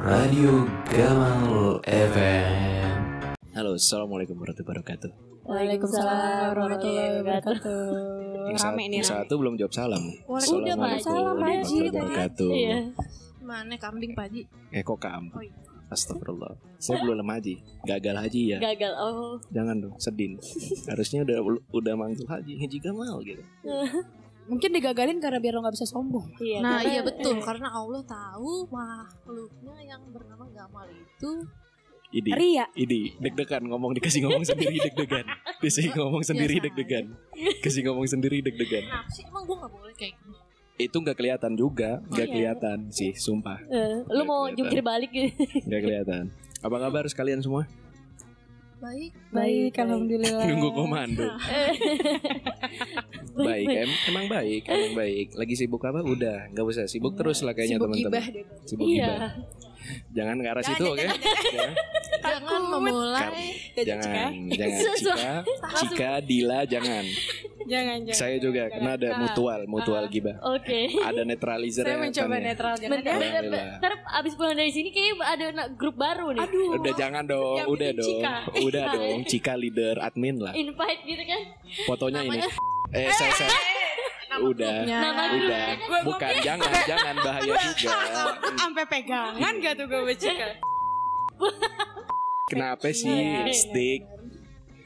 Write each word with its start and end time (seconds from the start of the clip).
Radio 0.00 0.64
Gamal 0.88 1.76
FM. 1.84 2.48
Halo, 3.52 3.76
assalamualaikum 3.76 4.32
warahmatullahi 4.40 4.80
wabarakatuh. 4.80 5.10
Waalaikumsalam 5.44 6.56
warahmatullahi 6.56 7.12
wabarakatuh. 7.20 7.84
Yang, 8.48 8.58
Rame 8.58 8.64
satu, 8.64 8.76
nih 8.80 8.96
yang 8.96 9.04
rame. 9.04 9.12
satu 9.12 9.32
belum 9.36 9.54
jawab 9.60 9.72
salam. 9.76 10.04
Waalaikumsalam, 10.24 10.78
Pak 10.80 10.88
Haji. 10.88 11.04
warahmatullahi 11.04 11.88
wabarakatuh. 11.92 12.50
Iya. 12.50 12.78
Mana 13.44 13.74
kambing 13.76 14.12
Pak 14.16 14.24
Haji? 14.32 14.42
Eh 14.72 14.80
kok 14.80 14.98
kam? 14.98 15.24
Oh, 15.36 15.42
iya. 15.44 15.52
Astagfirullah. 15.90 16.54
Saya 16.80 17.02
belum 17.02 17.26
haji. 17.26 17.54
Gagal 17.82 18.14
haji 18.14 18.40
ya. 18.54 18.58
Gagal. 18.62 18.92
Oh. 18.96 19.36
Jangan 19.52 19.84
dong, 19.84 19.94
sedih. 20.00 20.38
Harusnya 20.88 21.26
udah 21.26 21.38
udah 21.76 21.94
manggil 21.98 22.24
haji, 22.24 22.56
haji 22.56 22.76
gamal 22.80 23.20
gitu. 23.20 23.42
Mungkin 24.50 24.70
digagalin 24.72 25.16
karena 25.16 25.38
biar 25.38 25.54
lo 25.54 25.62
gak 25.62 25.78
bisa 25.78 25.86
sombong. 25.86 26.26
Iya. 26.36 26.58
Nah 26.58 26.76
karena- 26.76 26.90
iya 26.90 27.00
betul 27.00 27.34
eh, 27.34 27.40
karena 27.40 27.68
Allah 27.70 28.02
tahu 28.02 28.66
makhluknya 28.66 29.76
yang 29.86 30.02
bernama 30.10 30.44
Gamal 30.50 30.86
itu 30.90 31.32
Idi, 32.10 32.34
Ria. 32.34 32.66
idi, 32.74 33.14
deg-degan 33.16 33.62
ngomong 33.64 33.94
dikasih 33.94 34.26
ngomong 34.26 34.42
sendiri 34.42 34.82
deg-degan. 34.82 35.22
Dikasih 35.56 35.94
ngomong 35.94 36.22
sendiri 36.22 36.54
Biasa 36.54 36.66
deg-degan. 36.66 37.04
Kasih 37.60 37.82
ngomong 37.86 38.02
sendiri 38.04 38.36
deg-degan. 38.42 38.82
Kenapa 38.82 39.06
sih 39.08 39.22
emang 39.22 39.46
gue 39.46 39.56
gak 39.56 39.70
boleh 39.70 39.94
kayak 39.94 40.14
gitu 40.18 40.34
Itu 40.80 40.96
nggak 40.98 41.14
kelihatan 41.14 41.52
juga, 41.54 42.02
nggak 42.02 42.24
Iya. 42.24 42.32
kelihatan 42.32 42.78
sih, 42.90 43.12
sumpah. 43.14 43.62
eh, 43.62 44.02
lu 44.08 44.24
mau 44.24 44.42
Kelihatan. 44.42 44.56
jungkir 44.58 44.80
balik 44.82 45.10
gitu. 45.12 45.38
Nggak 45.62 45.80
kelihatan. 45.80 46.24
Apa 46.58 46.76
kabar 46.80 47.04
sekalian 47.06 47.38
semua? 47.38 47.70
Baik 48.80 49.12
Baik, 49.30 49.72
alhamdulillah. 49.76 50.44
Nunggu 50.48 50.68
komando. 50.72 51.26
baik, 53.40 53.66
em 53.68 53.90
emang 54.08 54.26
baik, 54.26 54.62
emang 54.66 54.94
baik. 54.96 55.26
Lagi 55.36 55.54
sibuk 55.54 55.84
apa? 55.84 56.00
Udah, 56.00 56.48
nggak 56.50 56.64
usah 56.64 56.84
sibuk 56.88 57.12
terus 57.12 57.44
lah 57.44 57.52
kayaknya 57.52 57.76
Sibuk 57.76 57.92
teman-teman. 57.92 58.12
gibah 58.16 58.26
deh. 58.26 58.44
Sibuk 58.64 58.86
Iya. 58.88 59.04
gibah. 59.06 59.30
Jangan 60.12 60.36
ke 60.38 60.48
arah 60.48 60.64
situ, 60.64 60.84
oke? 60.86 61.06
Jangan, 61.06 61.72
Jangan 62.20 62.62
memulai 62.68 63.48
jangan, 63.72 64.32
jangan. 64.48 64.80
Cika, 64.96 65.34
Cika, 65.80 66.10
Dila, 66.20 66.60
jangan. 66.64 67.04
Jangan, 67.60 67.98
jangan. 68.02 68.18
Saya 68.18 68.36
juga, 68.36 68.66
karena 68.66 68.96
ada 68.96 69.08
mutual, 69.16 69.60
mutual 69.64 70.04
gibah. 70.08 70.36
Oke. 70.42 70.90
Ada 70.96 71.22
netralizer 71.22 71.84
Saya 71.86 71.96
mencoba 71.96 72.36
netral. 72.40 72.74
Jangan 72.76 73.44
ya. 73.46 73.78
abis 74.20 74.32
pulang 74.34 74.56
dari 74.58 74.72
sini 74.74 74.90
kayaknya 74.90 75.22
ada 75.22 75.46
grup 75.70 75.94
baru 75.94 76.34
nih. 76.34 76.42
Aduh. 76.44 76.80
Udah 76.80 76.92
jangan 76.98 77.24
dong, 77.24 77.56
Yang 77.56 77.68
udah 77.68 77.90
dong, 77.94 78.06
Cika. 78.08 78.34
udah 78.60 78.84
dong. 78.90 79.18
Cika 79.24 79.54
leader 79.54 79.94
admin 80.02 80.36
lah. 80.40 80.52
Invite 80.52 81.00
gitu 81.06 81.22
kan. 81.22 81.40
Fotonya 81.86 82.20
ini. 82.26 82.38
Eh, 82.90 83.06
saya, 83.12 83.32
saya. 83.38 83.50
Udah, 84.40 84.86
Nama 84.86 85.24
udah. 85.36 85.66
Gua- 85.74 85.86
gua- 85.86 86.04
Bukan, 86.06 86.32
jangan, 86.40 86.70
jangan 86.86 87.14
bahaya 87.18 87.54
juga. 87.66 87.98
Sampai 88.56 88.84
pegangan 88.86 89.52
gak 89.58 89.74
tuh 89.74 89.86
gue 89.90 90.00
becika? 90.06 90.48
Kenapa 92.50 92.90
sih 92.90 93.06
Iya. 93.06 93.46
stick? 93.48 94.02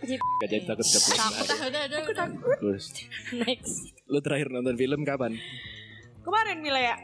Gak 0.04 0.46
jadi 0.46 0.64
takut 0.64 0.84
Takut 0.84 1.16
ceplos. 1.16 1.48
udah 1.64 1.82
udah 1.82 2.00
udah 2.04 2.26
Terus, 2.60 2.84
Next. 3.34 3.88
lu 4.04 4.20
terakhir 4.20 4.52
nonton 4.52 4.76
film 4.76 5.00
kapan? 5.02 5.32
Kemarin 6.20 6.56
Mila 6.58 6.76
ya? 6.78 6.96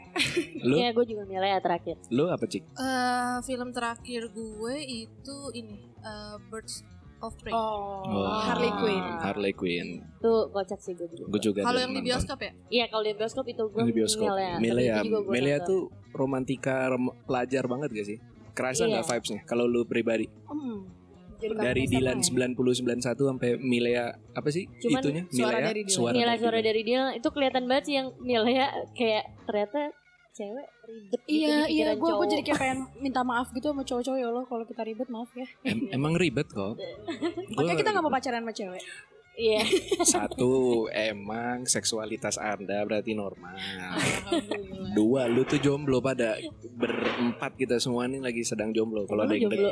Lu, 0.61 0.77
Iya, 0.77 0.89
gue 0.91 1.05
juga 1.07 1.23
milih 1.23 1.45
ya 1.47 1.59
terakhir. 1.59 1.97
lu 2.09 2.25
apa 2.27 2.41
cik? 2.43 2.61
Eh, 2.63 3.37
Film 3.43 3.69
terakhir 3.71 4.29
gue 4.29 4.75
itu 4.81 5.37
ini 5.51 5.77
eh, 5.95 6.37
Birds 6.47 6.81
of 7.19 7.33
Prey 7.35 7.49
Oh, 7.49 8.01
Oh. 8.01 8.37
Harley 8.39 8.69
Quinn. 8.71 9.05
Harley 9.19 9.53
Quinn. 9.53 9.89
Tuh 10.19 10.49
kocak 10.49 10.77
sih 10.77 10.93
gue 10.93 11.05
juga. 11.07 11.25
Gue 11.27 11.37
juga. 11.39 11.59
Kalau 11.63 11.77
yang 11.79 11.93
di 11.93 12.01
bioskop 12.03 12.37
ya 12.39 12.51
Iya, 12.71 12.85
kalau 12.87 13.01
di 13.03 13.13
bioskop 13.13 13.45
itu 13.45 13.63
gue 13.63 13.81
Di 13.83 13.93
bioskop. 13.93 14.25
ya. 14.31 14.57
Milea, 14.57 15.01
Milea 15.05 15.57
nonton. 15.59 15.67
tuh 15.67 15.81
romantika 16.11 16.85
rem- 16.87 17.17
pelajar 17.23 17.65
banget 17.65 17.89
gak 17.91 18.07
sih? 18.07 18.17
Kerasa 18.51 18.83
Iya. 18.83 18.91
nggak 18.93 19.05
vibesnya? 19.07 19.39
Kalau 19.43 19.65
lu 19.65 19.83
pribadi 19.83 20.27
Hmm. 20.45 20.87
Jadi 21.37 21.57
dari 21.57 21.83
Dilan 21.85 22.17
ya? 22.17 22.53
90 22.53 22.53
91 22.53 23.01
sampai 23.01 23.57
Milea 23.57 24.05
apa 24.31 24.45
sih 24.47 24.69
Cuman 24.77 25.01
itunya? 25.01 25.23
suara 25.27 25.57
Milea, 25.57 25.67
dari 25.67 25.81
Dilan. 25.81 25.89
suara 25.91 26.13
dari 26.13 26.37
suara 26.37 26.37
Dilan. 26.53 26.67
dari 26.67 26.81
dia 26.83 27.01
itu 27.11 27.27
kelihatan 27.27 27.63
banget 27.65 27.83
sih 27.83 27.95
yang 27.95 28.07
Milea 28.19 28.67
kayak 28.93 29.23
ternyata 29.43 29.79
cewek 30.31 30.67
ribet 30.85 31.19
gitu 31.19 31.33
Iya, 31.41 31.57
iya, 31.67 31.87
gue 31.93 32.11
gue 32.13 32.27
jadi 32.29 32.43
kayak 32.45 32.59
pengen 32.59 32.79
minta 33.03 33.21
maaf 33.21 33.49
gitu 33.49 33.67
sama 33.67 33.81
cowok-cowok 33.81 34.17
ya 34.17 34.27
Allah 34.27 34.45
kalau 34.45 34.63
kita 34.63 34.81
ribet 34.81 35.07
maaf 35.07 35.27
ya. 35.33 35.47
Em- 35.63 35.89
emang 35.89 36.13
ribet 36.13 36.47
kok. 36.47 36.77
Makanya 37.51 37.75
kita 37.75 37.89
gak 37.89 37.99
mau 37.99 38.09
pacaran 38.09 38.39
sama 38.39 38.53
cewek. 38.53 38.83
Iya. 39.31 39.63
Satu 40.03 40.85
emang 40.91 41.63
seksualitas 41.63 42.35
anda 42.35 42.83
berarti 42.83 43.15
normal. 43.15 43.55
Alhamdulillah. 43.55 44.91
Dua 44.93 45.21
lu 45.31 45.47
tuh 45.47 45.57
jomblo 45.57 46.03
pada 46.03 46.35
berempat 46.75 47.55
kita 47.55 47.79
semua 47.79 48.05
nih 48.05 48.19
lagi 48.19 48.43
sedang 48.43 48.75
jomblo. 48.75 49.07
Kalau 49.07 49.23
ada 49.23 49.33
yang 49.33 49.47
jomblo. 49.47 49.71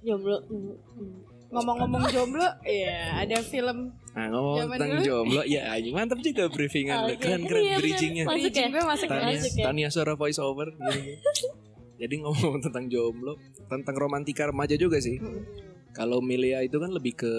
Jomblo. 0.00 0.36
Hmm, 0.46 0.74
hmm. 0.96 1.18
Ngomong-ngomong 1.50 2.06
jomblo, 2.14 2.46
iya 2.62 3.26
ada 3.26 3.42
film 3.42 3.90
Nah 4.14 4.26
ngomong 4.30 4.70
tentang 4.70 4.90
dulu. 4.94 5.02
jomblo, 5.02 5.42
ya 5.42 5.66
anjing, 5.74 5.94
mantap 5.94 6.22
juga 6.22 6.46
briefingan 6.46 7.10
lu. 7.10 7.14
Oke. 7.18 7.26
Keren 7.26 7.42
keren 7.42 7.62
Iya, 7.66 7.76
bridgingnya. 7.82 8.24
Masuk 8.30 8.54
ya? 8.54 8.82
masuk 8.86 9.08
Tania, 9.10 9.34
Masuk 9.34 9.54
ya? 9.58 9.64
Tania 9.66 9.88
suara 9.90 10.14
voice 10.14 10.38
over. 10.38 10.70
gitu. 10.70 11.18
Jadi 12.00 12.14
ngomong 12.22 12.62
tentang 12.64 12.86
jomblo, 12.86 13.34
tentang 13.66 13.94
romantika 13.98 14.46
remaja 14.46 14.78
juga 14.78 15.02
sih. 15.02 15.18
Kalau 15.90 16.22
Milia 16.22 16.62
itu 16.62 16.78
kan 16.78 16.90
lebih 16.94 17.18
ke 17.18 17.32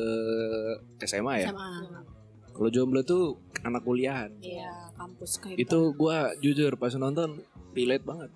SMA 1.04 1.48
ya. 1.48 1.50
sama 1.52 2.04
Kalau 2.52 2.70
jomblo 2.70 3.02
tuh 3.02 3.40
anak 3.64 3.82
kuliahan. 3.88 4.30
iya 4.44 4.92
kampus 5.00 5.40
kayak 5.40 5.58
Itu 5.58 5.96
gua 5.96 6.36
jujur 6.44 6.76
pas 6.76 6.92
nonton 6.94 7.40
relate 7.72 8.04
banget. 8.04 8.30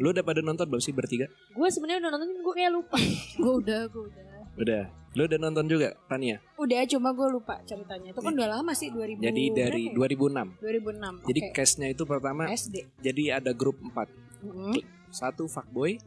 Lu 0.00 0.12
udah 0.12 0.24
pada 0.24 0.40
nonton 0.40 0.68
belum 0.68 0.80
sih 0.80 0.92
bertiga? 0.92 1.26
Gue 1.52 1.68
sebenarnya 1.68 2.06
udah 2.06 2.12
nonton 2.16 2.28
gue 2.38 2.54
kayak 2.54 2.72
lupa. 2.72 2.98
Gue 3.42 3.52
udah 3.64 3.80
gue 3.88 4.02
udah 4.08 4.24
Udah. 4.58 4.82
Lu 5.16 5.24
udah 5.24 5.38
nonton 5.40 5.64
juga 5.66 5.94
Tania? 6.06 6.38
Udah 6.58 6.82
cuma 6.86 7.10
gue 7.14 7.28
lupa 7.30 7.58
ceritanya. 7.64 8.10
Itu 8.12 8.20
kan 8.20 8.34
udah 8.34 8.48
lama 8.58 8.72
sih 8.74 8.90
2000. 8.92 9.22
Jadi 9.22 9.42
dari 9.54 9.82
berapa 9.90 10.14
2006. 10.14 10.34
ya? 10.34 11.24
2006. 11.24 11.28
Jadi 11.30 11.40
oke. 11.40 11.50
case-nya 11.54 11.88
itu 11.90 12.02
pertama 12.04 12.42
SD. 12.52 12.76
jadi 13.00 13.22
ada 13.42 13.50
grup 13.56 13.78
4. 13.80 13.94
Mm-mm. 14.44 14.74
Satu 15.08 15.48
fuckboy, 15.48 15.98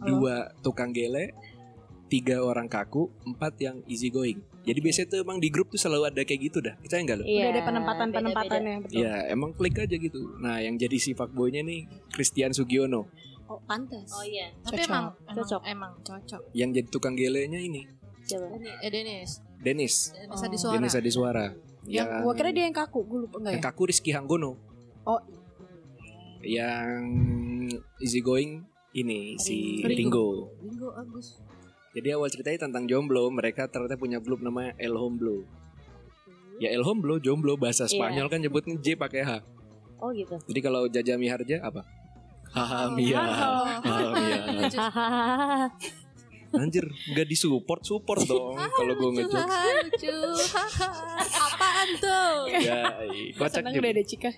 dua 0.00 0.50
tukang 0.64 0.90
gele, 0.90 1.36
tiga 2.08 2.40
orang 2.40 2.66
kaku, 2.66 3.12
empat 3.28 3.54
yang 3.60 3.76
easy 3.84 4.08
going. 4.08 4.40
Jadi 4.64 4.78
biasanya 4.80 5.06
tuh 5.12 5.18
emang 5.24 5.38
di 5.40 5.48
grup 5.52 5.68
tuh 5.72 5.80
selalu 5.80 6.12
ada 6.12 6.20
kayak 6.24 6.40
gitu 6.48 6.58
dah. 6.60 6.74
Percaya 6.80 7.00
nggak 7.04 7.18
lo? 7.20 7.24
Iya. 7.24 7.44
Udah 7.44 7.52
ada 7.52 7.62
penempatan-penempatannya 7.68 8.74
betul. 8.84 8.96
Iya, 9.00 9.14
emang 9.32 9.50
klik 9.56 9.76
aja 9.76 9.96
gitu. 9.96 10.20
Nah, 10.40 10.60
yang 10.60 10.76
jadi 10.76 10.96
si 10.96 11.12
fuckboynya 11.12 11.64
nih 11.64 11.88
Christian 12.12 12.52
Sugiono. 12.52 13.08
Oh, 13.48 13.60
pantas. 13.64 14.12
Oh 14.12 14.24
iya. 14.24 14.52
Tapi 14.60 14.84
Cocok. 14.84 14.88
emang 14.92 15.04
emang, 15.08 15.36
Cocok. 15.40 15.62
emang 15.64 15.92
cocok 16.04 16.42
Yang 16.52 16.70
jadi 16.76 16.88
tukang 16.92 17.16
gelenya 17.16 17.56
ini 17.56 17.88
Coba. 18.28 18.44
Ini 18.60 18.70
eh 18.84 18.90
Denis 18.92 19.30
Dennis. 19.56 19.94
Denis 20.12 20.36
Oh. 20.36 20.44
Adi 20.44 20.56
Suara 20.60 20.74
Dennis 20.76 20.94
Adiswara. 21.00 21.46
Yang 21.88 22.08
gua 22.20 22.32
kira 22.36 22.50
dia 22.52 22.64
yang 22.68 22.76
kaku, 22.76 23.00
gue 23.08 23.18
lupa 23.24 23.40
enggak 23.40 23.52
yang 23.56 23.64
ya? 23.64 23.68
kaku 23.72 23.82
Rizky 23.88 24.10
Hanggono. 24.12 24.60
Oh. 25.08 25.20
Yang 26.44 27.08
easy 28.04 28.20
going 28.20 28.68
ini 28.92 29.40
si 29.40 29.80
Ringo. 29.80 29.96
Ringo. 29.96 30.28
Bingo 30.60 30.88
Agus 30.92 31.40
Jadi 31.90 32.08
awal 32.10 32.28
ceritanya 32.28 32.64
tentang 32.64 32.84
jomblo, 32.84 33.28
mereka 33.28 33.64
ternyata 33.64 33.96
punya 33.96 34.18
grup 34.18 34.38
namanya 34.38 34.76
El 34.76 34.94
Homblo. 34.94 35.42
Ya 36.56 36.68
El 36.68 36.82
Homblo, 36.82 37.16
jomblo 37.18 37.54
bahasa 37.54 37.84
Iya. 37.84 37.96
Spanyol 37.96 38.26
kan 38.26 38.38
nyebutnya 38.38 38.74
J 38.76 38.94
pakai 38.94 39.22
H. 39.22 39.30
Oh 39.98 40.10
gitu. 40.10 40.36
Jadi 40.44 40.60
kalau 40.60 40.86
Jaja 40.86 41.14
Miharja 41.14 41.58
apa? 41.60 41.82
Haha 42.48 42.90
Mia. 42.90 43.18
Haha 43.18 43.98
Mia. 44.14 44.38
Hahaha. 44.68 45.68
Anjir, 46.54 46.80
nggak 46.80 47.26
disupport, 47.26 47.80
support 47.82 48.24
dong 48.30 48.56
kalau 48.56 48.94
gue 48.94 49.10
ngejok. 49.16 49.36
lucu. 49.36 50.16
Apaan 51.30 51.88
tuh 52.00 52.48
Ya, 52.48 52.88
iya, 53.04 53.36
kocak 53.36 53.60
Seneng 53.60 53.72
juga. 53.74 53.82
udah 53.84 53.92
ada 53.92 54.02
Cika. 54.02 54.30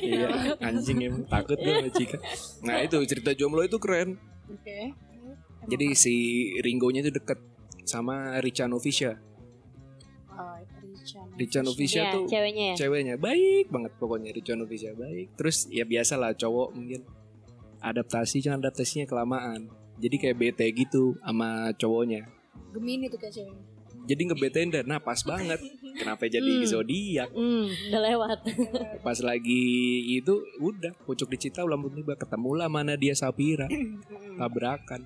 Iya, 0.00 0.28
anjing 0.58 0.98
emang 1.02 1.24
takut 1.26 1.56
gue 1.56 1.68
sama 1.70 1.90
Cika. 1.92 2.16
Nah 2.62 2.80
itu 2.80 2.96
cerita 3.04 3.30
jomblo 3.32 3.60
itu 3.60 3.76
keren. 3.76 4.16
Oke. 4.48 4.96
Jadi 5.62 5.92
si 5.92 6.14
Ringonya 6.56 7.00
itu 7.00 7.10
deket 7.10 7.36
sama 7.82 8.38
Richa 8.38 8.64
Novicia. 8.64 9.18
Oh, 10.30 10.56
Richa 10.80 11.20
Richa 11.36 11.60
Novicia 11.60 12.02
Iya, 12.02 12.12
tuh 12.12 12.24
ceweknya 12.26 12.64
ya. 12.66 12.74
ceweknya 12.78 13.14
baik 13.16 13.68
banget 13.68 13.92
pokoknya 13.96 14.30
Richa 14.30 14.54
Novicia 14.54 14.92
baik. 14.92 15.34
Terus 15.34 15.68
ya 15.68 15.84
biasa 15.84 16.14
lah 16.14 16.32
cowok 16.32 16.68
mungkin 16.72 17.04
adaptasi 17.78 18.40
cuma 18.40 18.56
adaptasinya 18.56 19.04
kelamaan. 19.04 19.68
Jadi 19.96 20.16
kayak 20.16 20.36
bete 20.38 20.64
gitu 20.70 21.18
sama 21.20 21.72
cowoknya. 21.74 22.24
Gemini 22.72 23.08
tuh 23.08 23.18
kayak 23.18 23.34
ceweknya. 23.34 23.64
Jadi 24.00 24.22
ngebetain 24.24 24.68
dan 24.70 24.84
nah 24.86 24.96
pas 24.98 25.20
banget. 25.20 25.60
Kenapa 26.00 26.24
jadi 26.24 26.40
Hmm. 26.56 26.64
zodiak? 26.64 27.28
Hmm, 27.30 27.68
udah 27.68 28.00
lewat. 28.00 28.38
Pas 29.02 29.18
lagi 29.20 29.64
itu 30.08 30.32
udah 30.56 30.96
pucuk 31.04 31.28
dicita 31.28 31.60
ulang 31.60 31.84
tiba 31.90 32.16
ketemu 32.16 32.50
lah 32.54 32.68
mana 32.70 32.94
dia 32.94 33.12
Sapira 33.12 33.68
tabrakan. 34.40 35.04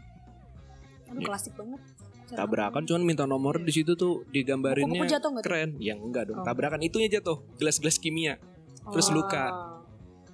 Aduh, 1.14 1.24
klasik 1.24 1.54
banget. 1.54 1.80
Tabrakan 2.26 2.82
cuman 2.82 3.02
minta 3.04 3.24
nomor 3.24 3.60
di 3.60 3.70
situ 3.70 3.94
tuh 3.94 4.24
digambarinnya 4.26 4.90
Buku-buku 4.90 5.06
jatuh 5.08 5.28
nggak 5.30 5.44
tuh? 5.44 5.50
keren. 5.50 5.70
Yang 5.78 5.98
enggak 6.02 6.24
dong. 6.26 6.38
Oh. 6.40 6.44
Tabrakan 6.44 6.80
itunya 6.80 7.08
jatuh, 7.08 7.38
gelas-gelas 7.54 7.96
kimia. 7.96 8.40
Terus 8.86 9.08
Oh. 9.08 9.14
luka. 9.14 9.44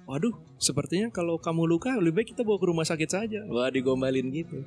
Waduh, 0.01 0.33
sepertinya 0.57 1.07
kalau 1.07 1.37
kamu 1.37 1.69
luka 1.69 1.93
lebih 1.93 2.11
baik 2.17 2.27
kita 2.33 2.41
bawa 2.41 2.57
ke 2.57 2.65
rumah 2.65 2.83
sakit 2.83 3.07
saja. 3.07 3.39
Wah, 3.45 3.69
digombalin 3.69 4.27
gitu. 4.27 4.65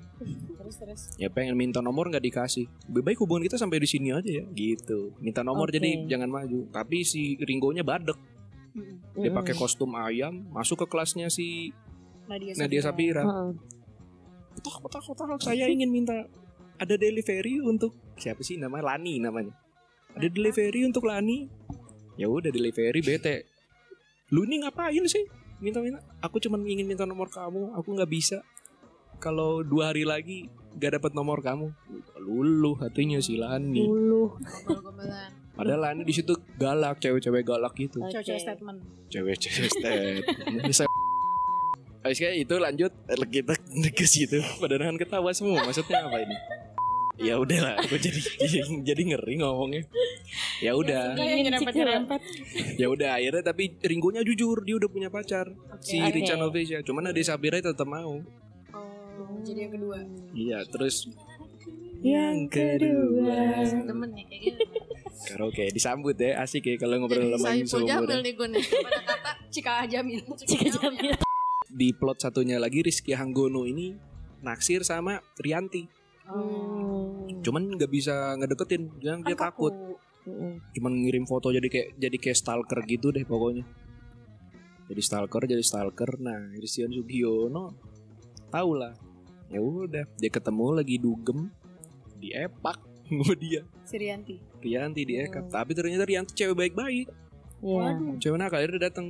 Terus 0.57 0.77
terus. 0.79 1.01
Ya 1.17 1.29
pengen 1.29 1.53
minta 1.55 1.83
nomor 1.83 2.09
nggak 2.09 2.23
dikasih. 2.23 2.65
Lebih 2.89 3.03
baik 3.05 3.19
hubungan 3.21 3.45
kita 3.45 3.59
sampai 3.59 3.77
di 3.77 3.85
sini 3.85 4.09
aja 4.09 4.25
ya, 4.25 4.45
gitu. 4.49 5.13
Minta 5.19 5.43
nomor 5.43 5.69
Oke. 5.69 5.77
jadi 5.77 6.07
jangan 6.07 6.31
maju. 6.31 6.71
Tapi 6.71 7.03
si 7.03 7.37
Ringonya 7.37 7.83
badek. 7.83 8.17
Mm-mm. 8.73 8.97
Dia 9.17 9.29
Mm-mm. 9.29 9.37
pakai 9.37 9.55
kostum 9.55 9.93
ayam, 9.95 10.49
masuk 10.49 10.83
ke 10.83 10.87
kelasnya 10.89 11.29
si 11.29 11.75
Nadia, 12.25 12.57
Nadia 12.57 12.81
Sapira. 12.81 13.23
Heeh. 13.23 13.51
Petak, 14.65 14.81
petak, 14.81 15.03
petak. 15.05 15.41
Saya 15.45 15.69
ingin 15.69 15.93
minta 15.93 16.25
ada 16.81 16.95
delivery 16.97 17.61
untuk 17.61 17.93
siapa 18.17 18.41
sih 18.41 18.57
namanya 18.57 18.97
Lani 18.97 19.21
namanya. 19.21 19.53
Ada 20.17 20.33
delivery 20.33 20.89
untuk 20.89 21.05
Lani. 21.05 21.47
Ya 22.17 22.33
udah 22.33 22.49
delivery 22.49 23.05
bete. 23.05 23.45
Lu 24.33 24.49
ini 24.49 24.65
ngapain 24.65 25.05
sih? 25.05 25.29
Minta-minta. 25.61 26.01
Aku 26.25 26.41
cuma 26.41 26.57
ingin 26.65 26.89
minta 26.89 27.05
nomor 27.05 27.29
kamu. 27.29 27.77
Aku 27.77 27.93
nggak 27.93 28.09
bisa. 28.09 28.41
Kalau 29.21 29.61
dua 29.61 29.93
hari 29.93 30.09
lagi 30.09 30.49
gak 30.81 30.99
dapat 30.99 31.13
nomor 31.15 31.45
kamu. 31.45 31.71
Luluh 32.19 32.75
hatinya 32.81 33.21
si 33.21 33.39
Lani. 33.39 33.85
Gombal-gombalan. 33.87 35.31
Padahal 35.55 35.81
Lani 35.87 36.03
di 36.03 36.15
situ 36.17 36.35
galak, 36.59 36.99
cewek-cewek 36.99 37.47
galak 37.47 37.77
gitu. 37.79 38.03
Oke. 38.03 38.19
Cewek 38.25 38.43
statement. 38.43 38.81
Cewek-cewek 39.13 39.71
step. 39.71 40.89
Bisa 42.05 42.27
Oke 42.27 42.37
itu 42.37 42.55
lanjut 42.55 42.93
kita 43.27 43.55
ke 43.91 44.05
situ. 44.05 44.39
Padahal 44.61 44.95
ketawa 44.95 45.33
semua. 45.33 45.65
Maksudnya 45.65 46.05
apa 46.05 46.21
ini? 46.21 46.37
Ya 47.17 47.39
udahlah, 47.39 47.79
aku 47.79 47.95
jadi 47.95 48.19
jadi 48.89 49.03
ngeri 49.07 49.39
ngomongnya. 49.39 49.87
Ya 50.59 50.75
udah, 50.75 51.15
Kayak 51.15 51.47
nyerempet 51.47 51.71
sih, 51.71 51.79
nyerempet. 51.79 52.21
ya 52.75 52.87
udah 52.91 53.11
akhirnya 53.15 53.43
tapi 53.45 53.79
Ringonya 53.79 54.21
jujur 54.21 54.61
dia 54.61 54.75
udah 54.75 54.91
punya 54.91 55.09
pacar 55.09 55.47
si 55.79 55.97
Oke. 55.97 56.11
Richa 56.13 56.35
Novesia. 56.35 56.83
Cuman 56.83 57.07
Ade 57.07 57.23
Sapira 57.23 57.57
tetap 57.57 57.87
mau. 57.87 58.19
Oh, 58.75 59.39
jadi 59.41 59.65
yang 59.65 59.73
kedua. 59.73 59.99
Iya, 60.35 60.59
terus 60.67 61.07
Yang 62.03 62.39
kedua. 62.51 63.63
Temen 63.63 64.11
nih 64.13 64.25
kayak 64.27 64.43
gitu. 64.45 64.65
karaoke 65.25 65.65
disambut 65.71 66.13
ya 66.15 66.37
asik 66.39 66.67
ya 66.67 66.77
kalau 66.77 66.99
ngobrol 66.99 67.33
sama 67.33 67.49
Saiful 67.49 67.81
Jamil 67.81 68.05
seumuran. 68.05 68.21
nih 68.21 68.33
gue 68.35 68.49
nih. 68.51 68.65
Kata 69.07 69.31
Cika 69.49 69.73
Jamil. 69.87 70.21
Cika 70.37 70.69
Jamil. 70.75 71.15
Di 71.75 71.91
plot 71.91 72.23
satunya 72.23 72.63
lagi 72.63 72.87
Rizky 72.87 73.19
Hanggono 73.19 73.67
ini 73.67 73.99
naksir 74.47 74.87
sama 74.87 75.19
Rianti. 75.35 75.91
Oh. 76.31 77.27
Cuman 77.43 77.75
nggak 77.75 77.91
bisa 77.91 78.39
ngedeketin, 78.39 78.95
dia, 79.03 79.19
dia 79.19 79.35
Kan 79.35 79.51
takut. 79.51 79.75
kaku. 79.75 79.95
Mm-mm. 80.25 80.57
cuman 80.73 81.05
ngirim 81.05 81.29
foto 81.29 81.53
jadi 81.53 81.69
kayak 81.69 82.01
jadi 82.01 82.17
kayak 82.17 82.39
stalker 82.41 82.81
gitu 82.89 83.13
deh 83.13 83.29
pokoknya 83.29 83.61
jadi 84.89 85.03
stalker 85.05 85.45
jadi 85.45 85.61
stalker 85.61 86.17
nah 86.17 86.49
Christian 86.57 86.89
Sugiono 86.97 87.77
tau 88.49 88.73
lah 88.73 88.97
ya 89.53 89.61
udah 89.61 90.09
dia 90.17 90.31
ketemu 90.33 90.81
lagi 90.81 90.97
dugem 90.97 91.53
di 92.17 92.33
epak 92.33 92.81
sama 93.05 93.37
dia 93.37 93.69
Si 93.85 94.01
Rianti. 94.01 94.41
Rianti 94.65 95.05
di 95.05 95.21
ekap 95.21 95.53
tapi 95.53 95.77
ternyata 95.77 96.09
Rianti 96.09 96.33
cewek 96.33 96.57
baik-baik 96.57 97.05
Iya. 97.65 98.21
cewek 98.21 98.37
nakal 98.37 98.61
akhirnya 98.61 98.93
datang 98.93 99.07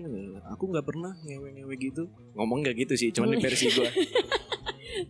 aku 0.46 0.70
nggak 0.70 0.86
pernah 0.86 1.12
ngewe-ngewe 1.26 1.74
gitu 1.74 2.06
ngomong 2.38 2.62
nggak 2.62 2.86
gitu 2.86 2.94
sih 2.94 3.10
cuman 3.10 3.34
di 3.34 3.42
versi 3.44 3.66
gua 3.74 3.90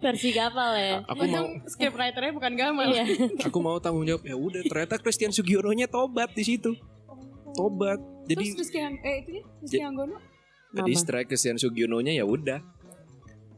Versi 0.00 0.32
gapal 0.32 0.72
ya. 0.80 1.04
aku 1.04 1.12
mau 1.12 1.28
Untung 1.28 1.48
script 1.68 1.92
writernya 1.92 2.32
bukan 2.32 2.52
Gamal. 2.56 2.88
Iya. 2.88 3.04
aku 3.52 3.58
mau 3.60 3.76
tanggung 3.76 4.08
jawab 4.08 4.24
ya 4.24 4.32
udah 4.32 4.64
ternyata 4.64 4.96
Christian 4.96 5.28
Sugiono 5.28 5.68
nya 5.76 5.84
tobat 5.84 6.32
di 6.32 6.40
situ 6.40 6.72
tobat 7.52 8.00
jadi 8.24 8.56
Terus 8.56 8.72
Hang, 8.80 8.96
eh 9.04 9.20
itu 9.20 9.30
ya 9.36 9.42
Rizky 9.60 9.80
Hanggono. 9.84 10.16
jadi 10.72 10.92
strike 10.96 11.28
Christian 11.28 11.60
Sugiono 11.60 12.00
nya 12.00 12.16
ya 12.16 12.24
udah 12.24 12.64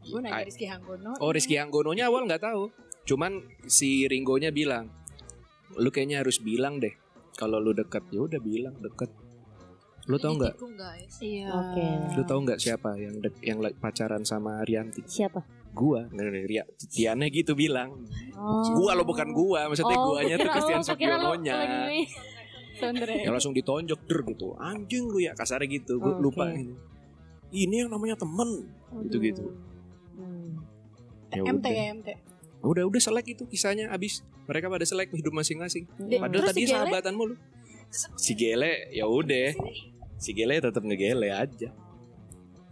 Gue 0.06 0.20
nanya 0.22 0.46
Rizky 0.46 0.66
Hanggono. 0.70 1.18
Oh 1.18 1.30
Rizky 1.34 1.58
Anggononya 1.58 2.06
awal 2.06 2.30
nggak 2.30 2.42
tahu. 2.46 2.70
Cuman 3.06 3.42
si 3.66 4.06
Ringonya 4.06 4.50
bilang, 4.54 4.90
lu 5.78 5.90
kayaknya 5.90 6.22
harus 6.22 6.38
bilang 6.38 6.78
deh. 6.78 6.94
Kalau 7.34 7.58
lu 7.58 7.74
deket 7.74 8.06
ya 8.14 8.22
udah 8.22 8.38
bilang 8.38 8.74
deket. 8.78 9.10
Lu 10.06 10.16
tau 10.22 10.32
nggak? 10.38 10.54
Iya. 11.18 11.50
Oke. 11.50 11.86
Lu 12.14 12.22
tau 12.22 12.38
nggak 12.38 12.58
siapa 12.62 12.94
yang 12.94 13.18
dek- 13.18 13.42
yang 13.42 13.58
pacaran 13.78 14.22
sama 14.22 14.62
Rianti? 14.62 15.02
Siapa? 15.02 15.42
Gua, 15.76 16.06
nggak 16.08 16.46
Ria. 16.48 16.64
Tiana 16.78 17.26
gitu 17.28 17.52
bilang. 17.58 18.06
Oh. 18.38 18.64
Gua 18.80 18.94
lo 18.94 19.02
bukan 19.04 19.34
gua, 19.34 19.68
maksudnya 19.68 19.98
guanya 19.98 20.34
tuh 20.40 20.50
Christian 20.54 20.80
oh, 20.80 20.82
lo 20.82 20.88
Sugiononya. 20.88 21.56
Ya 23.24 23.30
langsung 23.32 23.56
ditonjok 23.56 24.00
der 24.04 24.20
gitu. 24.30 24.52
Anjing 24.60 25.08
lu 25.08 25.18
ya 25.20 25.32
kasarnya 25.32 25.68
gitu. 25.68 25.96
Gue 25.96 26.12
Oke. 26.12 26.20
lupa 26.20 26.52
ini. 26.52 26.76
Ini 27.48 27.86
yang 27.86 27.90
namanya 27.92 28.20
temen. 28.20 28.68
Gitu-gitu. 29.08 29.48
Hmm. 30.16 30.60
Ya 31.32 31.40
MT 31.40 31.64
udah. 31.64 31.72
ya 31.72 31.84
MT. 31.96 32.08
Udah 32.60 32.84
udah 32.84 33.00
selek 33.00 33.32
itu 33.32 33.48
kisahnya 33.48 33.88
abis. 33.88 34.20
Mereka 34.44 34.68
pada 34.68 34.84
selek 34.84 35.08
hidup 35.16 35.32
masing-masing. 35.32 35.88
Padahal 35.96 36.30
Terus 36.36 36.48
tadi 36.52 36.60
si 36.64 36.72
sahabatan 36.72 37.14
mulu. 37.16 37.34
Si 37.92 38.32
Gele 38.36 38.92
ya 38.92 39.08
udah. 39.08 39.56
Si 40.16 40.32
Gele 40.32 40.60
tetap 40.60 40.80
ngegele 40.80 41.28
aja. 41.28 41.70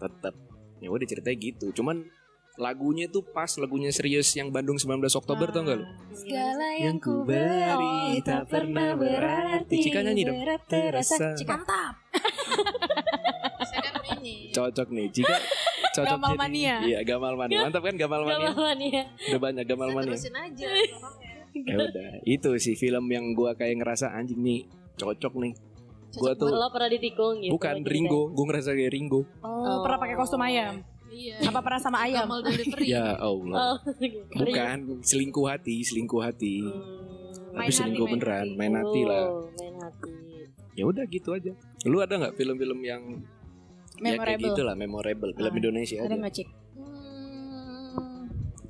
Tetap. 0.00 0.34
Ya 0.80 0.88
udah 0.88 1.06
ceritanya 1.08 1.38
gitu. 1.38 1.72
Cuman 1.72 2.04
lagunya 2.54 3.10
tuh 3.10 3.26
pas 3.26 3.50
lagunya 3.58 3.90
serius 3.90 4.30
yang 4.38 4.54
Bandung 4.54 4.78
19 4.78 5.02
Oktober 5.10 5.50
tau 5.50 5.66
gak 5.66 5.76
lu? 5.82 5.86
Segala 6.14 6.66
Yang 6.78 6.96
ku 7.02 7.14
beri 7.26 8.22
tak 8.22 8.46
pernah 8.46 8.94
berarti. 8.94 9.76
Cika 9.82 10.00
nyanyi 10.06 10.22
dong. 10.24 10.38
Terasa. 10.70 11.34
Mantap. 11.44 11.94
Saya 13.70 13.90
kan. 13.90 14.18
Cocok 14.54 14.88
nih. 14.94 15.06
Cika 15.10 15.36
cocok 15.94 16.18
Gamal 16.18 16.30
jadi- 16.34 16.40
mania. 16.42 16.74
Iya 16.82 16.98
Gamal 17.06 17.34
Mania. 17.38 17.58
Mantap 17.66 17.82
kan 17.86 17.94
Gamal 17.94 18.22
Mania? 18.26 18.50
Gamal 18.50 18.76
ya. 18.82 19.02
Udah 19.30 19.40
banyak 19.40 19.64
Gamal 19.66 19.88
Mania. 19.94 20.10
terusin 20.14 20.34
aja. 20.34 20.68
Ya 21.54 21.78
udah. 21.78 22.18
Itu 22.26 22.50
sih 22.58 22.74
film 22.74 23.06
yang 23.14 23.30
gua 23.30 23.54
kayak 23.54 23.78
ngerasa 23.78 24.10
anjing 24.10 24.42
nih 24.42 24.66
cocok 24.98 25.38
nih. 25.38 25.54
Gua 26.16 26.32
tuh 26.32 26.48
Lo 26.48 26.68
pernah 26.68 26.88
ditikung 26.88 27.34
gitu. 27.38 27.52
bukan 27.52 27.74
ceritanya. 27.76 27.90
Ringo, 27.90 28.20
gua 28.30 28.44
ngerasa 28.46 28.70
kayak 28.72 28.92
Ringo. 28.92 29.20
Oh, 29.40 29.78
pernah 29.82 29.98
pakai 29.98 30.14
kostum 30.14 30.40
ayam. 30.40 30.74
Iya. 31.06 31.36
Apa 31.46 31.60
pernah 31.60 31.78
sama 31.78 31.98
ayam? 32.02 32.26
Ya 32.84 33.14
Allah. 33.14 33.54
Oh, 33.54 33.76
Bukan 34.34 34.98
selingkuh 35.00 35.46
hati, 35.46 35.78
selingkuh 35.80 36.18
hati. 36.18 36.58
Hmm. 36.58 37.54
Tapi 37.54 37.60
Main 37.60 37.70
selingkuh 37.70 38.02
hati, 38.02 38.10
main 38.10 38.14
beneran, 38.18 38.42
hati. 38.44 38.58
main 38.58 38.74
hati 38.74 39.00
lah. 39.04 39.24
Oh, 39.24 39.46
main 39.52 39.74
hati. 39.78 40.10
Ya 40.74 40.84
udah 40.84 41.04
gitu 41.06 41.30
aja. 41.30 41.52
Lu 41.84 41.98
ada 41.98 42.14
nggak 42.16 42.34
film-film 42.34 42.82
yang 42.82 43.02
ya 43.94 44.18
kayak 44.18 44.18
Memorable. 44.18 44.46
gitu 44.50 44.60
lah, 44.60 44.74
memorable, 44.74 45.30
film 45.32 45.46
Ah, 45.48 45.54
Indonesia 45.56 45.98
Ada 46.02 46.18
cik? 46.28 46.48
Hmm, 46.74 48.26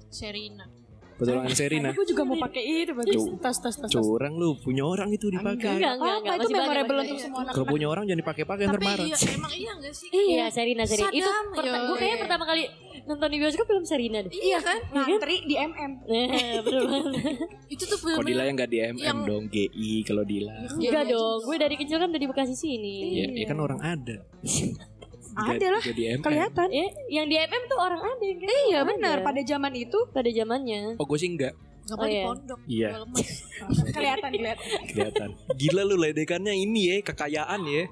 Serina. 0.09 0.69
Petualangan 1.15 1.55
Serina. 1.55 1.89
Aku 1.95 2.03
juga 2.03 2.23
mau 2.27 2.37
pakai 2.43 2.63
itu 2.63 2.93
bagus. 2.93 3.23
Tas 3.39 3.59
tas 3.63 3.77
tas. 3.79 3.91
tas. 3.91 4.03
Curang 4.03 4.35
lu, 4.35 4.59
punya 4.59 4.83
orang 4.83 5.15
itu 5.15 5.31
dipakai. 5.31 5.79
Enggak, 5.79 5.93
enggak, 5.95 6.15
Apa 6.15 6.19
enggak. 6.19 6.35
itu 6.35 6.49
memorable 6.51 6.99
untuk 7.07 7.19
semua 7.23 7.41
anak? 7.47 7.53
Kalau 7.55 7.67
punya 7.71 7.87
orang 7.87 8.05
jangan 8.11 8.21
dipakai-pakai 8.27 8.65
ntar 8.67 8.75
Tapi 8.83 8.87
marah. 8.91 9.07
iya, 9.07 9.17
emang 9.31 9.53
iya 9.55 9.73
gak 9.79 9.95
sih? 9.95 10.09
Iya, 10.11 10.45
Serina, 10.51 10.83
Serina. 10.85 11.11
Itu 11.15 11.31
gue 11.55 11.97
kayaknya 11.99 12.19
pertama 12.27 12.45
kali 12.51 12.63
nonton 13.05 13.29
di 13.29 13.37
bioskop 13.39 13.67
film 13.69 13.85
Serina 13.87 14.19
deh. 14.25 14.33
Iya 14.33 14.59
kan? 14.59 14.79
Ngantri 14.91 15.37
di 15.47 15.55
MM. 15.55 15.93
Nah, 16.05 16.63
banget. 16.63 17.47
Itu 17.69 17.85
tuh 17.91 17.99
film 18.01 18.17
Kok 18.19 18.25
Dila 18.27 18.43
yang 18.47 18.57
nggak 18.57 18.71
di 18.71 18.79
MM 18.81 19.19
dong, 19.27 19.45
GI 19.51 20.03
kalau 20.07 20.23
Dila. 20.23 20.55
Enggak 20.79 21.05
dong, 21.11 21.39
gue 21.43 21.57
dari 21.59 21.77
kecil 21.79 21.97
kan 21.99 22.09
udah 22.11 22.23
di 22.23 22.29
Bekasi 22.31 22.55
sini. 22.55 22.95
Ya, 23.23 23.27
ya 23.31 23.47
kan 23.47 23.59
orang 23.61 23.81
ada. 23.83 24.17
Ada 25.35 25.67
lah. 25.71 25.83
Jadi. 25.83 26.03
Kelihatan. 26.19 26.69
Ya, 26.71 26.87
yang 27.11 27.27
di 27.27 27.37
MM 27.37 27.63
tuh 27.67 27.79
orang 27.79 28.01
ada 28.01 28.23
yang 28.23 28.39
kayak 28.39 28.51
Iya 28.71 28.79
benar. 28.87 29.17
ada. 29.21 29.27
Pada 29.27 29.41
zaman 29.43 29.73
itu 29.75 29.99
pada 30.11 30.31
zamannya. 30.31 30.81
Oh 30.97 31.05
gue 31.05 31.19
sih 31.19 31.31
enggak. 31.31 31.55
Gak 31.85 32.01
Oh, 32.01 32.09
di 32.09 32.17
iya. 32.17 32.25
pondok. 32.25 32.61
Iya. 32.65 32.89
Gua 32.89 33.01
lemes. 33.05 33.29
kelihatan 33.95 34.31
kelihatan. 34.33 34.67
kelihatan. 34.89 35.29
Gila 35.53 35.83
lu 35.85 35.97
ledekannya 36.01 36.55
ini 36.57 36.81
ya, 36.89 36.97
kekayaan 37.05 37.61
ya. 37.69 37.85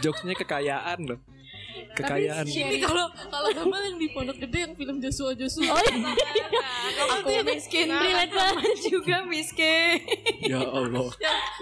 Jokesnya 0.00 0.32
kekayaan 0.32 0.98
loh. 1.04 1.20
Kekayaan. 1.94 2.44
Ini 2.44 2.78
kalau 2.80 3.06
kalau 3.28 3.48
Gamal 3.50 3.80
yang 3.84 3.98
di 3.98 4.08
pondok 4.10 4.38
gede 4.38 4.58
yang 4.64 4.74
film 4.74 4.96
Joshua 4.98 5.30
Joshua. 5.34 5.70
Oh 5.70 5.82
iya, 5.82 6.14
Aku 7.18 7.30
miskin. 7.44 7.86
relate 7.90 8.30
banget. 8.30 8.76
juga 8.84 9.16
miskin. 9.24 9.98
ya 10.42 10.60
Allah. 10.60 11.08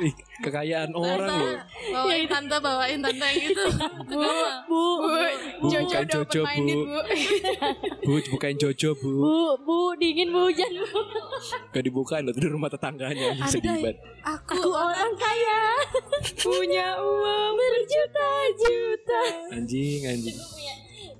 Ih, 0.00 0.12
kekayaan 0.40 0.90
orang 0.92 1.28
loh. 1.30 1.56
Bawain 1.92 2.26
tante, 2.26 2.56
bawain 2.58 2.98
tante 3.00 3.26
yang. 3.28 3.52
Itu. 3.52 3.64
Bu, 4.08 4.20
Bu, 4.68 4.82
Jojo 5.68 5.84
bukain 5.84 6.04
udah 6.04 6.24
Jojo, 6.24 6.42
Bu. 6.42 6.62
bu. 6.64 7.00
Bu, 8.02 8.12
bukain 8.32 8.56
Jojo, 8.58 8.90
Bu. 8.96 9.10
bu, 9.20 9.36
bu, 9.62 9.76
dingin 9.96 10.28
bu 10.30 10.48
hujan 10.48 10.70
bu. 10.72 10.86
Gak 11.72 11.82
dibukain 11.82 12.24
loh, 12.24 12.34
di 12.34 12.46
rumah 12.46 12.68
tetangganya. 12.68 13.36
Sedih 13.46 13.70
banget. 13.70 13.96
Aku, 14.22 14.54
Aku 14.54 14.70
orang 14.70 15.12
kaya, 15.14 15.60
punya 16.38 16.94
uang 16.96 17.52
berjuta-juta. 17.54 19.20
Anjing, 19.52 20.01
anjing. 20.08 20.38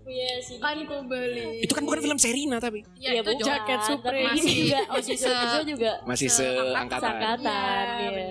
Punya 0.02 0.28
si 0.38 0.58
Kan 0.58 0.82
ku 0.82 0.96
beli. 1.04 1.62
Itu 1.62 1.72
kan 1.72 1.82
bukan 1.82 2.00
film 2.00 2.18
Serina 2.18 2.58
tapi. 2.58 2.82
ya, 2.96 3.12
Iya, 3.12 3.22
itu 3.22 3.30
bukan. 3.32 3.46
jaket 3.46 3.80
Supreme. 3.84 4.28
Masih 4.28 4.50
juga, 4.66 4.80
Masih 4.82 4.92
masih 4.92 5.16
se- 5.16 5.30
se 5.48 5.60
juga 5.64 5.92
Masih 6.02 6.28
seangkatan. 6.28 7.02
seangkatan. 7.06 7.86
Iya, 7.94 8.10
Iya. 8.10 8.28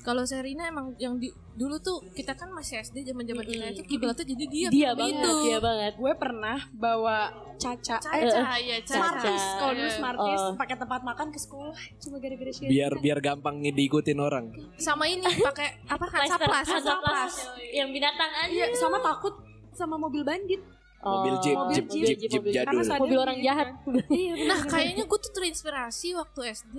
Kalau 0.00 0.22
Serina 0.22 0.64
emang 0.64 0.96
yang 0.96 1.14
di 1.14 1.28
dulu 1.52 1.76
tuh 1.78 2.00
kita 2.08 2.32
kan 2.32 2.48
masih 2.48 2.78
SD 2.78 3.02
zaman-zaman 3.04 3.42
kita 3.42 3.60
Mm-mm. 3.60 3.74
itu 3.74 3.82
kiblatnya 3.84 4.24
jadi 4.24 4.44
dia 4.46 4.68
Dia 4.68 4.88
film 4.88 4.98
banget, 5.00 5.18
itu. 5.18 5.34
dia 5.42 5.58
banget. 5.58 5.92
Gue 5.94 6.12
pernah 6.14 6.58
bawa 6.70 7.18
Caca. 7.56 7.98
Caca, 7.98 8.14
Eh, 8.16 8.60
ya, 8.64 8.78
Caca. 8.80 8.94
Smarties. 8.94 9.44
Kalau 9.54 9.72
dulu 9.74 9.84
Iya. 9.84 9.96
Smarties 9.96 10.40
Oh. 10.40 10.54
pakai 10.54 10.76
tempat 10.76 11.00
makan 11.02 11.26
ke 11.28 11.38
sekolah 11.38 11.74
cuma 11.98 12.16
gara-gara 12.16 12.50
Sherina. 12.50 12.70
Biar 12.70 12.92
biar 12.96 13.18
gampang 13.18 13.58
nih 13.58 13.74
diikutin 13.74 14.18
orang. 14.18 14.46
Sama 14.76 15.04
ini 15.04 15.22
pakai 15.44 15.82
apa 15.84 16.04
Hansaplas, 16.04 16.66
Hansaplas. 16.68 17.34
Yang 17.68 17.88
binatang 17.92 18.30
aja. 18.38 18.48
Iya, 18.48 18.66
sama 18.72 18.98
takut 18.98 19.34
sama 19.72 19.94
mobil 19.96 20.22
bandit. 20.22 20.62
Mobil 20.98 21.34
jeep, 21.38 21.54
Oh, 21.54 21.70
jeep, 21.70 21.86
mobil 21.86 22.02
jeep, 22.04 22.18
jeep 22.20 22.40
mobil 22.40 22.52
jadul. 22.52 22.82
Karena 22.82 22.98
Mobil 22.98 23.18
orang 23.18 23.38
jahat. 23.38 23.68
Iya, 24.10 24.32
Nah, 24.46 24.60
kayaknya 24.64 25.04
gue 25.04 25.18
tuh 25.20 25.32
terinspirasi 25.32 26.08
waktu 26.12 26.40
SD 26.52 26.76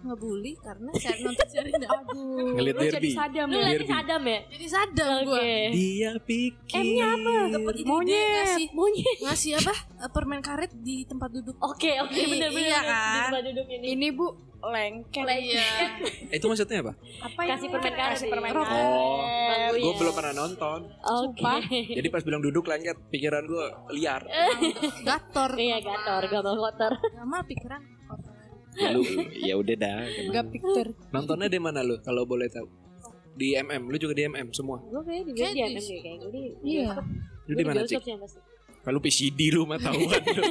ngebully 0.00 0.54
karena 0.56 0.90
saya 0.94 1.16
nonton 1.20 1.46
Serina. 1.52 1.86
Aduh, 1.88 2.54
Ngeliat 2.54 2.74
lu 2.74 2.84
jadi 2.92 3.10
sadam 3.10 3.46
Lu 3.46 3.54
ya. 3.54 3.64
lagi 3.64 3.76
Derby. 3.76 3.90
sadam 3.90 4.22
ya? 4.22 4.38
Jadi 4.48 4.66
sadar 4.68 5.10
Oke. 5.16 5.26
gue. 5.26 5.50
Dia 5.70 6.10
pikir. 6.20 6.78
M-nya 6.78 7.06
apa? 7.10 7.34
Dapat 7.50 7.74
ide 7.74 7.88
Monyet. 7.88 8.28
ngasih 8.30 8.66
Monyet. 8.72 9.16
ngasih 9.20 9.50
apa? 9.56 9.74
Eh, 9.98 10.10
Permen 10.10 10.40
karet 10.40 10.72
di 10.76 10.96
tempat 11.02 11.30
duduk. 11.30 11.56
Oke, 11.58 11.92
oke, 11.98 12.12
Iya, 12.12 12.26
bener-bener. 12.26 12.62
iya 12.64 12.78
Di 12.78 12.86
kan? 12.86 13.22
tempat 13.26 13.42
duduk 13.44 13.66
ini. 13.68 13.84
Ini 13.90 14.08
Bu 14.12 14.26
lengket. 14.60 15.22
Iya. 15.24 15.66
Eh, 16.28 16.36
Itu 16.36 16.46
maksudnya 16.46 16.78
apa? 16.80 16.92
Apa 17.20 17.40
Kasih 17.48 17.66
ya? 17.66 17.72
permen 17.72 17.92
karet. 17.92 18.10
Kasih 18.12 18.26
permen 18.28 18.50
Rokok. 18.50 18.66
karet. 18.66 19.70
Oh, 19.70 19.74
gue 19.76 19.94
belum 19.96 20.14
pernah 20.14 20.34
nonton. 20.36 20.78
Oke. 20.96 21.38
Sumpah. 21.38 21.58
Jadi 21.68 22.08
pas 22.08 22.22
bilang 22.22 22.40
duduk 22.40 22.64
lengket, 22.64 22.96
pikiran 23.08 23.42
gue 23.44 23.66
liar. 23.92 24.22
Gator. 25.08 25.50
Iya, 25.54 25.78
gator, 25.80 26.22
gampang 26.24 26.58
kotor. 26.60 26.92
Sama 27.08 27.42
pikiran. 27.42 27.82
Ya, 27.82 28.27
lu, 28.90 29.02
ya 29.34 29.54
udah 29.54 29.76
dah. 29.76 29.98
Gak 30.30 30.44
picture. 30.48 30.90
Nontonnya 31.08 31.46
di 31.46 31.58
mana 31.58 31.80
lu? 31.80 31.98
Kalau 31.98 32.22
boleh 32.22 32.46
tahu. 32.46 32.66
Di 33.32 33.54
MM, 33.54 33.86
lu 33.86 33.96
juga 33.96 34.12
di 34.12 34.24
MM 34.24 34.50
semua. 34.50 34.78
Gue 34.80 34.98
kayak 35.00 35.22
di 35.24 35.32
media 35.32 35.46
di- 35.64 35.74
kan 35.74 35.82
kayak 36.00 36.16
gue 36.18 36.30
di 36.30 36.42
Iya. 36.64 36.90
Lu 37.44 37.54
di 37.54 37.64
mana, 37.64 37.80
Cik? 37.82 38.02
Kalau 38.78 38.98
PCD 38.98 39.40
lu 39.50 39.62
mah 39.62 39.76
tahuan 39.76 40.00
lu. 40.32 40.42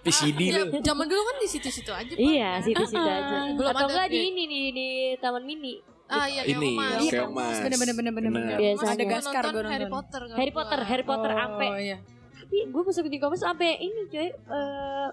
PCD 0.00 0.40
Ya, 0.46 0.62
lu. 0.62 0.78
zaman 0.78 1.04
dulu 1.04 1.22
kan 1.24 1.36
di 1.36 1.48
situ-situ 1.50 1.90
aja. 1.90 2.14
Iya, 2.14 2.50
situ-situ 2.60 3.00
aja. 3.00 3.50
Belum 3.50 3.68
Atau 3.68 3.80
ada 3.80 3.90
enggak 3.90 4.08
di 4.08 4.16
di- 4.16 4.26
ini 4.28 4.44
di 4.44 4.60
di 4.70 4.88
Taman 5.18 5.42
Mini. 5.42 5.74
Ah 6.04 6.24
iya, 6.24 6.44
Ini, 6.44 6.76
Keong 7.08 7.32
Mas. 7.32 7.56
Iya. 7.56 7.64
Bener 7.64 7.78
bener 7.80 7.94
bener 7.96 8.12
bener. 8.12 8.30
Bener. 8.30 8.56
Biasanya. 8.56 8.92
Ada 8.92 9.02
Gua 9.02 9.12
Gaskar 9.14 9.42
gue 9.42 9.52
nonton. 9.56 9.72
Harry 9.72 9.88
Potter. 9.88 10.22
Harry 10.30 10.52
Potter, 10.52 10.78
gua. 10.78 10.86
Harry 10.86 11.04
Potter 11.04 11.30
ampe. 11.34 11.66
Oh 11.66 11.80
iya. 11.80 11.96
Tapi 12.34 12.56
gue 12.62 12.82
pas 12.82 12.96
di 13.02 13.18
kampus 13.18 13.40
sampai 13.40 13.70
ini 13.78 14.00
coy, 14.06 14.28
eh 14.28 15.08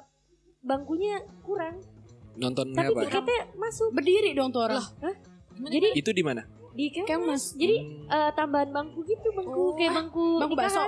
bangkunya 0.62 1.16
kurang. 1.42 1.80
Nontonnya 2.34 2.78
Tapi 2.78 2.92
apa? 2.92 3.02
tiketnya 3.04 3.40
masuk 3.54 3.90
Berdiri 3.92 4.30
dong 4.32 4.50
tuh 4.50 4.62
orang. 4.62 4.84
Gimana, 5.52 5.70
Jadi 5.70 5.88
Itu 5.94 6.10
di 6.10 6.22
mana? 6.22 6.42
di. 6.72 6.88
Kemas. 7.04 7.54
Jadi 7.54 7.76
Hmm. 7.78 8.08
eh, 8.10 8.32
tambahan 8.32 8.70
bangku 8.70 9.04
gitu, 9.04 9.28
bangku 9.32 9.52
Oh, 9.52 9.72
kayak 9.74 9.92
bangku 9.94 10.26
Bangku 10.38 10.56
bakso. 10.56 10.82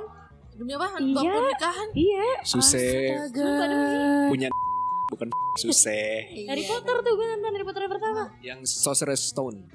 Demi 0.54 0.72
apa? 0.72 0.96
Iya. 0.96 1.14
Bangku 1.14 1.40
nikahan. 1.46 1.88
Iya, 1.94 2.26
Suse 2.44 2.86
demi. 3.26 4.30
punya 4.30 4.48
bukan 5.12 5.28
Suse 5.60 6.00
Harry 6.48 6.64
Potter 6.64 6.96
tuh 6.98 7.12
gue 7.12 7.26
nonton 7.28 7.52
Harry 7.52 7.66
Potter 7.66 7.82
yang 7.82 7.92
pertama. 7.92 8.24
yang 8.40 8.60
Sorcerer's 8.64 9.22
Stone. 9.22 9.68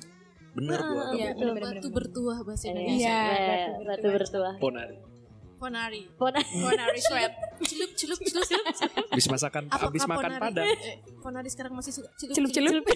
Bener 0.51 0.81
gua. 0.81 1.03
Ah, 1.05 1.13
Iya, 1.13 1.31
betul. 1.31 1.53
bener, 1.53 1.55
bener, 1.61 1.75
Batu 1.77 1.89
bertuah 1.93 2.39
bahasa 2.41 2.65
Iya, 2.65 2.73
Indonesia. 2.73 3.15
Iya, 3.15 3.67
batu 3.85 4.09
bertuah. 4.09 4.55
Ponari. 4.59 4.97
Ponari. 5.59 6.03
Pona 6.15 6.39
Ponari 6.39 7.01
sweat. 7.03 7.33
Celup, 7.69 7.91
celup, 7.93 8.19
celup. 8.23 8.65
Habis 9.11 9.27
masakan, 9.27 9.67
habis 9.69 10.03
makan 10.07 10.31
Ponari? 10.31 10.41
padang. 10.41 10.67
Eh, 10.67 10.97
Ponari 11.19 11.51
sekarang 11.51 11.75
masih 11.75 11.93
suka 11.93 12.09
celup, 12.15 12.35
Celup 12.35 12.51
celup. 12.55 12.85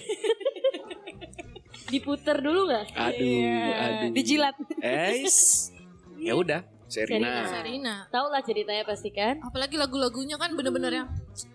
diputer 1.93 2.41
dulu 2.41 2.71
nggak? 2.71 2.85
Aduh, 2.89 3.21
Iya. 3.21 3.69
aduh. 3.77 4.09
Dijilat. 4.15 4.55
Es. 4.81 5.69
Ya 6.17 6.33
udah, 6.33 6.63
Serina. 6.87 7.45
Serina. 7.45 7.95
Tahu 8.09 8.27
lah 8.31 8.41
ceritanya 8.41 8.81
pasti 8.81 9.11
kan? 9.11 9.37
Apalagi 9.43 9.77
lagu-lagunya 9.77 10.39
kan 10.39 10.55
bener-bener 10.55 11.03
yang 11.03 11.09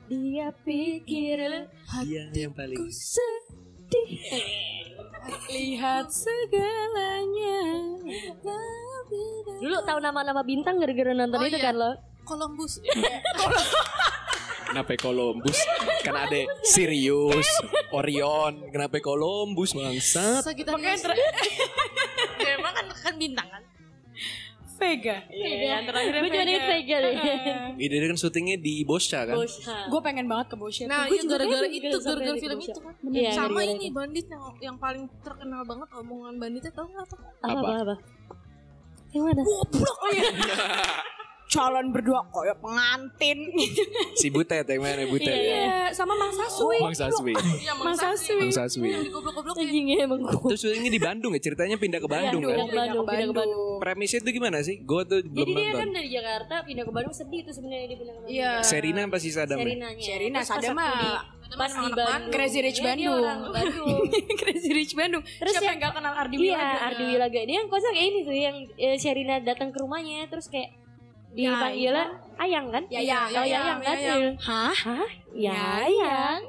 Dia 0.06 0.52
pikir 0.62 1.66
Dia 2.06 2.28
yang 2.36 2.54
paling. 2.54 2.76
sedih. 2.86 4.20
Lihat 5.48 6.06
segalanya. 6.12 7.58
Dulu 9.58 9.76
tahu 9.82 9.98
nama-nama 9.98 10.40
bintang 10.46 10.78
gara-gara 10.78 11.12
nonton 11.16 11.38
Oh, 11.40 11.46
itu 11.48 11.58
iya. 11.58 11.66
kan 11.70 11.74
lo? 11.76 11.90
Columbus. 12.28 12.72
Kenapa 14.68 14.92
Columbus? 15.00 15.58
Kan 16.04 16.12
ada 16.28 16.40
Sirius, 16.60 17.48
Orion. 17.88 18.68
Kenapa 18.68 19.00
Columbus 19.00 19.72
bangsat? 19.72 20.44
Sagittarius. 20.44 21.08
ya, 22.44 22.60
emang 22.60 22.76
kan, 22.76 22.86
kan 22.92 23.14
bintang 23.16 23.48
kan. 23.48 23.64
Vega. 24.78 25.16
Iya, 25.26 25.74
yang 25.74 25.84
terakhir 25.90 26.12
Gue 26.22 26.30
cuma 26.30 26.44
inget 26.46 26.66
Vega 26.70 26.96
deh. 27.02 27.14
Ini 27.82 27.94
dia 27.98 28.08
kan 28.14 28.18
syutingnya 28.20 28.56
di 28.62 28.86
Boscha 28.86 29.26
kan? 29.26 29.34
Bosha. 29.34 29.90
Gue 29.90 30.00
pengen 30.06 30.30
banget 30.30 30.54
ke 30.54 30.56
Bosya. 30.60 30.84
Nah, 30.86 31.10
tuh. 31.10 31.18
itu 31.18 31.24
gara-gara 31.26 31.66
itu, 31.66 31.88
juga 31.90 31.98
gara-gara 32.14 32.38
film 32.38 32.58
itu 32.62 32.78
kan. 32.78 32.94
Iya, 33.10 33.30
Sama 33.34 33.58
gara-gara 33.58 33.74
ini 33.74 33.86
bandit 33.90 34.26
yang 34.30 34.42
yang 34.62 34.76
paling 34.78 35.04
terkenal 35.26 35.66
banget 35.66 35.88
omongan 35.98 36.34
banditnya 36.38 36.70
tau 36.70 36.86
gak? 36.86 37.10
Apa 37.42 37.58
Apa? 37.58 37.70
apa? 37.74 37.94
Yang 39.10 39.22
mana? 39.24 39.40
Goblok. 39.42 39.96
Oh 39.98 40.10
iya. 40.16 40.30
calon 41.48 41.96
berdua 41.96 42.28
kayak 42.28 42.60
pengantin. 42.60 43.38
Si 44.12 44.28
Butet 44.28 44.68
yang 44.68 44.84
mana 44.84 45.08
Butet 45.08 45.32
Iya, 45.32 45.40
ya? 45.40 45.56
Iya, 45.56 45.80
sama 45.96 46.12
Mang 46.12 46.28
Saswi. 46.28 46.76
Mang 46.76 46.92
Saswi. 46.92 47.32
Iya, 47.32 47.72
Mang 47.72 47.96
Saswi. 47.96 48.36
Mang 48.36 48.52
Saswi. 48.52 48.88
Yang 48.92 49.04
digoblok-goblokin. 49.08 49.64
Anjingnya 49.64 49.96
emang 50.04 50.28
gue. 50.28 50.48
Terus 50.52 50.60
syutingnya 50.60 50.92
di 50.92 51.00
Bandung 51.00 51.32
ya? 51.32 51.40
Ceritanya 51.40 51.80
pindah 51.80 52.04
ke 52.04 52.08
Bandung 52.08 52.44
kan? 52.44 52.52
ke 52.52 52.68
Bandung, 52.68 53.04
pindah 53.08 53.26
ke 53.32 53.32
Bandung. 53.32 53.80
Premisnya 53.80 54.20
itu 54.20 54.30
gimana 54.36 54.60
sih? 54.60 54.76
Gue 54.84 55.02
tuh 55.08 55.24
belum 55.24 55.40
Jadi 55.40 55.52
dia 55.56 55.64
nonton. 55.64 55.80
kan 55.80 55.88
dari 55.88 56.08
Jakarta 56.12 56.54
pindah 56.68 56.84
ke 56.84 56.92
Bandung 56.92 57.14
sedih 57.16 57.40
tuh 57.40 57.54
sebenarnya 57.56 57.86
dia 57.88 57.96
pindah 57.96 58.12
ke 58.12 58.20
Bandung. 58.20 58.36
Iya. 58.36 58.52
Serina 58.60 59.00
pasti 59.08 59.30
sadam 59.32 59.56
ya? 59.56 59.64
Serinanya. 59.64 60.36
Pas 60.36 60.48
Sadam 60.52 60.74
mah 60.76 60.92
di 61.48 61.56
Bandung. 61.56 62.30
Crazy 62.30 62.58
Rich 62.60 62.78
Iya, 62.78 62.84
dia 62.84 62.88
Bandung. 63.08 63.20
orang 63.20 63.40
Bandung. 63.48 63.98
Crazy 64.40 64.70
Rich 64.70 64.92
Bandung. 64.94 65.22
Terus 65.24 65.52
Siapa 65.52 65.64
yang- 65.64 65.72
yang 65.74 65.84
gak 65.84 65.94
kenal 65.94 66.14
Ardi 66.14 66.34
Iya, 66.34 66.42
Wilaga? 66.44 66.76
Ardi 66.84 67.02
Wilaga. 67.06 67.40
Dia 67.42 67.56
yang 67.56 67.68
kocak 67.68 67.90
kayak 67.90 68.06
ini 68.06 68.18
tuh 68.22 68.36
yang 68.36 68.56
eh, 68.74 68.96
Sherina 68.96 69.34
datang 69.38 69.68
ke 69.68 69.78
rumahnya 69.78 70.26
terus 70.26 70.46
kayak 70.46 70.70
Ya, 71.30 71.52
dipanggilnya 71.52 72.06
Ayang 72.36 72.66
kan? 72.68 72.82
Ya, 72.88 73.00
ya, 73.00 73.18
Oh, 73.20 73.28
ya, 73.28 73.40
Ayang 73.44 73.80
kan? 73.80 73.96
ya, 73.96 74.14
ya. 74.16 74.30
Hah? 74.40 74.72
Hah? 74.72 75.08
Ya, 75.30 75.52
Ya, 75.52 75.64
Ayang. 75.84 76.40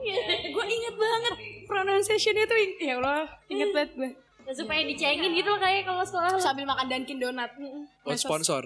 gue 0.48 0.66
inget 0.68 0.96
banget 0.96 1.34
pronunciation-nya 1.66 2.46
tuh. 2.46 2.58
Ya 2.80 2.96
Allah, 2.96 3.28
inget 3.46 3.70
banget 3.70 3.92
gue. 3.94 4.12
Ya, 4.48 4.54
supaya 4.56 4.82
dicengin 4.82 5.30
gitu 5.32 5.46
loh 5.46 5.60
kayak 5.60 5.84
kalau 5.84 6.02
sekolah. 6.02 6.32
Sambil 6.38 6.64
makan 6.64 6.88
Dunkin 6.88 7.18
Donat. 7.18 7.52
Oh 8.02 8.16
sponsor. 8.16 8.66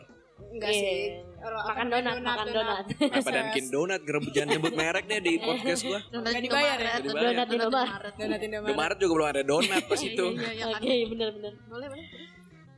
Enggak 0.49 0.69
Iya. 0.69 0.79
sih. 0.79 0.97
Makan 1.43 1.85
donat, 1.87 2.17
makan 2.17 2.47
donat. 2.49 2.85
Apa 2.87 3.29
Dunkin 3.35 3.65
Donat? 3.67 4.01
Gereb- 4.01 4.31
Jangan 4.31 4.49
nyebut 4.51 4.73
merek 4.73 5.05
deh 5.05 5.19
di 5.19 5.33
podcast 5.45 5.81
gua. 5.83 5.99
Nggak 6.05 6.41
dibayar 6.41 6.77
ya? 6.77 6.93
Donat 6.99 7.45
di 7.45 7.55
Indomaret. 7.55 8.13
Donat 8.15 8.39
Di 8.39 8.47
Indomaret. 8.47 8.75
Maret 8.75 8.97
juga 8.97 9.13
belum 9.13 9.27
ada 9.29 9.41
donat 9.43 9.83
pas 9.83 10.01
itu. 10.01 10.25
Iya, 10.33 10.49
iya. 10.53 10.65
Oke, 10.69 10.93
bener-bener. 11.05 11.53
Boleh, 11.65 11.87
boleh. 11.87 12.07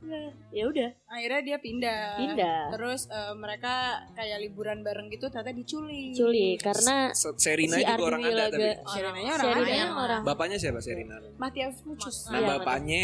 Nah, 0.05 0.29
Ya 0.49 0.63
udah, 0.65 0.89
Akhirnya 1.07 1.41
dia 1.43 1.57
pindah. 1.57 2.01
pindah. 2.15 2.59
Terus 2.71 3.09
eh, 3.09 3.33
mereka 3.33 3.73
kayak 4.13 4.37
liburan 4.39 4.79
bareng 4.79 5.09
gitu 5.09 5.27
ternyata 5.27 5.49
diculik. 5.51 6.13
Culik 6.13 6.61
karena 6.61 7.09
Se- 7.11 7.33
Serina 7.35 7.73
si 7.73 7.81
juga 7.83 8.03
orang 8.03 8.21
ada 8.23 8.43
tapi. 8.47 8.69
Serinanya 8.85 9.31
orang 9.33 9.49
ada. 9.57 9.65
yang 9.67 9.93
orang. 9.95 10.21
Bapaknya 10.21 10.57
siapa 10.57 10.77
Serina? 10.77 11.17
Matias 11.35 11.81
Mucus. 11.81 12.29
Nah 12.29 12.37
Iya, 12.37 12.47
bapaknya. 12.55 13.03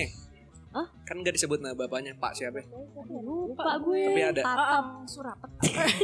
Hah? 0.72 0.88
Kan 1.04 1.20
gak 1.20 1.36
disebut 1.36 1.60
nama 1.60 1.76
bapaknya 1.76 2.16
Pak 2.16 2.32
siapa? 2.32 2.64
lupa 3.12 3.76
gue. 3.84 4.08
Tapi 4.08 4.22
ada. 4.24 4.42
Tatang 4.42 4.88
Surapet. 5.04 5.50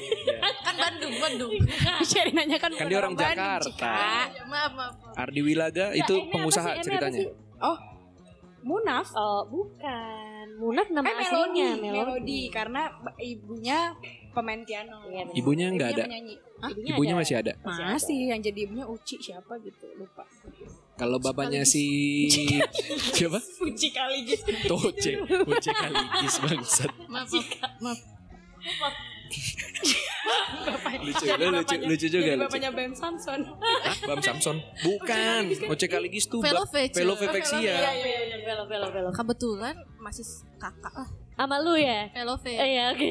kan 0.67 0.75
Bandung, 0.75 1.13
Bandung. 1.17 1.51
Serinanya 2.09 2.57
kan 2.59 2.69
Kan 2.69 2.75
bukan 2.75 2.87
dia 2.91 2.97
orang 2.99 3.15
Bandung, 3.15 3.31
Jakarta. 3.31 3.91
Ya, 4.27 4.43
maaf, 4.43 4.71
maaf. 4.75 4.93
maaf. 4.99 5.15
Ardi 5.15 5.39
Wilaga 5.39 5.85
Nggak, 5.89 6.03
itu 6.03 6.15
pengusaha 6.27 6.69
sih? 6.75 6.83
Ceritanya. 6.83 7.19
sih? 7.23 7.27
Munaf. 8.67 9.07
Oh, 9.15 9.47
bukan. 9.47 10.45
Munaf 10.59 10.87
nama 10.91 11.07
Eh 11.07 11.15
melodi, 11.15 11.31
aslinya 11.31 11.69
melodi 11.79 12.41
karena 12.51 12.91
ba- 12.99 13.15
ibunya 13.15 13.95
pemain 14.35 14.61
piano. 14.67 15.07
Iya, 15.07 15.23
benar. 15.23 15.39
Ibunya 15.39 15.67
nggak 15.71 15.89
ada. 15.95 16.03
Hah? 16.59 16.71
Ibunya 16.75 17.15
masih 17.15 17.35
ada. 17.39 17.53
Masih 17.63 18.35
yang 18.35 18.43
jadi 18.43 18.67
ibunya 18.67 18.83
Uci 18.83 19.15
siapa 19.23 19.55
gitu 19.63 19.87
lupa. 19.95 20.27
Kalau 20.97 21.17
bapaknya 21.17 21.61
si 21.61 21.85
siapa? 23.15 23.37
Uci 23.61 23.87
kali 23.89 24.25
gitu. 24.25 24.49
Toce, 24.65 25.13
Toce 25.21 25.71
Kaligis 25.71 26.35
bangsat. 26.41 26.91
Maaf, 27.05 27.29
maaf. 27.79 27.99
maaf. 28.81 28.95
Lucu, 30.97 31.25
lu 31.29 31.47
lucu, 31.53 31.75
lucu 31.77 32.07
juga 32.07 32.25
Jadi 32.25 32.39
lucu. 32.39 32.47
bapaknya 32.49 32.71
Bam 32.73 32.93
Samson. 32.93 33.39
Hah? 33.59 33.95
Bam 34.03 34.19
Samson? 34.19 34.57
Bukan. 34.87 35.41
Toce 35.69 35.85
Kaligis 35.85 36.25
tuh 36.25 36.41
ba- 36.41 36.49
Velovece. 36.49 36.97
Velovexia. 36.97 37.59
Iya, 37.61 37.91
Velo, 38.41 38.63
velo, 38.65 38.87
velo. 38.89 39.09
Kebetulan 39.13 39.75
masih 39.99 40.25
kakak 40.57 40.95
lah. 40.95 41.09
Sama 41.37 41.55
lu 41.61 41.77
ya? 41.77 42.09
Velove. 42.11 42.49
Oh 42.51 42.65
iya, 42.65 42.83
oke. 42.91 43.09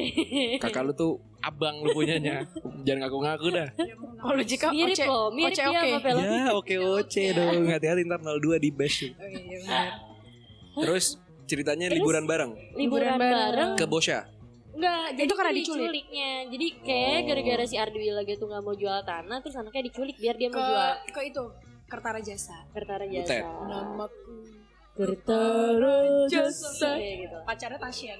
Kakak 0.59 0.83
lu 0.83 0.91
tuh 0.91 1.13
abang 1.39 1.79
lu 1.79 1.95
punyanya. 1.95 2.43
Jangan 2.83 3.07
ngaku-ngaku 3.07 3.47
dah. 3.49 3.67
Kalau 4.17 4.43
jika 4.43 4.67
Mirip 4.69 4.93
Oce, 4.93 5.05
loh, 5.07 5.31
mirip 5.31 5.55
Oce 5.55 5.61
dia 5.61 5.69
oke. 5.71 5.87
sama 5.87 5.99
Velo. 6.03 6.19
Ya 6.19 6.43
oke 6.51 6.75
oce 6.75 7.23
dong. 7.31 7.63
Hati-hati 7.65 8.01
ntar 8.03 8.19
02 8.19 8.59
di 8.59 8.69
bash. 8.69 9.07
Oh, 9.07 9.23
iya, 9.23 9.57
benar. 9.57 9.87
Terus 10.77 11.05
ceritanya 11.47 11.87
liburan 11.87 12.27
bareng 12.27 12.51
liburan 12.75 13.15
bareng 13.15 13.69
ke 13.73 13.87
Bosya. 13.87 14.27
Enggak, 14.75 15.07
jadi 15.15 15.25
Itu 15.25 15.33
karena 15.33 15.53
diculik. 15.55 15.81
diculiknya. 15.81 16.31
Jadi 16.51 16.67
kayak 16.83 17.09
Oh. 17.09 17.21
gara-gara 17.25 17.63
si 17.65 17.75
Ardi 17.79 18.11
lagi 18.11 18.33
tuh 18.35 18.45
nggak 18.45 18.61
mau 18.61 18.75
jual 18.75 18.99
tanah, 19.01 19.37
terus 19.39 19.55
anaknya 19.55 19.87
diculik 19.87 20.19
biar 20.19 20.35
dia 20.35 20.51
mau 20.51 20.59
ke 20.59 20.61
jual 20.61 20.91
ke 21.09 21.21
itu 21.25 21.43
Kertara 21.87 22.19
Jasa. 22.19 22.57
Kertara 22.69 23.07
Butet. 23.07 23.25
jasa. 23.25 23.47
Namaku 24.97 25.13
Kertara 25.21 25.97
Jasa. 26.25 26.91
Gitu. 26.97 27.37
pacarnya 27.45 27.79
Tasya. 27.79 28.13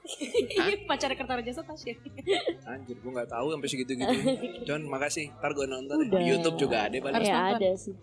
pacarnya 0.90 1.16
Kertara 1.16 1.40
Jasa 1.40 1.62
Tasya. 1.64 1.94
Anjir, 2.68 2.96
gue 3.00 3.10
nggak 3.10 3.30
tahu 3.30 3.46
sampai 3.56 3.68
segitu-gitu. 3.68 4.12
John, 4.68 4.82
makasih. 4.88 5.32
Ntar 5.40 5.52
gue 5.56 5.66
nonton. 5.66 5.96
Udah. 5.96 6.20
Di 6.20 6.24
YouTube 6.28 6.56
juga 6.60 6.76
ada 6.88 6.96
paling. 7.00 7.24
Ya 7.24 7.32
nonton. 7.32 7.56
ada 7.56 7.70
sih. 7.76 7.94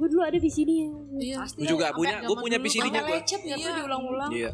Gue 0.00 0.08
dulu 0.08 0.22
ada 0.24 0.38
di 0.40 0.50
sini 0.52 0.74
ya. 0.84 0.90
Iya. 1.20 1.36
Gue 1.56 1.68
juga 1.68 1.86
punya, 1.92 2.24
gue 2.24 2.36
punya 2.36 2.58
PCD-nya 2.60 3.00
gue. 3.04 3.16
lecet 3.20 3.40
nggak 3.44 3.58
tuh 3.60 3.72
diulang-ulang. 3.84 4.30
Iya. 4.32 4.50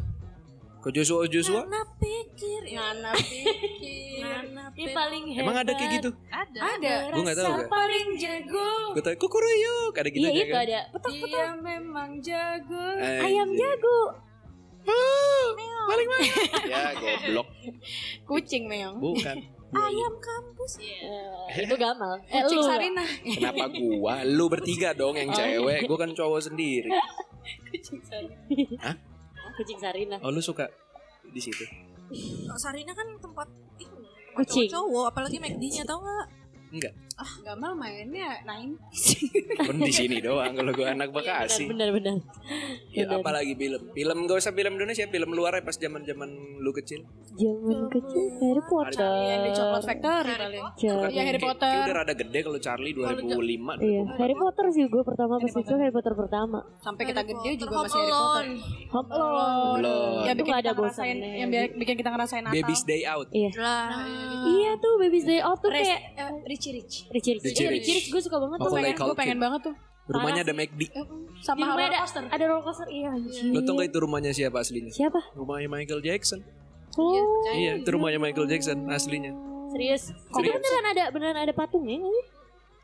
Ke 0.87 0.95
Joshua 0.95 1.27
Joshua? 1.27 1.67
Karena 1.67 1.83
pikir 1.99 2.61
ya. 2.63 2.79
Ngana 2.79 3.11
pikir. 3.19 4.23
Ini 4.23 4.63
pikir. 4.71 4.95
paling 4.95 5.23
hebat. 5.35 5.43
Emang 5.43 5.57
ada 5.59 5.71
kayak 5.75 5.91
gitu? 5.99 6.09
Ada. 6.31 6.59
Ada. 6.63 6.95
Gue 7.11 7.23
nggak 7.27 7.37
tahu 7.43 7.51
kan. 7.51 7.67
paling 7.67 8.07
jago. 8.15 8.71
Gue 8.95 9.03
tahu 9.03 9.15
kukuruyuk 9.19 9.93
ada 9.99 10.07
gitu 10.07 10.23
Iya 10.23 10.31
aja 10.31 10.39
itu 10.39 10.47
kan. 10.47 10.63
ada. 10.63 10.79
Petok 10.95 11.11
petok. 11.11 11.27
Dia 11.27 11.49
memang 11.59 12.09
jago. 12.23 12.87
Ayam 13.03 13.49
jago. 13.51 13.99
Paling 15.91 16.07
mana? 16.07 16.23
ya 16.71 16.83
goblok. 16.95 17.47
Kucing 18.23 18.63
meong. 18.71 18.95
Bukan. 19.03 19.37
Ayam 19.83 20.13
kampus. 20.23 20.79
Eh, 20.79 21.67
itu 21.67 21.75
gamal. 21.75 22.15
Eh 22.31 22.47
Kucing 22.47 22.63
lu. 22.63 22.63
ya? 22.63 22.69
Sarina. 22.71 23.03
Kenapa 23.27 23.65
gua? 23.75 24.15
Lu 24.23 24.47
bertiga 24.47 24.95
dong 24.95 25.19
yang 25.19 25.35
cewek. 25.35 25.83
Gua 25.83 25.99
kan 25.99 26.15
cowok 26.15 26.47
sendiri. 26.47 26.87
Kucing 27.75 27.99
Sarina. 28.07 28.95
Kucing 29.57 29.79
Sarina. 29.81 30.21
Oh 30.21 30.29
lu 30.29 30.39
suka 30.39 30.69
di 31.33 31.41
situ? 31.41 31.65
Sarina 32.55 32.93
kan 32.93 33.09
tempat 33.17 33.49
ini. 33.81 34.05
Kucing. 34.37 34.69
Cowok, 34.69 35.09
apalagi 35.09 35.41
McD-nya 35.41 35.83
tau 35.83 35.97
gak? 35.99 36.25
Enggak. 36.69 36.93
Gamal 37.17 37.73
mainnya 37.73 38.37
naik. 38.43 38.77
Kan 39.57 39.77
di 39.79 39.89
sini 39.89 40.21
doang 40.21 40.53
kalau 40.53 40.69
gua 40.69 40.93
anak 40.93 41.09
Bekasi. 41.09 41.65
Benar 41.65 41.89
benar. 41.89 42.21
Ya 42.91 43.03
benar. 43.03 43.19
apalagi 43.19 43.53
film. 43.53 43.81
Film 43.89 44.17
gak 44.23 44.37
usah 44.37 44.53
film 44.53 44.73
Indonesia, 44.73 45.01
film 45.03 45.29
luar 45.31 45.57
ya 45.57 45.61
pas 45.61 45.73
zaman-zaman 45.73 46.29
lu 46.61 46.69
kecil. 46.71 47.01
Zaman 47.31 47.89
kecil 47.89 48.21
Harry 48.39 48.63
Potter. 48.63 49.13
Yang 49.23 49.41
di 49.41 49.51
Coklat 49.51 49.83
Factory 49.83 50.33
paling. 50.35 50.63
Charlie. 50.75 51.11
Ya 51.11 51.23
Harry 51.23 51.41
Potter. 51.41 51.65
kayak 51.67 51.85
udah 51.85 51.95
rada 51.95 52.13
gede 52.13 52.39
kalau 52.39 52.59
Charlie 52.59 52.93
2005. 52.93 53.81
Iya, 53.81 54.01
Harry 54.15 54.35
Potter 54.35 54.65
sih 54.69 54.83
gue 54.85 55.03
pertama 55.03 55.33
pas 55.37 55.49
itu 55.51 55.73
Harry 55.73 55.89
Potter 55.91 56.13
pertama. 56.13 56.59
Sampai 56.77 57.03
kita 57.03 57.21
gede 57.23 57.49
juga 57.57 57.81
masih 57.81 57.97
Harry 57.97 58.13
Potter. 58.13 58.45
Alone. 58.45 58.51
Home 58.87 59.09
Alone. 59.09 59.89
Ya 60.19 60.31
Itu 60.31 60.39
bikin 60.39 60.55
ada 60.55 60.71
bosannya. 60.71 61.31
yang 61.35 61.49
bi- 61.49 61.73
bikin 61.75 61.95
kita 61.95 62.09
ngerasain 62.09 62.43
Natal. 62.43 62.53
Baby's 62.55 62.83
Day 62.83 63.01
Out. 63.03 63.27
Iya. 63.31 63.49
Lah. 63.57 63.89
Iya 64.45 64.71
tuh 64.77 64.93
Baby's 64.97 65.25
Day 65.25 65.39
Out 65.39 65.59
tuh 65.59 65.69
kayak 65.69 65.99
eh, 66.13 66.33
Richie 66.45 66.73
Rich. 66.73 67.06
Rich. 67.09 67.27
Richie 67.39 67.63
Iya, 67.63 67.69
Rich. 67.71 67.87
Rich 67.87 68.07
gue 68.09 68.21
suka 68.21 68.37
banget 68.37 68.57
tuh. 68.57 68.71
Pengen, 68.71 68.95
gue 68.95 69.15
pengen 69.15 69.39
banget 69.39 69.61
tuh. 69.63 69.75
Rumahnya 70.07 70.41
ada 70.41 70.53
McD. 70.53 70.81
Di 70.81 70.87
Sama 71.39 71.59
rumah 71.61 71.75
roller 71.75 71.89
ada, 71.89 71.99
coaster. 71.99 72.23
ada 72.25 72.43
roller 72.45 72.63
coaster. 72.63 72.87
Iya 72.87 73.07
anjir. 73.11 73.43
Lo 73.49 73.59
tau 73.61 73.73
gak 73.75 73.87
itu 73.87 73.97
rumahnya 73.99 74.31
siapa 74.31 74.57
aslinya? 74.57 74.87
Siapa? 74.89 75.19
Rumahnya 75.33 75.67
Michael 75.67 76.01
Jackson. 76.01 76.39
Oh. 76.95 77.13
Iya, 77.49 77.77
itu 77.77 77.89
rumahnya 77.89 78.17
Michael 78.17 78.47
Jackson 78.47 78.87
aslinya. 78.87 79.35
Serius? 79.69 80.15
Kok 80.31 80.39
Serius. 80.39 80.55
beneran 80.55 80.85
ada 80.87 81.03
beneran 81.09 81.37
ada 81.37 81.51
patungnya 81.51 81.99
nggak 81.99 82.09
sih? 82.09 82.25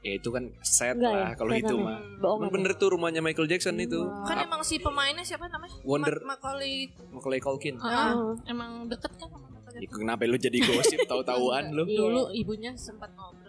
Ya 0.04 0.12
itu 0.14 0.30
kan 0.30 0.52
set 0.60 0.94
Enggak 0.94 1.16
lah 1.16 1.24
ya? 1.26 1.36
kalau 1.40 1.52
itu 1.54 1.74
mah. 1.74 1.96
Ada. 2.20 2.52
bener 2.52 2.72
tuh 2.76 2.90
rumahnya 2.92 3.20
Michael 3.20 3.48
Jackson 3.48 3.80
itu. 3.80 4.04
Kan 4.22 4.36
emang 4.38 4.60
si 4.62 4.76
pemainnya 4.78 5.24
siapa 5.24 5.48
namanya? 5.48 5.80
Wonder 5.82 6.20
Ma- 6.22 6.36
Macaulay. 6.36 6.92
Macaulay 7.10 7.40
Culkin. 7.40 7.80
Ah, 7.80 8.12
Oh. 8.12 8.36
emang 8.44 8.84
deket 8.86 9.16
kan 9.16 9.32
sama 9.32 9.48
Macaulay. 9.48 9.80
Ya, 9.80 9.88
kenapa 9.90 10.22
lu 10.24 10.36
jadi 10.36 10.60
gosip 10.60 11.00
tahu-tahuan 11.10 11.72
lu? 11.72 11.84
Iya. 11.84 11.98
Dulu 11.98 12.22
ibunya 12.34 12.72
sempat 12.76 13.16
ngobrol. 13.16 13.43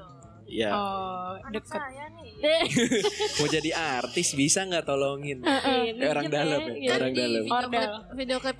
Iya. 0.44 0.68
Oh, 0.70 1.34
saya 1.64 2.04
nih. 2.12 2.30
Mau 3.38 3.48
jadi 3.48 3.70
artis 3.72 4.32
bisa 4.32 4.62
nggak 4.62 4.84
tolongin? 4.84 5.40
Iya, 5.40 5.60
Kayak 5.94 6.10
orang 6.10 6.24
minjem 6.24 6.36
dalam 6.36 6.60
ya. 6.60 6.68
ya, 6.68 6.74
Iya. 6.76 6.90
orang 6.92 7.10
di 7.10 7.18
dalam. 7.18 7.42
video 7.42 7.56
Ordal. 7.56 7.92
video 8.14 8.38
clip 8.38 8.58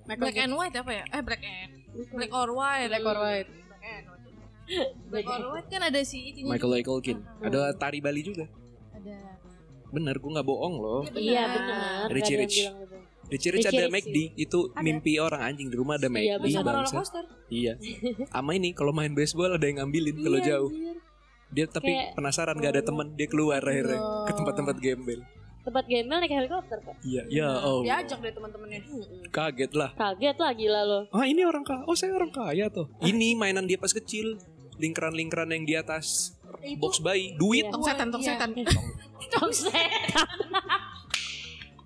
Michael 0.00 0.18
Black 0.18 0.36
and 0.38 0.54
White 0.54 0.76
apa 0.76 0.92
ya? 0.92 1.04
Eh 1.08 1.20
Black 1.20 1.42
and 1.42 1.72
Black 2.10 2.32
or 2.32 2.48
White. 2.50 2.88
Black 2.88 3.04
or 3.04 3.18
White. 3.18 3.48
Black 3.50 3.84
and 3.84 4.04
White. 4.06 4.90
Black 5.06 5.26
or 5.28 5.42
White 5.50 5.68
kan 5.68 5.82
ada 5.82 6.00
si 6.02 6.18
itu 6.30 6.46
Macaulay 6.46 6.82
Culkin. 6.82 7.18
Ada 7.40 7.74
tari 7.74 7.98
Bali 7.98 8.22
juga. 8.22 8.46
Ada. 8.92 9.16
Bener, 9.90 10.14
gue 10.14 10.30
nggak 10.30 10.46
bohong 10.46 10.74
loh. 10.76 11.02
Iya 11.10 11.42
benar. 11.48 12.06
Richie 12.08 12.34
Ada 12.34 12.42
Rich. 12.42 12.56
bilang 12.56 12.76
gitu. 12.78 12.96
Richie 13.28 13.50
Rich 13.52 13.62
Richie 13.62 13.70
ada 13.72 13.86
Rich 13.88 13.94
McD 13.96 14.16
itu 14.36 14.58
mimpi 14.76 15.12
orang 15.18 15.42
anjing 15.44 15.66
di 15.66 15.76
rumah 15.76 15.94
ada 15.94 16.06
McD. 16.06 16.38
Iya. 16.40 16.54
Sama 16.56 16.70
bangsa. 16.72 17.02
Iya. 17.48 17.72
Ama 18.30 18.50
ini 18.52 18.70
kalau 18.70 18.90
main 18.90 19.10
baseball 19.10 19.50
ada 19.50 19.62
yang 19.62 19.78
ngambilin 19.78 20.16
kalau 20.16 20.38
Iya, 20.38 20.46
jauh. 20.48 20.70
anjir. 20.70 20.89
Dia 21.50 21.66
tapi 21.66 21.90
Kayak- 21.90 22.14
penasaran 22.14 22.56
gak 22.56 22.72
ada 22.72 22.82
teman, 22.82 23.06
dia 23.12 23.26
keluar 23.26 23.58
akhirnya 23.60 23.98
Oh. 23.98 24.22
ke 24.22 24.32
tempat-tempat 24.32 24.76
gembel. 24.76 25.20
Tempat 25.60 25.84
gembel 25.84 26.16
naik 26.16 26.32
helikopter 26.32 26.78
kok. 26.80 26.94
Iya, 27.02 27.22
ya 27.28 27.48
oh. 27.60 27.82
Diajak 27.82 28.18
deh 28.18 28.30
teman-temannya. 28.30 28.80
Kaget 29.28 29.72
lah. 29.74 29.90
Kaget 29.92 30.36
lah 30.36 30.50
gila 30.52 30.80
lo. 30.82 31.00
Ah 31.10 31.22
ini 31.22 31.42
orang 31.42 31.60
kaya. 31.60 31.82
Oh 31.84 31.92
saya 31.92 32.14
orang 32.14 32.30
kaya 32.30 32.70
tuh. 32.70 32.88
Ini 33.00 33.34
mainan 33.34 33.66
dia 33.66 33.76
pas 33.76 33.90
kecil. 33.90 34.40
Lingkaran-lingkaran 34.76 35.50
yang 35.50 35.64
di 35.64 35.74
atas 35.74 36.32
box 36.78 36.98
bayi. 36.98 37.36
Duit. 37.36 37.66
Iya. 37.66 37.72
Tong 37.72 37.84
setan, 37.84 38.08
tong 38.08 38.22
Iya. 38.22 38.28
setan. 38.32 38.50
Tong 39.32 39.52
setan. 39.52 40.26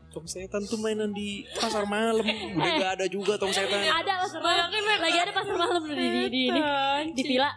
Tong 0.08 0.26
setan 0.30 0.62
tuh 0.62 0.78
mainan 0.78 1.10
di 1.10 1.42
pasar 1.52 1.82
malam. 1.84 2.22
Udah 2.22 2.72
gak 2.78 2.92
ada 2.94 3.06
juga 3.08 3.34
tong 3.34 3.50
setan. 3.50 3.82
ada 3.82 4.22
pasar 4.22 4.38
malam. 4.38 4.70
Lagi 5.02 5.18
ada 5.18 5.32
pasar 5.34 5.54
malam 5.56 5.82
di 5.82 5.94
di 5.98 6.08
di, 6.30 6.42
di, 6.46 6.60
di 7.10 7.22
villa. 7.26 7.50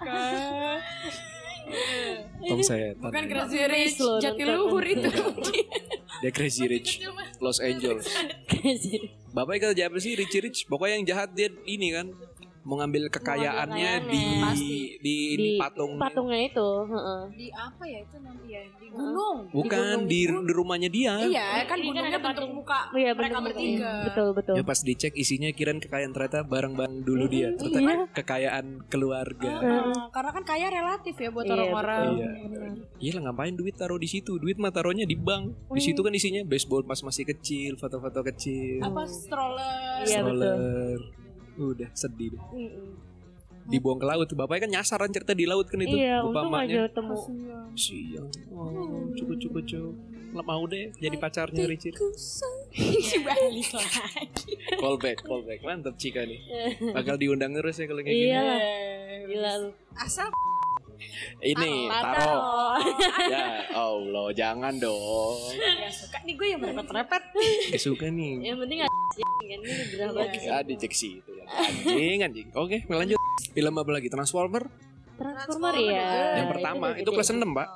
Tong 2.47 2.61
setan. 2.63 3.01
Bukan 3.01 3.25
Crazy 3.27 3.61
Rich 3.65 3.97
Loh, 3.99 4.17
Jatiluhur 4.21 4.83
nonton. 4.83 4.93
itu. 4.93 5.09
Dia 6.23 6.31
Crazy 6.31 6.65
Rich. 6.65 6.89
Los 7.43 7.59
Angeles. 7.59 8.07
Bapaknya 9.35 9.69
kerja 9.69 9.83
apa 9.91 9.97
sih 10.01 10.17
Richie 10.17 10.41
Rich? 10.41 10.65
Pokoknya 10.65 10.95
yang 10.97 11.05
jahat 11.05 11.29
dia 11.37 11.53
ini 11.69 11.93
kan 11.93 12.09
mau 12.67 12.75
ngambil 12.77 13.07
kekayaannya 13.07 13.91
di 14.05 14.23
di 14.99 15.15
ini 15.31 15.39
di 15.39 15.49
patung. 15.55 15.95
patungnya 15.95 16.39
itu. 16.43 16.69
heeh. 16.85 17.21
Di 17.31 17.47
apa 17.49 17.83
ya 17.83 17.99
itu 18.03 18.17
nanti 18.19 18.47
ya? 18.51 18.61
Di 18.75 18.87
gunung. 18.91 19.37
Bukan 19.47 19.95
di, 20.03 20.19
di 20.27 20.51
rumahnya 20.51 20.89
dia. 20.91 21.15
Iya, 21.17 21.23
kan 21.23 21.31
Iya, 21.31 21.63
kan 21.63 21.77
gunungnya 21.79 22.11
ada 22.11 22.19
bentuk 22.19 22.35
patung. 22.43 22.51
muka 22.53 22.79
Iya 22.91 23.11
mereka 23.15 23.37
bertiga. 23.39 23.91
Betul 24.03 24.27
betul. 24.35 24.53
Ya 24.53 24.63
pas 24.63 24.79
dicek 24.81 25.13
isinya 25.15 25.49
kirain 25.49 25.79
kekayaan 25.79 26.11
ternyata 26.11 26.43
barang-barang 26.43 26.95
dulu 27.01 27.25
dia. 27.25 27.55
Ternyata 27.55 27.79
Iya. 27.79 27.95
kekayaan 28.11 28.65
keluarga. 28.85 29.51
Oh, 29.87 30.11
karena 30.11 30.31
kan 30.35 30.43
kaya 30.43 30.67
relatif 30.67 31.15
ya 31.15 31.29
buat 31.31 31.47
Iya, 31.47 31.53
orang-orang. 31.55 32.03
Iya. 32.13 32.29
Iya 32.97 33.11
lah 33.15 33.21
ngapain 33.25 33.55
duit 33.55 33.75
taruh 33.75 33.95
di 33.95 34.05
situ? 34.05 34.35
Duit 34.35 34.59
mah 34.59 34.69
taruhnya 34.69 35.07
di 35.07 35.15
bank. 35.15 35.71
Di 35.71 35.79
situ 35.79 36.03
kan 36.03 36.11
isinya 36.11 36.43
baseball 36.43 36.83
pas 36.83 36.99
masih 36.99 37.23
kecil, 37.25 37.79
foto-foto 37.79 38.19
kecil, 38.25 38.83
Apa 38.83 39.07
stroller? 39.07 40.03
Iya, 40.03 40.19
betul. 40.19 40.35
stroller. 40.35 41.26
Udah 41.57 41.89
sedih 41.91 42.33
deh. 42.33 42.41
Mm-mm. 42.53 42.89
Dibuang 43.67 43.99
ke 43.99 44.05
laut. 44.05 44.29
Bapaknya 44.31 44.61
kan 44.63 44.71
nyasaran 44.79 45.11
cerita 45.11 45.35
di 45.35 45.43
laut 45.43 45.67
kan 45.67 45.75
itu. 45.77 45.91
Iya, 45.91 46.23
Bapak 46.23 46.63
aja 46.63 46.87
ketemu. 46.87 47.15
Siang. 47.75 48.27
Oh, 48.49 49.11
cukup 49.11 49.37
cukup 49.37 49.63
cukup. 49.65 49.95
Nggak 50.27 50.43
mau 50.43 50.63
deh 50.63 50.91
jadi 50.95 51.15
pacarnya 51.15 51.63
Richie. 51.65 51.91
Balik 53.27 53.69
lagi. 53.73 54.51
Callback, 54.75 55.17
callback. 55.19 55.59
Mantap 55.61 55.95
Cika 55.95 56.23
nih. 56.23 56.39
Bakal 56.93 57.15
diundang 57.15 57.51
terus 57.51 57.75
ya 57.75 57.85
kalau 57.85 58.01
kayak 58.01 58.11
Iya 58.13 58.23
gini. 58.23 58.39
lah. 58.39 58.59
Gila 59.27 59.51
lu. 59.59 59.69
Asal 59.95 60.27
Ini 61.37 61.87
taro. 61.87 62.41
ya 63.33 63.45
Allah, 63.71 64.27
jangan 64.33 64.73
dong. 64.77 65.37
Ya 65.53 65.87
suka 65.87 66.17
nih 66.25 66.33
gue 66.33 66.47
yang 66.49 66.59
merepet-repet. 66.59 67.23
Gak 67.69 67.81
suka 67.81 68.09
nih. 68.09 68.41
Yang 68.43 68.57
penting 68.65 68.79
ada 68.81 68.96
kan 69.23 69.59
gerah 69.63 70.09
banget. 70.13 70.41
Ya 70.43 70.57
dicek 70.61 70.93
sih 70.93 71.19
itu 71.23 71.31
ya. 71.33 71.45
Anjing 71.47 72.19
anjing. 72.21 72.47
Oke, 72.53 72.83
lanjut. 72.87 73.17
Film 73.53 73.73
apa 73.73 73.89
lagi? 73.89 74.07
Transformer. 74.07 74.69
Transformer 75.17 75.75
ya. 75.81 76.07
Yang 76.43 76.47
pertama 76.53 76.87
itu 76.93 77.09
kelas 77.09 77.29
6, 77.33 77.41
Pak. 77.41 77.69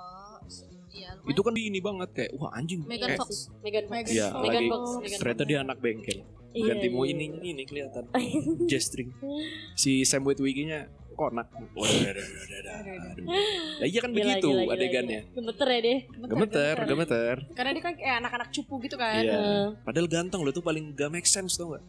Iya, 0.91 1.09
Itu 1.23 1.41
kan 1.41 1.55
di 1.55 1.71
ini 1.71 1.79
banget 1.79 2.09
kayak 2.11 2.31
wah 2.35 2.51
anjing. 2.51 2.83
Megan 2.83 3.15
Kayak- 3.15 3.21
Fox. 3.23 3.47
Megan 3.63 3.85
Fox. 3.87 4.05
Iya, 4.11 4.27
Megan 4.35 4.61
lagi 4.61 4.67
Fox. 4.69 4.85
Megan 4.99 5.19
ternyata 5.23 5.43
dia 5.47 5.57
anak 5.63 5.77
bengkel. 5.79 6.17
Iya, 6.51 6.67
Ganti 6.75 6.87
mau 6.91 7.07
iya. 7.07 7.15
ini 7.15 7.25
ini 7.55 7.63
kelihatan. 7.63 8.03
Jestring. 8.71 9.09
Si 9.73 10.03
Sam 10.03 10.27
Witwicky-nya 10.27 10.91
konak. 11.21 11.47
Waduh, 11.71 12.25
Lah 13.77 13.87
iya 13.87 13.99
kan 13.99 14.09
Gila, 14.09 14.17
begitu 14.17 14.47
gila, 14.47 14.61
gila, 14.63 14.73
adegannya. 14.73 15.19
Gemeter 15.31 15.67
ya 15.67 15.79
deh. 15.79 15.99
Gemeter, 16.23 16.75
gemeter. 16.83 17.35
Karena 17.51 17.71
dia 17.71 17.83
kan 17.83 17.93
kayak 17.93 18.15
anak-anak 18.19 18.49
cupu 18.51 18.73
gitu 18.81 18.95
kan. 18.95 19.21
Iya. 19.21 19.41
Padahal 19.79 20.07
ganteng 20.07 20.41
lo 20.41 20.49
tuh 20.49 20.61
paling 20.61 20.93
gak 20.93 21.09
make 21.09 21.27
sense 21.27 21.55
tau 21.55 21.73
gak? 21.73 21.83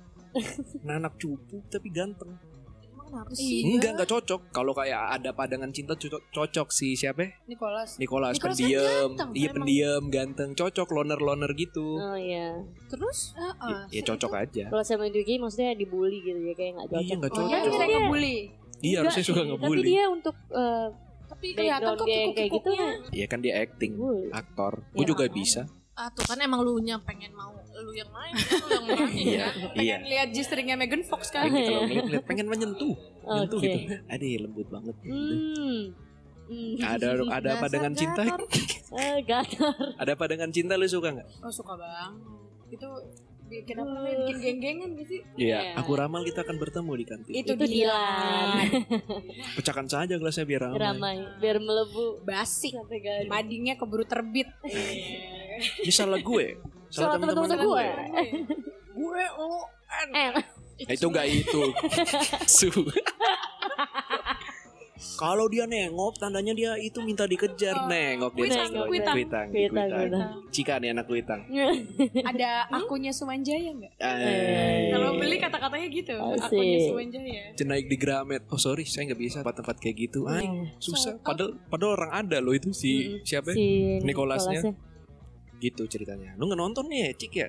Nah, 0.83 0.97
anak 0.99 1.17
cupu 1.17 1.61
tapi 1.67 1.89
ganteng. 1.89 2.33
Emang 2.83 3.09
Kenapa 3.13 3.33
sih? 3.37 3.61
Enggak, 3.63 3.91
enggak 3.93 4.09
cocok. 4.09 4.41
Kalau 4.51 4.73
kayak 4.73 5.21
ada 5.21 5.31
padangan 5.31 5.69
cinta 5.69 5.93
cocok, 5.93 6.33
cocok 6.33 6.69
si 6.69 6.97
siapa? 6.97 7.29
Nicholas. 7.45 8.01
Nicholas, 8.01 8.33
Nicholas 8.35 8.57
kan 8.57 8.65
pendiam. 8.65 9.09
ganteng, 9.13 9.29
Iya, 9.37 9.49
pendiam, 9.53 10.03
ganteng, 10.09 10.51
cocok 10.55 10.89
loner-loner 10.91 11.53
gitu. 11.53 12.01
Oh 12.01 12.17
iya. 12.17 12.57
Terus? 12.89 13.37
Heeh. 13.37 13.81
Ya 13.93 14.03
cocok 14.03 14.33
aja. 14.35 14.65
Kalau 14.69 14.81
sama 14.83 15.05
Duki 15.07 15.37
maksudnya 15.37 15.77
dibully 15.77 16.25
gitu 16.25 16.41
ya 16.41 16.55
kayak 16.57 16.73
nggak 16.73 16.89
cocok. 16.89 17.05
Iya, 17.05 17.13
enggak 17.13 17.33
Oh, 17.33 17.37
cocok. 17.37 17.51
dia 17.53 17.61
bisa 17.69 17.85
Iya. 17.85 17.99
ngebully. 17.99 18.39
Iya, 18.83 18.97
harusnya 19.01 19.25
suka 19.25 19.41
Tapi 19.41 19.51
ngebully. 19.53 19.83
dia 19.85 20.05
untuk 20.07 20.35
eh, 20.49 20.89
Tapi 21.25 21.47
kelihatan 21.55 21.91
kok 21.93 22.05
kayak 22.05 22.27
kayak 22.29 22.51
gitu 22.51 22.71
kikuk-kikuknya. 22.71 23.11
Iya 23.11 23.27
kan 23.27 23.39
dia 23.41 23.55
acting, 23.59 23.93
bully. 23.95 24.29
aktor. 24.31 24.73
Gue 24.91 25.01
Ya. 25.01 25.09
juga 25.09 25.25
bisa. 25.29 25.63
Ah 25.93 26.09
tuh 26.09 26.25
kan 26.25 26.39
emang 26.39 26.61
lu 26.61 26.77
nya 26.79 26.97
pengen 26.99 27.31
mau 27.31 27.53
lu 27.53 27.93
yang 27.93 28.09
main, 28.11 28.33
kan 28.33 28.59
lu 28.59 28.69
yang 28.71 28.87
main 28.87 29.13
Iya, 29.13 29.47
kan. 29.47 29.55
iya. 29.77 29.97
Pengen 29.97 30.09
lihat 30.09 30.29
G-stringnya 30.31 30.75
Megan 30.75 31.03
Fox 31.03 31.29
kan. 31.29 31.45
Pengen 31.47 31.63
kalau 31.65 31.83
ngeliat-ngeliat 31.85 32.25
pengen 32.25 32.47
menyentuh, 32.47 32.95
menyentuh 33.23 33.59
Oke. 33.59 33.67
gitu. 33.67 33.79
Aduh, 34.07 34.29
lembut 34.41 34.69
banget. 34.69 34.95
Hmm. 35.03 35.81
Hmm. 36.43 36.75
Ada 36.77 37.07
ada 37.23 37.49
apa 37.55 37.65
Dasar 37.65 37.69
dengan 37.71 37.93
cinta? 37.95 38.23
gator. 38.25 38.41
Eh, 38.93 39.19
gator. 39.23 39.73
Ada 39.97 40.11
apa 40.13 40.25
dengan 40.27 40.49
cinta 40.49 40.75
lu 40.75 40.85
suka 40.87 41.09
nggak? 41.11 41.29
Oh 41.39 41.49
suka 41.51 41.73
bang. 41.75 42.13
Itu 42.69 42.89
bikin 43.53 43.77
apa 43.77 43.91
namanya? 43.91 44.17
Bikin 44.19 44.37
geng-gengan 44.41 44.89
gitu 44.95 45.05
sih. 45.07 45.21
Iya, 45.37 45.59
Iya. 45.61 45.73
aku 45.77 45.91
ramal 45.93 46.25
kita 46.25 46.41
akan 46.41 46.57
bertemu 46.57 46.93
di 46.95 47.05
kantin. 47.05 47.33
Itu, 47.35 47.53
Itu 47.53 47.65
Dilan. 47.67 48.57
Pecahkan 49.61 49.87
saja 49.87 50.15
gelasnya 50.17 50.45
biar 50.45 50.61
ramai. 50.67 50.81
Ramai 50.81 51.15
biar 51.37 51.57
melebu 51.59 52.05
Basi. 52.23 52.73
Madingnya 53.27 53.77
keburu 53.77 54.03
terbit. 54.03 54.49
Ini 54.65 55.93
salah 55.93 56.17
gue. 56.19 56.57
Salah 56.89 57.17
teman-teman 57.17 57.53
gue. 57.53 57.87
Gue 58.91 59.25
lo 59.37 59.69
Eh, 59.93 60.33
Eh, 60.89 60.97
itu 60.97 61.05
enggak 61.05 61.29
itu. 61.29 61.63
Su. 62.49 62.73
Kalau 65.13 65.47
dia 65.47 65.65
nengok, 65.65 66.19
tandanya 66.19 66.53
dia 66.53 66.73
itu 66.77 67.03
minta 67.03 67.27
dikejar. 67.27 67.87
Nengok 67.87 68.33
dia. 68.33 68.43
Kuitang, 68.47 68.71
Kuitang, 68.71 68.87
kuitang. 68.89 69.15
kuitang. 69.15 69.47
Kuitang, 69.49 69.89
kuitang. 69.89 69.91
kuitang. 69.91 70.31
Cika 70.51 70.75
nih 70.79 70.89
anak 70.91 71.07
kuitang. 71.07 71.41
ada 72.31 72.51
akunya 72.71 73.11
Sumanjaya 73.11 73.71
nggak? 73.73 73.93
Eh, 73.99 74.91
Kalau 74.91 75.11
beli 75.17 75.37
kata-katanya 75.37 75.87
gitu. 75.91 76.15
Asik. 76.15 76.47
Akunya 76.49 76.79
Sumanjaya. 76.87 77.43
naik 77.63 77.87
di 77.87 77.97
Gramet. 77.97 78.43
Oh 78.49 78.59
sorry, 78.59 78.85
saya 78.85 79.11
nggak 79.11 79.21
bisa 79.21 79.37
tempat-tempat 79.43 79.77
kayak 79.79 79.97
gitu. 80.01 80.27
Ay, 80.27 80.45
Oh. 80.45 80.67
susah. 80.79 81.19
Padahal, 81.19 81.57
padahal 81.67 81.93
orang 81.97 82.13
ada 82.13 82.39
loh 82.39 82.53
itu 82.53 82.71
si 82.71 83.23
siapa? 83.23 83.55
si 83.55 83.99
Nicholasnya. 84.03 84.61
Nicholasnya. 84.63 85.59
Gitu 85.59 85.83
ceritanya. 85.87 86.35
Lu 86.37 86.47
nggak 86.47 86.59
nonton 86.59 86.85
nih, 86.87 87.15
Cik 87.15 87.33
ya? 87.33 87.49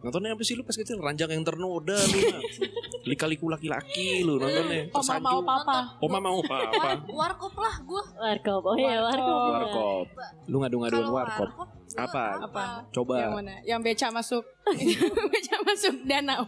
Nontonnya 0.00 0.32
apa 0.32 0.40
sih 0.40 0.56
lu 0.56 0.64
pas 0.64 0.72
kecil? 0.72 0.96
Ranjang 0.96 1.28
yang 1.28 1.44
ternoda 1.44 1.92
lu. 1.92 2.18
Lika-liku 3.10 3.52
laki-laki 3.52 4.24
lu 4.24 4.40
nontonnya. 4.40 4.88
Oma 4.88 4.96
Tersanjung. 4.96 5.24
mau 5.24 5.38
papa. 5.44 5.78
Oma 6.00 6.18
mau 6.20 6.38
apa? 6.40 6.58
Warkop 7.04 7.54
lah 7.60 7.74
gua. 7.84 8.04
Warkop. 8.16 8.62
Oh 8.64 8.76
iya, 8.76 9.00
Warkop. 9.00 9.50
warkop. 9.52 10.06
Lu 10.48 10.56
ngadu-ngaduan 10.64 11.06
warkop. 11.12 11.50
Apa? 12.00 12.24
Apa? 12.44 12.64
Coba. 12.92 13.14
Yang 13.20 13.32
mana? 13.36 13.54
Yang 13.64 13.80
beca 13.84 14.06
masuk. 14.08 14.44
beca 15.36 15.56
masuk 15.68 15.94
danau. 16.08 16.44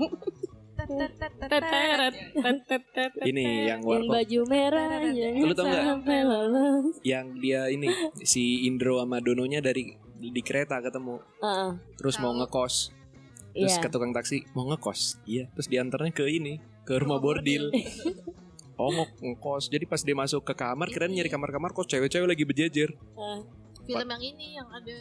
Ini 3.22 3.44
yang 3.70 3.80
Yang 3.80 3.80
warkop. 3.84 4.12
baju 4.12 4.40
merah 4.50 4.90
yang 5.06 5.34
Lu 5.44 5.54
tau 5.54 5.66
lolos. 5.68 6.96
Yang 7.04 7.26
dia 7.38 7.60
ini 7.68 7.88
si 8.24 8.66
Indro 8.66 8.98
sama 8.98 9.20
Dononya 9.20 9.60
dari 9.62 9.92
di 10.18 10.42
kereta 10.42 10.78
ketemu. 10.80 11.18
Heeh. 11.42 11.70
Terus 11.98 12.16
mau 12.18 12.32
ngekos. 12.34 13.01
Terus 13.52 13.70
Iya. 13.70 13.80
ke 13.80 13.88
tukang 13.88 14.10
taksi 14.10 14.48
mau 14.52 14.64
ngekos. 14.66 15.20
Iya. 15.24 15.52
Terus 15.52 15.68
diantarnya 15.68 16.10
ke 16.10 16.24
ini, 16.24 16.56
ke 16.82 16.96
rumah 16.96 17.18
bordil. 17.18 17.68
Oh 18.74 18.88
mau 18.90 19.04
ngekos. 19.06 19.68
Jadi 19.68 19.84
pas 19.84 20.00
dia 20.00 20.16
masuk 20.16 20.42
ke 20.42 20.54
kamar, 20.54 20.88
kirain 20.88 21.12
nyari 21.12 21.28
kamar-kamar 21.28 21.70
kok 21.70 21.86
cewek-cewek 21.86 22.26
lagi 22.26 22.42
berjejer. 22.42 22.90
Film 23.84 24.08
yang 24.08 24.22
ini 24.24 24.56
yang 24.56 24.66
ada 24.66 24.96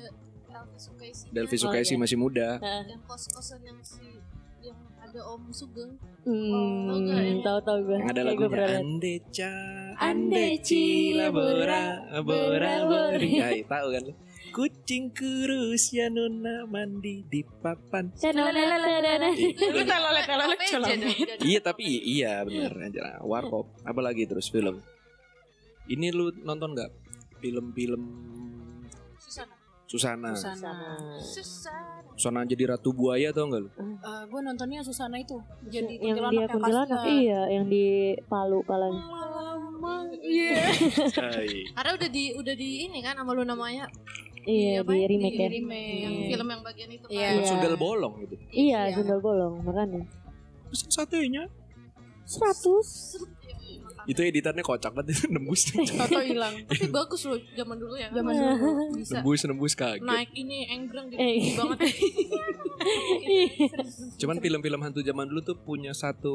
Elvi 0.51 0.77
Sukaisi. 0.77 1.25
Delvi 1.31 1.55
Oh, 1.55 1.61
Sukaisi 1.65 1.95
iya. 1.95 1.99
masih 1.99 2.17
muda. 2.19 2.59
Yang 2.59 3.01
kos-kosan 3.07 3.63
yang 3.63 3.79
si 3.79 4.05
yang 4.61 4.77
ada 4.99 5.17
Om 5.23 5.49
Sugeng. 5.49 5.97
Hmm, 6.21 6.85
Tahu 6.85 6.97
nggak 6.99 7.21
yang- 7.25 7.41
tahu-tahu 7.41 7.77
gue. 7.81 7.97
Yang 7.97 8.09
ada 8.11 8.21
lagunya 8.21 8.49
pernah 8.51 8.69
liat. 8.69 8.81
Ande 8.83 9.13
ca, 9.31 9.51
Ande 9.97 10.35
ande 10.37 10.45
cila 10.61 11.25
bora, 11.31 11.83
bora 12.21 12.21
bora, 12.21 12.73
bori. 12.85 13.31
Ay, 13.39 13.59
tahu 13.63 13.87
kan? 13.89 14.03
Kucing 14.51 15.15
kurus 15.15 15.95
ya 15.95 16.11
nona 16.11 16.67
mandi 16.67 17.23
di 17.23 17.39
papan. 17.41 18.11
Iya 21.41 21.59
tapi 21.63 21.83
iya 22.03 22.43
bener 22.43 22.75
aja 22.75 23.23
Warkop. 23.23 23.71
Apa 23.87 23.99
lagi 24.03 24.27
terus 24.27 24.51
film? 24.51 24.83
Ini 25.87 26.11
lu 26.11 26.35
nonton 26.43 26.75
nggak 26.75 26.91
film-film 27.39 28.03
Susana. 29.17 29.55
Susana? 29.87 30.31
Susana. 30.35 30.83
Susana. 31.19 31.99
Susana 32.15 32.39
jadi 32.47 32.75
ratu 32.75 32.95
buaya 32.95 33.31
tau 33.35 33.47
nggak 33.47 33.61
lu? 33.63 33.69
Eh, 33.75 34.23
gue 34.27 34.39
nontonnya 34.39 34.83
Susana 34.83 35.19
itu. 35.19 35.39
Jadi 35.67 35.99
yang 35.99 36.19
dia 36.31 36.47
kuntilanak 36.47 37.03
iya 37.07 37.47
yang 37.51 37.67
di 37.67 38.15
Palu 38.27 38.63
palanya 38.67 39.03
Lama. 39.81 40.07
Iya. 40.21 40.69
Hai. 41.17 41.65
Karena 41.73 41.91
udah 41.97 42.09
di 42.13 42.23
udah 42.37 42.55
di 42.55 42.85
ini 42.85 43.01
kan 43.01 43.17
sama 43.17 43.33
lu 43.33 43.43
namanya 43.43 43.89
iya 44.43 44.81
apa 44.81 44.91
di 44.91 44.97
ya? 44.97 45.07
remake 45.07 45.35
ya 45.35 45.49
remake. 45.49 45.97
yang 45.99 46.13
Hmm. 46.13 46.27
film 46.27 46.47
yang 46.47 46.61
bagian 46.61 46.89
itu 46.89 47.05
kan. 47.05 47.13
Iya. 47.13 47.29
Sundel 47.43 47.75
bolong 47.75 48.13
gitu. 48.19 48.35
iya 48.49 48.79
Iya. 48.83 48.95
sundel 48.95 49.19
bolong 49.19 49.53
makanya 49.61 50.01
Pesan 50.67 50.89
satenya. 50.89 51.43
seratus 52.23 53.19
Itu 54.01 54.17
editannya 54.19 54.61
kocak 54.61 54.89
banget 54.91 55.13
itu 55.13 55.29
nembus. 55.35 55.61
Toto 55.93 56.21
hilang. 56.21 56.57
Tapi 56.65 56.89
bagus 56.89 57.21
loh 57.23 57.37
zaman 57.51 57.77
dulu 57.77 57.93
ya. 57.95 58.09
Zaman 58.09 58.33
dulu. 58.33 58.97
bisa 58.97 59.13
nembus 59.19 59.39
nembus 59.43 59.73
kaget. 59.75 60.01
naik 60.01 60.33
ini 60.33 60.65
enggrang 60.67 61.05
gitu 61.07 61.21
Eh. 61.21 61.53
banget. 61.53 61.79
Cuman 64.17 64.37
film-film 64.39 64.79
hantu 64.79 65.01
zaman 65.01 65.25
dulu 65.27 65.41
tuh 65.43 65.53
punya 65.55 65.93
satu 65.93 66.33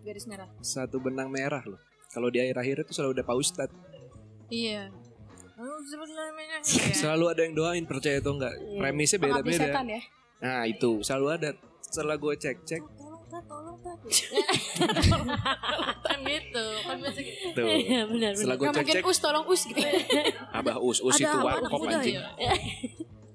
Garis 0.00 0.26
merah. 0.26 0.46
satu 0.60 0.98
benang 0.98 1.26
merah 1.28 1.62
loh. 1.64 1.80
Kalau 2.08 2.26
di 2.28 2.38
akhir-akhir 2.38 2.84
itu 2.84 2.92
selalu 2.92 3.12
ada 3.16 3.24
Pak 3.24 3.36
Ustadz. 3.36 3.74
iya. 4.48 4.90
Ya. 5.60 6.92
Selalu 7.04 7.24
ada 7.28 7.40
yang 7.44 7.54
doain 7.54 7.84
percaya 7.84 8.16
atau 8.18 8.32
enggak. 8.32 8.56
Iya. 8.56 8.78
Premisnya 8.80 9.18
beda-beda. 9.20 9.60
setan 9.60 9.86
ya. 9.86 10.00
Nah 10.40 10.62
itu 10.64 10.90
selalu 11.04 11.26
ada. 11.36 11.50
Setelah 11.80 12.16
gue 12.16 12.34
cek-cek 12.38 12.82
Tolong 12.86 13.24
tak, 13.26 13.42
tolong 13.50 13.76
tak. 13.82 13.98
kan 16.06 16.18
gitu, 16.22 16.64
kan 16.86 16.96
biasa 17.02 17.18
gitu. 17.18 17.46
tuh. 17.50 17.66
iya 17.66 18.06
benar 18.06 18.30
Setelah 18.38 18.56
gue 18.56 18.66
mungkin 18.70 18.86
cek-cek 18.86 19.04
us 19.04 19.18
tolong 19.18 19.44
us 19.50 19.62
gitu. 19.66 19.80
Abah 20.54 20.76
Us, 20.78 20.98
Us 21.02 21.18
Ada 21.18 21.26
itu 21.26 21.38
warkop 21.42 21.80
anjing. 21.84 22.16
ya? 22.16 22.54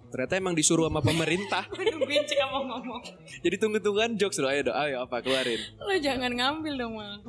Ternyata 0.08 0.34
emang 0.40 0.56
disuruh 0.56 0.88
sama 0.88 1.04
pemerintah. 1.04 1.68
Nungguin 1.70 2.24
cek 2.24 2.40
ngomong-ngomong. 2.48 3.02
Jadi 3.44 3.56
tunggu-tungguan 3.60 4.16
jokes 4.16 4.40
loh. 4.40 4.48
Ayo 4.48 4.72
dong, 4.72 4.78
ayo 4.80 5.04
apa 5.04 5.20
keluarin. 5.20 5.60
Lo 5.76 5.92
jangan 6.00 6.32
ngambil 6.32 6.74
dong 6.80 6.94
mal. 6.96 7.20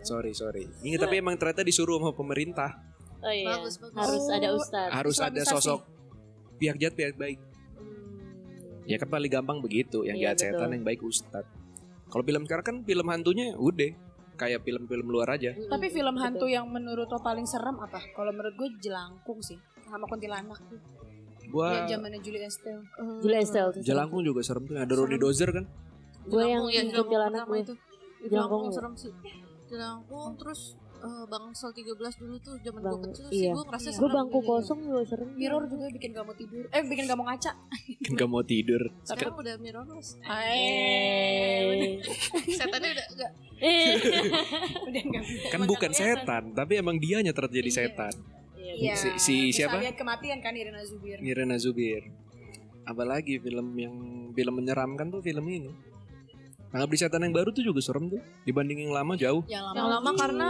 Sorry, 0.00 0.32
sorry. 0.32 0.64
Ini 0.80 0.96
tapi 0.96 1.20
emang 1.20 1.36
ternyata 1.36 1.60
disuruh 1.60 2.00
sama 2.00 2.16
pemerintah. 2.16 2.72
Oh 3.22 3.32
iya 3.32 3.46
Bagus, 3.52 3.74
bagus. 3.76 3.96
harus 3.96 4.24
ada 4.28 4.48
Oh. 4.48 4.58
ustad 4.58 4.88
Harus 4.90 5.16
ada 5.18 5.30
Islamisasi. 5.36 5.54
sosok 5.58 5.80
pihak 6.56 6.76
jahat, 6.76 6.94
pihak 6.94 7.14
baik. 7.16 7.38
Ya 8.84 8.96
kan 8.96 9.08
paling 9.08 9.30
gampang 9.30 9.58
begitu. 9.58 10.02
Yang 10.02 10.16
Iya, 10.16 10.24
jahat 10.28 10.38
setan, 10.40 10.58
betul. 10.60 10.72
yang 10.72 10.84
baik 10.84 11.00
ustad. 11.02 11.44
Kalau 12.04 12.22
film 12.22 12.42
sekarang 12.44 12.64
kan 12.64 12.76
film 12.82 13.06
hantunya 13.08 13.46
udah 13.56 13.90
kayak 14.34 14.60
film-film 14.60 15.06
luar 15.06 15.30
aja. 15.32 15.54
Tapi 15.54 15.86
film 15.88 16.16
hantu 16.16 16.46
yang 16.46 16.66
menurut 16.66 17.06
lo 17.06 17.18
paling 17.18 17.42
serem 17.44 17.78
apa? 17.78 18.02
Kalau 18.10 18.30
menurut 18.30 18.52
gue 18.52 18.68
jelangkung 18.80 19.38
sih. 19.40 19.58
Sama 19.82 20.04
kuntilanak 20.04 20.58
tuh. 20.66 20.80
Gua 21.48 21.84
Yang 21.84 21.88
zamannya 21.94 22.20
Julie 22.20 22.42
Estelle. 22.42 22.82
Julia 23.20 23.38
Estelle 23.38 23.70
tuh 23.70 23.80
Jelangkung 23.82 24.22
juga 24.22 24.40
serem 24.40 24.64
tuh. 24.64 24.74
Ada 24.74 24.92
Roni 24.92 25.16
Dozer 25.16 25.50
kan? 25.52 25.64
gue 26.22 26.38
yang 26.40 26.62
Jelangkung, 26.62 26.70
ya, 26.70 26.80
Jelangkung 26.80 27.02
kuntilanak 27.02 27.46
itu. 27.60 27.74
Jelangkung 28.24 28.62
serem 28.70 28.92
sih. 28.96 29.12
Jelangkung 29.68 30.30
terus 30.36 30.60
eh, 31.02 31.24
Bangsal 31.24 31.70
13 31.70 31.92
dulu 32.16 32.34
tuh 32.38 32.54
zaman 32.58 32.80
gue 32.80 32.98
kecil 33.04 33.26
sih 33.26 33.38
iya. 33.40 33.50
gue 33.50 33.64
ngerasa 33.64 33.88
gue 33.88 33.98
serem. 33.98 34.14
bangku 34.14 34.38
Iya. 34.38 34.48
kosong 34.48 34.78
juga 34.80 35.00
serem 35.04 35.28
Mirror 35.32 35.62
juga 35.66 35.84
bikin 35.90 36.10
gak 36.10 36.22
mau 36.22 36.32
tidur. 36.32 36.64
Eh 36.68 36.82
bikin 36.82 37.04
gak 37.04 37.16
mau 37.16 37.26
ngaca. 37.26 37.52
Kan 38.00 38.12
gak 38.14 38.28
mau 38.28 38.42
tidur. 38.42 38.82
Sekarang 39.02 39.34
udah 39.34 39.54
mirrorless. 39.56 40.08
Eh. 40.22 41.98
Setannya 42.48 42.90
udah 42.92 43.06
enggak 43.08 43.32
Eh. 43.58 43.94
Udah 44.82 45.02
gak 45.04 45.22
bisa. 45.22 45.46
Kan 45.48 45.60
bukan 45.64 45.90
setan, 45.92 46.42
tapi 46.50 46.72
emang 46.76 46.96
dianya 46.96 47.30
terjadi 47.30 47.62
Iya. 47.64 47.76
setan. 47.78 48.14
Iya. 48.56 48.94
Si- 48.94 49.16
si 49.16 49.34
Bisa 49.48 49.66
siapa? 49.66 49.78
lihat 49.78 49.94
kematian 49.94 50.38
kan 50.38 50.52
Irina 50.52 50.82
Zubir. 50.82 51.18
Nirina 51.18 51.56
Zubir. 51.56 52.10
Apalagi 52.82 53.38
film 53.38 53.68
yang 53.76 53.94
film 54.32 54.54
menyeramkan 54.56 55.06
tuh 55.08 55.20
film 55.20 55.46
ini. 55.46 55.70
Pengabdi 56.72 56.96
setan 56.96 57.20
yang 57.20 57.30
baru 57.30 57.52
tuh 57.52 57.60
juga 57.60 57.78
serem 57.78 58.08
tuh 58.08 58.16
dibanding 58.42 58.82
yang 58.82 58.96
lama 58.96 59.12
jauh. 59.14 59.44
Yang 59.44 59.64
yang 59.76 59.88
lama 59.92 60.10
karena 60.16 60.48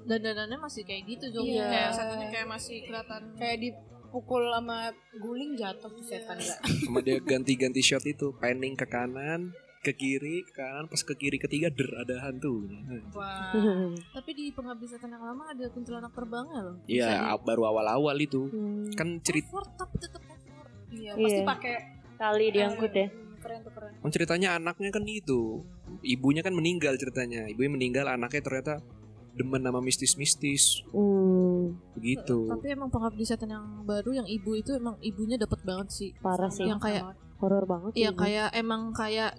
dandanannya 0.00 0.58
masih 0.58 0.86
kayak 0.86 1.02
gitu 1.04 1.34
Jong. 1.34 1.46
Iya. 1.46 1.66
Kayak 1.66 1.90
setannya 1.92 2.28
kayak 2.30 2.46
masih 2.46 2.76
kelihatan 2.86 3.22
kayak 3.34 3.56
dipukul 3.58 4.42
sama 4.46 4.78
guling 5.12 5.52
jatuh 5.58 5.90
tuh 5.90 6.04
setan 6.06 6.38
gak? 6.38 6.58
Sama 6.86 7.02
dia 7.02 7.18
ganti-ganti 7.18 7.82
shot 7.82 8.06
itu, 8.06 8.30
panning 8.38 8.78
ke 8.78 8.86
kanan, 8.86 9.50
ke 9.82 9.90
kiri 9.90 10.42
ke 10.42 10.52
kanan 10.52 10.86
pas 10.86 10.98
ke 10.98 11.14
kiri 11.14 11.38
ketiga 11.38 11.70
der 11.70 11.86
ada 11.96 12.18
hantunya 12.26 13.02
Wah. 13.10 13.54
Tapi 14.18 14.30
di 14.32 14.50
pengabdi 14.50 14.86
setan 14.86 15.10
yang 15.10 15.22
lama 15.22 15.46
ada 15.46 15.66
kuntilanak 15.70 16.10
terbangnya 16.10 16.60
loh. 16.62 16.76
Iya 16.86 17.34
baru 17.38 17.70
awal-awal 17.70 18.14
itu 18.18 18.46
Hmm, 18.46 18.90
kan 18.94 19.18
cerita 19.18 19.50
tapi 19.74 19.98
tetap. 19.98 20.22
Iya, 20.86 21.12
pasti 21.12 21.42
Iya. 21.42 21.46
pakai 21.46 21.74
Kali 22.16 22.46
diangkut 22.48 22.92
ya. 22.96 23.06
Keren 23.46 23.60
tuh 23.62 23.72
keren. 23.72 23.92
kan 24.02 24.10
ceritanya 24.10 24.48
anaknya 24.58 24.90
kan 24.90 25.04
itu 25.06 25.62
ibunya 26.02 26.42
kan 26.42 26.52
meninggal 26.52 26.98
ceritanya 26.98 27.46
ibunya 27.46 27.70
meninggal 27.70 28.10
anaknya 28.10 28.42
ternyata 28.42 28.74
demen 29.36 29.62
sama 29.62 29.80
mistis-mistis 29.84 30.82
Hmm, 30.90 31.76
begitu 31.94 32.48
Tapi 32.50 32.72
emang 32.72 32.88
pengabdi 32.90 33.22
setan 33.22 33.52
yang 33.52 33.66
baru 33.86 34.24
yang 34.24 34.28
ibu 34.28 34.56
itu 34.56 34.74
emang 34.74 34.96
ibunya 35.04 35.36
dapat 35.36 35.60
banget 35.62 35.88
sih. 35.92 36.10
parah 36.18 36.48
sih. 36.50 36.66
Yang 36.66 36.82
kayak 36.82 37.02
Horor 37.36 37.68
banget. 37.68 37.92
Iya 38.00 38.10
kayak 38.16 38.48
emang 38.56 38.96
kayak 38.96 39.36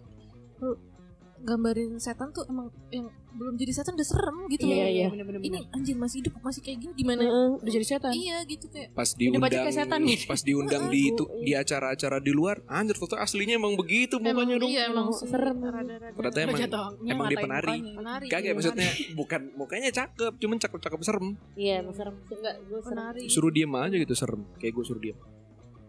gambarin 1.39 1.97
setan 1.97 2.29
tuh 2.29 2.43
emang 2.45 2.67
yang 2.89 3.07
belum 3.31 3.53
jadi 3.53 3.69
setan 3.71 3.93
udah 3.93 4.07
serem 4.07 4.37
gitu 4.47 4.65
Iya, 4.65 4.73
loh. 4.73 4.89
iya. 4.89 5.07
bener-bener. 5.07 5.39
Ini 5.39 5.59
anjir 5.69 5.93
masih 5.93 6.17
hidup 6.19 6.33
masih 6.39 6.59
kayak 6.59 6.77
gini 6.79 6.93
gimana? 6.95 7.21
Heeh. 7.21 7.49
udah 7.57 7.71
jadi 7.71 7.85
setan. 7.87 8.11
Iya 8.11 8.37
gitu 8.43 8.65
kayak 8.67 8.89
pas 8.91 9.09
diundang 9.11 9.41
kayak 9.45 9.71
setan 9.71 9.99
gitu. 10.03 10.25
pas 10.25 10.41
diundang 10.41 10.83
di 10.87 11.01
itu 11.07 11.23
di 11.39 11.51
acara-acara 11.53 12.17
di 12.17 12.31
luar 12.31 12.65
anjir 12.65 12.95
foto 12.95 13.13
aslinya 13.13 13.55
emang 13.55 13.73
begitu 13.73 14.17
mukanya 14.17 14.57
dong 14.57 14.69
iya, 14.69 14.89
emang 14.89 15.07
serem. 15.11 15.57
Ternyata 15.61 16.37
emang 16.39 16.59
emang 17.05 17.25
dia 17.27 17.37
penari. 17.37 17.77
kagak 18.25 18.41
iya, 18.41 18.53
maksudnya 18.53 18.89
bukan 19.13 19.41
mukanya 19.53 19.89
cakep 19.91 20.33
cuman 20.35 20.57
cakep-cakep 20.57 20.99
serem 21.01 21.27
Iya, 21.53 21.73
emang 21.81 21.93
serem. 21.93 22.15
Enggak, 22.27 22.55
gue 22.63 22.79
serem. 22.81 23.29
suruh 23.29 23.51
diem 23.51 23.71
aja 23.71 23.95
gitu 23.95 24.13
serem 24.13 24.41
kayak 24.57 24.73
gue 24.73 24.83
suruh 24.83 24.99
diem 24.99 25.17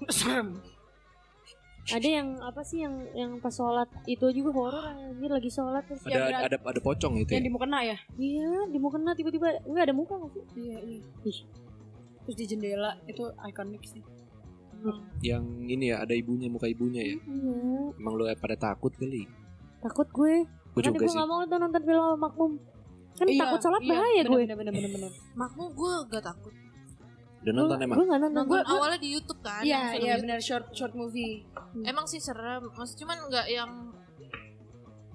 Serem. 0.09 0.55
Ada 1.89 2.09
yang 2.21 2.29
apa 2.45 2.61
sih 2.61 2.85
yang 2.85 2.95
yang 3.17 3.31
pas 3.41 3.53
sholat 3.55 3.89
itu 4.05 4.27
juga 4.37 4.51
horor 4.53 4.85
anjir 4.93 5.31
lagi 5.33 5.49
sholat 5.49 5.83
terus 5.89 6.05
ada 6.05 6.45
ada 6.45 6.57
ada 6.61 6.81
pocong 6.85 7.25
itu 7.25 7.33
Yang 7.33 7.41
ya 7.41 7.47
di 7.49 7.53
mukena 7.53 7.79
ya? 7.81 7.97
iya 8.21 8.51
di 8.69 8.77
mau 8.77 8.93
kena 8.93 9.17
tiba-tiba 9.17 9.57
enggak 9.65 9.85
ada 9.89 9.95
muka 9.97 10.15
nggak 10.21 10.33
sih 10.37 10.45
Iya, 10.59 10.77
iya. 10.85 11.01
Ih. 11.25 11.39
Terus 12.29 12.37
di 12.37 12.45
jendela 12.45 12.91
itu 13.09 13.25
ikonik 13.25 13.85
sih. 13.89 14.03
yang 15.27 15.43
ini 15.67 15.91
ya 15.91 16.07
ada 16.07 16.15
ibunya 16.15 16.47
muka 16.47 16.71
ibunya 16.71 17.03
ya 17.03 17.19
iya 17.19 17.99
emang 17.99 18.15
lu 18.15 18.31
pada 18.39 18.55
takut 18.55 18.95
kali 18.95 19.27
takut 19.83 20.07
gue 20.15 20.47
gue 20.47 20.83
juga 20.87 21.03
gue 21.03 21.11
sih 21.11 21.19
nggak 21.19 21.27
mau 21.27 21.43
nonton 21.43 21.83
film 21.83 22.15
makmum 22.15 22.53
kan 23.19 23.27
Iya, 23.27 23.43
takut 23.43 23.61
sholat 23.67 23.83
iya, 23.83 23.91
bahaya 23.91 24.21
gue 24.23 24.41
Bener 24.47 24.55
bener 24.55 24.73
bener 24.79 24.91
bener. 24.95 25.13
Makmu 25.35 25.65
gue 25.75 25.95
gak 26.15 26.23
takut. 26.23 26.55
Udah 27.39 27.53
nonton 27.55 27.77
gue 27.77 27.87
emang 27.87 27.97
gue 27.97 28.07
nggak 28.07 28.21
nonton 28.21 28.43
Nonton 28.43 28.51
gue 28.51 28.61
awalnya 28.69 28.99
di 28.99 29.11
YouTube 29.11 29.41
kan. 29.41 29.63
Iya, 29.63 29.83
iya 29.95 30.15
itu. 30.15 30.23
bener 30.23 30.39
short 30.39 30.67
short 30.73 30.93
movie. 30.93 31.47
Emang 31.83 32.05
sih 32.05 32.19
serem. 32.19 32.67
Mas 32.71 32.93
cuman 32.93 33.17
nggak 33.25 33.47
yang 33.49 33.71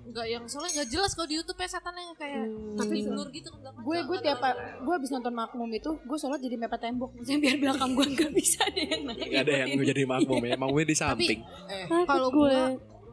nggak 0.04 0.28
yang 0.28 0.44
soalnya 0.46 0.84
nggak 0.84 0.90
jelas 0.92 1.16
kalau 1.16 1.26
di 1.26 1.40
YouTube 1.40 1.56
ya 1.58 1.68
setannya 1.70 2.12
kayak 2.14 2.44
Hmm. 2.44 2.76
tapi 2.76 2.96
Tapi 3.00 3.08
blur 3.08 3.28
gitu 3.30 3.48
ke 3.50 3.58
belakang. 3.58 3.82
Gue 3.82 3.98
gue 4.04 4.18
tiap 4.20 4.40
gue 4.78 4.94
abis 4.94 5.10
nonton 5.10 5.34
makmum 5.34 5.70
itu 5.70 5.90
gue 5.96 6.18
sholat 6.18 6.40
jadi 6.40 6.56
mepet 6.56 6.80
tembok. 6.82 7.12
Maksudnya 7.16 7.40
biar 7.40 7.56
belakang 7.58 7.90
gue 7.92 8.06
nggak 8.12 8.32
bisa 8.32 8.62
deh 8.68 8.84
yang 8.84 9.04
naik. 9.04 9.28
Gak 9.28 9.42
ada 9.42 9.54
yang 9.64 9.70
jadi 9.82 10.04
makmum 10.04 10.42
ya 10.44 10.56
Makmumnya 10.56 10.88
di 10.88 10.98
samping 10.98 11.40
Eh, 11.66 11.86
kalau 12.06 12.30
gue 12.30 12.56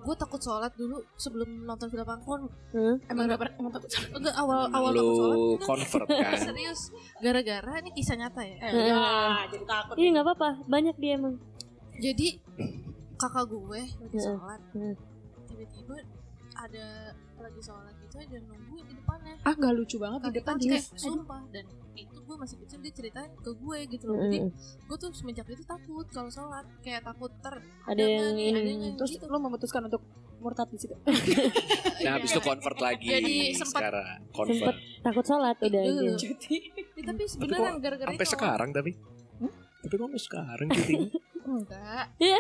gue 0.01 0.15
takut 0.17 0.39
sholat 0.39 0.73
dulu 0.73 0.97
sebelum 1.15 1.49
nonton 1.63 1.87
film 1.87 2.05
Angkon 2.05 2.41
Hah? 2.71 2.97
emang 3.07 3.25
gak 3.27 3.39
pernah 3.39 3.55
emang 3.59 3.73
takut 3.73 3.89
sholat. 3.89 4.11
enggak 4.13 4.35
awal 4.35 4.59
awal 4.71 4.91
takut 4.91 5.15
sholat 5.15 5.37
Lu 5.37 5.45
enggak. 5.51 5.67
convert 5.67 6.07
kan 6.09 6.33
serius 6.41 6.81
gara-gara 7.19 7.73
ini 7.79 7.91
kisah 7.91 8.17
nyata 8.17 8.41
ya 8.41 8.57
Eh, 8.63 8.73
ya, 8.87 9.03
jadi 9.47 9.65
takut. 9.65 9.95
iya 9.95 10.09
nggak 10.11 10.27
apa-apa 10.27 10.49
banyak 10.67 10.97
dia 10.97 11.13
emang 11.15 11.37
jadi 11.95 12.29
kakak 13.15 13.45
gue 13.47 13.61
lagi 13.79 14.09
Heeh. 14.11 14.23
sholat 14.23 14.61
Heeh. 14.73 14.95
tiba-tiba 15.47 15.97
ada 16.53 16.87
lagi 17.37 17.61
sholat 17.61 17.95
gitu 17.99 18.17
aja 18.17 18.37
nungguin 18.39 18.85
di 18.85 18.95
depannya. 18.95 19.35
Ah 19.41 19.53
gak 19.53 19.73
lucu 19.73 19.97
banget 19.97 20.21
di 20.23 20.33
depan 20.35 20.55
dia. 20.57 20.71
kayak 20.73 20.87
sumpah 20.95 21.43
dan 21.49 21.65
itu 21.93 22.17
gue 22.17 22.37
masih 22.37 22.57
kecil 22.59 22.79
dia 22.79 22.93
ceritain 22.93 23.33
ke 23.35 23.51
gue 23.51 23.79
gitu 23.89 24.05
loh. 24.07 24.17
Jadi 24.21 24.39
gue 24.81 24.97
tuh 24.97 25.11
semenjak 25.11 25.47
itu 25.47 25.63
takut 25.63 26.07
kalau 26.07 26.29
sholat 26.29 26.65
kayak 26.81 27.03
takut 27.03 27.33
ter 27.39 27.55
Ada 27.85 27.97
nggak 27.97 28.09
yang 28.09 28.35
nih, 28.35 28.49
ada 28.49 28.61
ini. 28.63 28.73
yang 28.85 28.97
Terus 28.97 29.11
gitu. 29.13 29.25
lo 29.25 29.39
memutuskan 29.39 29.83
untuk 29.85 30.03
murtad 30.39 30.69
di 30.69 30.79
situ. 30.79 30.97
Nah 32.01 32.17
habis 32.17 32.31
itu 32.31 32.41
convert 32.41 32.79
lagi 32.79 33.09
Jadi 33.11 33.35
sempat- 33.53 33.83
Sekarang 33.85 34.21
convert. 34.31 34.77
Takut 35.01 35.21
sholat 35.23 35.57
udah 35.59 35.83
Iya. 35.83 36.13
Jadi 36.17 36.57
Ya, 36.95 37.03
tapi 37.07 37.23
sebenarnya 37.25 37.73
gara-gara 37.79 38.09
Sampai 38.11 38.25
itu. 38.25 38.33
sekarang 38.33 38.69
tapi 38.71 38.91
Tapi 39.81 39.93
kok 39.93 40.05
sampai 40.07 40.23
sekarang 40.23 40.67
gitu 40.71 40.93
enggak. 41.51 42.05
Iya. 42.17 42.39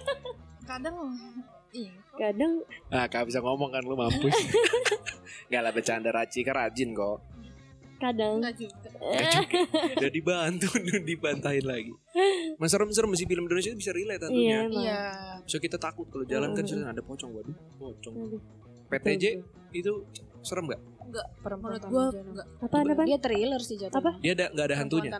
kadang 0.68 0.96
iya 1.72 1.92
kadang 2.14 2.60
Nah 2.86 3.04
kak 3.06 3.24
bisa 3.24 3.38
ngomong 3.38 3.68
kan 3.68 3.82
lu 3.82 3.94
mampus 3.94 4.36
Gak 5.50 5.60
lah 5.60 5.70
bercanda 5.70 6.08
Raci 6.08 6.40
kan 6.40 6.54
rajin 6.54 6.92
kok 6.92 7.18
kadang 7.98 8.36
enggak 8.36 8.58
juga 8.58 8.90
Eh, 8.98 9.30
juga. 9.30 9.62
Udah 9.94 10.10
dibantu 10.10 10.66
Udah 10.80 11.00
dibantahin 11.00 11.62
lagi 11.62 11.92
Mas 12.56 12.70
serem-serem 12.70 13.14
sih 13.14 13.24
film 13.24 13.46
Indonesia 13.46 13.70
itu 13.70 13.78
bisa 13.78 13.90
relate 13.90 14.18
iya 14.18 14.26
tentunya 14.26 14.56
emang 14.60 14.82
Iya. 14.82 15.00
So 15.44 15.56
kita 15.56 15.76
takut 15.76 16.06
kalau 16.06 16.24
jalan 16.24 16.50
kan 16.52 16.62
Mm. 16.62 16.68
sudah 16.68 16.90
ada 16.90 17.00
pocong 17.00 17.30
Waduh 17.30 17.56
pocong 17.76 18.14
Aduh. 18.20 18.40
PTJ 18.88 19.24
itu 19.72 19.92
serem 20.40 20.66
gak? 20.66 20.82
Perempuan 21.38 21.70
menurut 21.70 21.84
gue 21.84 22.04
tanah 22.08 22.24
enggak 22.24 22.46
apaan 22.60 22.84
apa 22.88 23.02
Dia 23.02 23.18
thriller 23.18 23.60
sih 23.60 23.76
jatuhnya. 23.76 23.98
Apa? 23.98 24.10
Dia 24.18 24.32
ada, 24.32 24.46
gak 24.50 24.64
ada 24.64 24.76
hantunya 24.76 25.10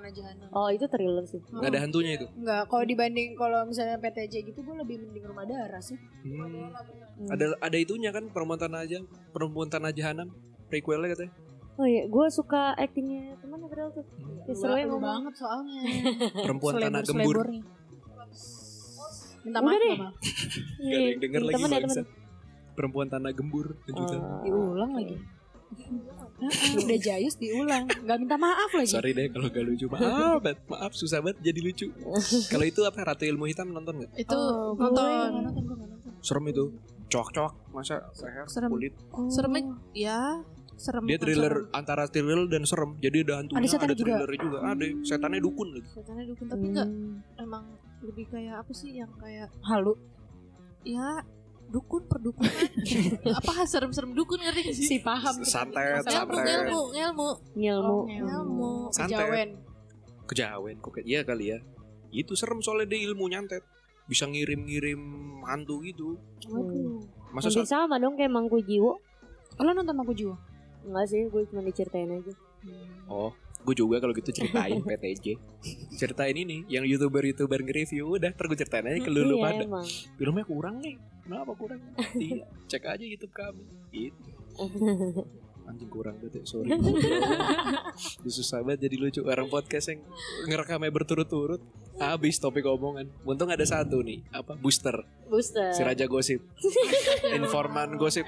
oh 0.51 0.69
itu 0.69 0.85
thriller 0.87 1.25
sih 1.25 1.41
Gak 1.43 1.69
ada 1.69 1.79
hantunya 1.79 2.13
itu 2.15 2.27
Enggak, 2.33 2.63
kalau 2.67 2.85
dibanding 2.85 3.29
kalau 3.33 3.61
misalnya 3.63 3.97
PTJ 3.97 4.35
gitu 4.45 4.59
gue 4.59 4.75
lebih 4.79 4.97
mending 5.01 5.25
rumah 5.25 5.43
darah 5.43 5.79
sih. 5.79 5.99
Hmm. 6.23 6.73
Ada 7.29 7.45
ada 7.59 7.77
itunya 7.77 8.11
kan 8.11 8.27
perempuan 8.27 8.57
tanah 8.57 8.81
aja 8.81 8.99
perempuan 9.31 9.69
tanah 9.69 9.91
jahanam 9.91 10.33
prequelnya 10.67 11.11
katanya. 11.11 11.33
oh 11.75 11.85
iya 11.85 12.05
gue 12.05 12.27
suka 12.29 12.73
actingnya 12.75 13.37
teman 13.39 13.61
April 13.61 13.89
tuh 13.91 14.05
Ya, 14.43 14.53
seru 14.53 14.75
ya 14.75 14.85
Seru 14.85 14.91
ngomong. 14.93 15.03
banget 15.03 15.35
soalnya. 15.37 15.81
Perempuan 16.45 16.75
tanah 16.77 17.01
gembur. 17.03 17.37
Minta 19.43 19.59
Udah 19.59 19.63
maaf 19.63 19.75
deh. 19.75 19.89
nggak, 19.89 19.99
Mal? 19.99 20.13
Gak 20.13 20.87
ada 20.89 20.99
yang 21.03 21.21
denger 21.21 21.43
lagi 21.43 21.55
temen 21.57 21.71
ya 21.71 22.05
Perempuan 22.73 23.07
tanah 23.07 23.31
gembur. 23.33 23.67
Oh. 23.87 24.41
Diulang 24.43 24.93
lagi. 24.95 25.17
Udah 26.75 26.99
jayus 26.99 27.35
diulang, 27.37 27.87
nggak 27.87 28.19
minta 28.19 28.35
maaf 28.35 28.71
lagi. 28.73 28.91
Sorry 28.91 29.11
deh 29.11 29.31
kalau 29.31 29.47
gak 29.47 29.63
lucu. 29.63 29.87
Maaf, 29.87 30.41
banget. 30.41 30.59
maaf 30.67 30.93
susah 30.93 31.19
banget 31.21 31.39
jadi 31.41 31.61
lucu. 31.61 31.87
kalau 32.49 32.65
itu 32.65 32.81
apa 32.83 32.99
Ratu 33.05 33.25
Ilmu 33.25 33.47
Hitam 33.47 33.71
nonton 33.71 34.03
gak? 34.03 34.11
itu 34.17 34.33
Oh, 34.33 34.75
gue 34.75 34.83
nonton 34.83 35.05
nggak 35.07 35.31
nonton, 35.39 35.63
gue 35.63 35.77
nggak 35.77 35.89
nonton. 35.89 36.11
Serem 36.21 36.45
itu. 36.47 36.65
Cowok-cowok 37.09 37.53
masa 37.71 38.09
leher 38.19 38.45
Serem. 38.49 38.69
kulit. 38.69 38.93
seremnya 39.29 39.63
ya 39.93 40.41
serem 40.75 41.05
Dia 41.05 41.19
thriller 41.21 41.55
serem. 41.63 41.77
antara 41.77 42.09
thriller 42.09 42.49
dan 42.49 42.65
serem. 42.65 42.97
Jadi 42.99 43.17
ada 43.23 43.35
hantunya, 43.39 43.59
Ada 43.59 43.63
ada, 43.63 43.71
setannya 43.71 43.97
juga? 43.97 44.15
juga. 44.35 44.59
Ada 44.65 44.85
setannya 45.05 45.41
dukun 45.41 45.69
lagi. 45.71 45.89
setannya 45.93 46.25
dukun 46.27 46.47
tapi 46.49 46.65
enggak 46.67 46.89
emang 47.37 47.65
lebih 48.01 48.25
kayak 48.27 48.55
apa 48.59 48.73
sih 48.73 48.91
yang 48.97 49.13
kayak 49.15 49.53
Halu. 49.63 49.95
ya 50.83 51.21
dukun 51.73 52.05
perdukunan 52.05 52.53
apa 53.41 53.65
serem-serem 53.65 54.13
dukun 54.13 54.39
ngerti 54.39 54.61
gak 54.63 54.75
sih 54.75 54.85
Si 54.87 54.97
paham. 54.99 55.41
Santet, 55.41 56.05
ngelmu 56.05 56.05
santet. 56.05 56.37
ngelmu 56.39 56.81
ngelmu 56.93 57.29
Ngilmu. 57.55 57.89
Oh, 57.91 58.05
ngelmu. 58.07 58.73
Kejawen. 58.93 59.49
Kejawen 60.25 60.77
kok 60.79 60.93
kayak- 60.93 61.09
iya 61.09 61.21
kali 61.23 61.45
ya. 61.49 61.59
Itu 62.11 62.33
serem 62.33 62.61
soalnya 62.61 62.87
dia 62.87 63.01
ilmu 63.07 63.27
nyantet. 63.27 63.65
Bisa 64.05 64.25
ngirim-ngirim 64.25 65.01
hantu 65.43 65.81
gitu. 65.81 66.21
Waduh. 66.47 67.01
Masa 67.33 67.49
Hampir 67.49 67.65
sama 67.65 67.97
dong 67.97 68.15
kayak 68.15 68.29
Mangku 68.29 68.61
Jiwo 68.61 69.01
Oh, 69.53 69.63
Lo 69.63 69.73
nonton 69.73 69.95
aku 69.95 70.13
Jiwa? 70.13 70.37
Enggak 70.83 71.07
sih 71.07 71.25
gue 71.25 71.43
cuma 71.47 71.63
diceritain 71.63 72.09
aja 72.11 72.33
Oh, 73.07 73.33
gue 73.63 73.75
juga 73.75 73.97
kalau 73.99 74.13
gitu 74.13 74.29
ceritain 74.31 74.81
PTJ. 74.85 75.37
Ceritain 75.95 76.35
ini 76.35 76.65
yang 76.67 76.83
youtuber-youtuber 76.83 77.61
nge-review 77.61 78.13
udah 78.13 78.31
ntar 78.31 78.45
gue 78.45 78.57
ceritain 78.57 78.85
aja 78.85 78.99
ke 78.99 79.09
lu 79.09 79.23
lu 79.23 79.37
Iya 79.37 79.45
pada. 79.47 79.63
emang 79.63 79.87
Filmnya 80.15 80.45
kurang 80.45 80.77
nih. 80.79 80.97
Kenapa 81.23 81.53
kurang? 81.55 81.81
Iya, 82.19 82.47
cek 82.67 82.85
aja 82.87 83.05
YouTube 83.05 83.35
kami. 83.35 83.63
Gitu. 83.95 84.31
Anjing 85.69 85.91
kurang 85.95 86.19
ya, 86.19 86.43
sorry. 86.43 86.75
Itu 86.75 88.31
susah 88.43 88.67
banget 88.67 88.91
jadi 88.91 88.97
lucu 88.99 89.21
orang 89.23 89.47
podcast 89.47 89.95
yang 89.95 90.03
ngerekamnya 90.51 90.91
berturut-turut. 90.91 91.63
Habis 92.03 92.43
topik 92.43 92.67
omongan. 92.67 93.07
Untung 93.23 93.47
ada 93.47 93.63
satu 93.63 94.03
nih, 94.03 94.27
apa? 94.35 94.59
Booster, 94.59 95.07
Booster 95.31 95.71
si 95.71 95.87
Raja 95.87 96.11
Gosip. 96.11 96.43
Informan 97.31 97.95
gosip. 97.95 98.27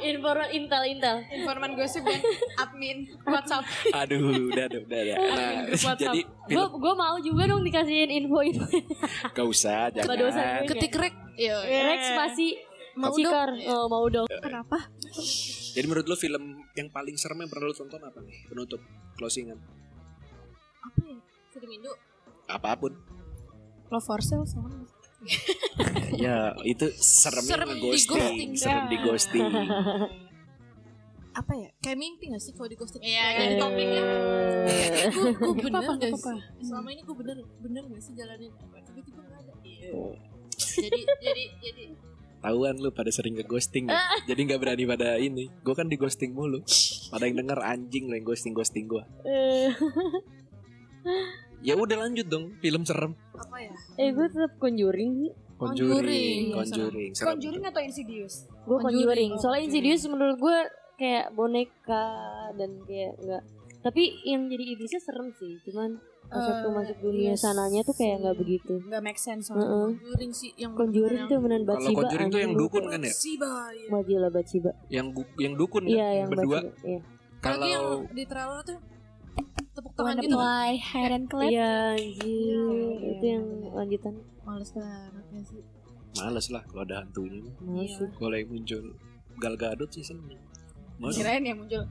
Informan 0.00 0.48
intel-intel 0.50 1.16
Informan 1.28 1.70
gosip 1.76 2.02
dan 2.04 2.20
admin 2.58 3.08
WhatsApp. 3.28 3.64
Aduh, 3.92 4.50
udah, 4.50 4.66
udah, 4.66 4.80
udah. 4.84 5.16
Nah, 5.16 5.52
jadi 5.96 6.20
Gue 6.50 6.66
gue 6.66 6.94
mau 6.96 7.16
juga 7.20 7.42
dong 7.46 7.62
dikasihin 7.62 8.10
info-info 8.10 8.66
gak 9.36 9.46
usah, 9.46 9.92
jangan. 9.92 10.16
gue? 10.16 10.68
ketik 10.74 10.94
rek. 10.96 11.14
Ya 11.40 11.56
Rex 11.64 12.02
masih 12.16 12.50
mau 12.98 13.14
Cikar 13.14 13.54
dong 13.54 13.68
Oh 13.70 13.86
mau 13.88 14.04
dong. 14.10 14.26
Kenapa? 14.28 14.90
Jadi 15.70 15.86
menurut 15.86 16.06
lu 16.10 16.16
film 16.18 16.66
yang 16.74 16.90
paling 16.90 17.14
serem 17.14 17.38
yang 17.40 17.50
pernah 17.50 17.70
lu 17.70 17.74
tonton 17.76 18.02
apa 18.02 18.18
nih? 18.20 18.50
Penutup, 18.50 18.82
closingan, 19.14 19.56
apa 20.82 20.98
ya? 21.06 21.16
Film 21.54 21.70
Indo 21.70 21.94
apa 22.50 22.74
pun. 22.74 22.92
Love 23.90 24.02
for 24.02 24.20
sale 24.22 24.46
sama. 24.46 24.70
Ya 26.16 26.56
itu 26.64 26.86
seremnya 26.96 27.54
Serem 27.60 27.68
di 27.68 27.76
nge-ghosting, 27.76 28.16
ghosting. 28.16 28.50
serem 28.56 28.84
di 28.88 28.96
ghosting. 29.04 29.46
Apa 31.30 31.52
ya? 31.54 31.68
Kayak 31.78 31.98
mimpi 32.00 32.24
gak 32.34 32.42
sih 32.42 32.52
kalau 32.56 32.66
di 32.66 32.76
ghosting? 32.76 33.02
Iya, 33.04 33.24
Kayak 33.36 33.48
di 33.48 33.56
topiknya. 33.60 34.02
Gue 35.14 35.30
gue 35.30 35.54
bener 35.62 35.82
gak 35.86 36.12
sih? 36.16 36.40
Selama 36.66 36.88
ini 36.90 37.02
gue 37.06 37.16
bener 37.16 37.36
bener 37.62 37.82
gak 37.86 38.02
sih 38.02 38.12
jalanin 38.18 38.50
apa? 38.50 38.76
Tiba-tiba 38.82 39.20
gak 39.22 39.40
ada. 39.44 39.52
jadi 40.60 41.00
jadi 41.22 41.44
jadi 41.62 41.84
Tahuan 42.40 42.80
lu 42.80 42.88
pada 42.88 43.12
sering 43.12 43.36
nge-ghosting 43.36 43.92
ya. 43.92 44.00
Jadi 44.32 44.48
nggak 44.48 44.60
berani 44.64 44.88
pada 44.88 45.20
ini. 45.20 45.52
Gue 45.60 45.76
kan 45.76 45.92
di 45.92 46.00
ghosting 46.00 46.32
mulu. 46.32 46.64
Pada 47.12 47.28
yang 47.28 47.36
denger 47.36 47.60
anjing 47.60 48.08
lo 48.08 48.16
yang 48.16 48.24
ghosting-ghosting 48.24 48.88
gue. 48.88 49.04
Ya 51.60 51.74
udah 51.74 51.96
lanjut 51.98 52.24
dong 52.24 52.56
film 52.58 52.82
serem. 52.82 53.12
apa 53.32 53.56
ya? 53.56 53.72
eh 53.96 54.10
gue 54.10 54.26
tetap 54.26 54.52
conjuring 54.56 55.10
sih. 55.18 55.32
Conjuring, 55.54 56.00
Conjuring. 56.00 56.42
Conjuring. 56.56 57.10
serem. 57.12 57.28
Conjuring 57.30 57.62
atau 57.66 57.80
Insidious? 57.80 58.34
Gue 58.62 58.76
Conjuring. 58.76 58.80
conjuring. 58.80 59.30
Oh, 59.30 59.38
Soalnya 59.38 59.60
Conjuring. 59.60 59.84
Insidious 59.84 60.02
menurut 60.06 60.36
gue 60.38 60.58
kayak 60.96 61.26
boneka 61.30 62.04
dan 62.54 62.70
kayak 62.84 63.12
enggak. 63.18 63.42
Tapi 63.80 64.02
yang 64.24 64.42
jadi 64.46 64.64
iblisnya 64.70 65.00
serem 65.00 65.28
sih. 65.34 65.56
Cuman 65.62 66.00
pas 66.22 66.40
waktu 66.42 66.62
Eh, 66.62 66.74
masuk 66.74 66.96
dunia 67.02 67.32
yes. 67.32 67.42
sananya 67.42 67.80
tuh 67.82 67.92
kayak 67.92 68.16
nggak 68.20 68.36
begitu. 68.36 68.74
Nggak 68.82 69.02
make 69.02 69.16
sense. 69.18 69.48
Heeh. 69.48 69.88
Conjuring 69.90 70.32
sih 70.32 70.50
yang 70.54 70.72
Conjuring 70.72 71.22
tuh 71.26 71.38
beneran 71.38 71.62
Kalau 71.62 71.76
Batsiba. 71.76 71.96
Conjuring 71.98 72.28
tuh 72.28 72.40
yang 72.40 72.52
dukun 72.54 72.84
kan 72.86 73.00
ya? 73.02 73.12
si 73.12 73.32
bahaya. 73.36 73.84
Wajila 73.90 74.28
Batsiba. 74.30 74.70
Yang 74.88 75.06
yang 75.36 75.54
dukun 75.56 75.82
kan? 75.82 75.92
Iya 75.92 76.08
yang 76.14 76.28
berdua. 76.30 76.58
Iya. 76.82 77.00
Apalagi 77.40 77.68
yang 77.68 77.84
Kalau 77.84 78.12
di 78.12 78.24
trailer 78.24 78.60
tuh 78.62 78.78
tangan 80.02 80.16
gitu 80.18 80.36
play 80.36 80.72
hide 80.76 81.12
and 81.12 81.26
clap? 81.26 81.46
Iya 81.46 81.70
anjir. 81.92 82.26
Iya, 82.26 82.64
Itu 83.10 83.24
yang 83.26 83.44
lanjutan. 83.70 84.14
Males 84.40 84.70
banget 84.72 85.24
ya 85.30 85.42
sih. 85.44 85.62
males 86.12 86.46
lah 86.48 86.62
kalau 86.64 86.82
ada 86.82 86.96
hantunya. 87.00 87.52
Males 87.60 87.92
sih. 87.92 88.08
Kalau 88.12 88.34
yang 88.34 88.48
muncul 88.48 88.82
Gal 89.36 89.54
Gadot 89.54 89.90
sih 89.90 90.02
seneng. 90.02 90.36
Males. 90.96 91.16
Kirain 91.16 91.40
yang 91.40 91.56
muncul 91.56 91.82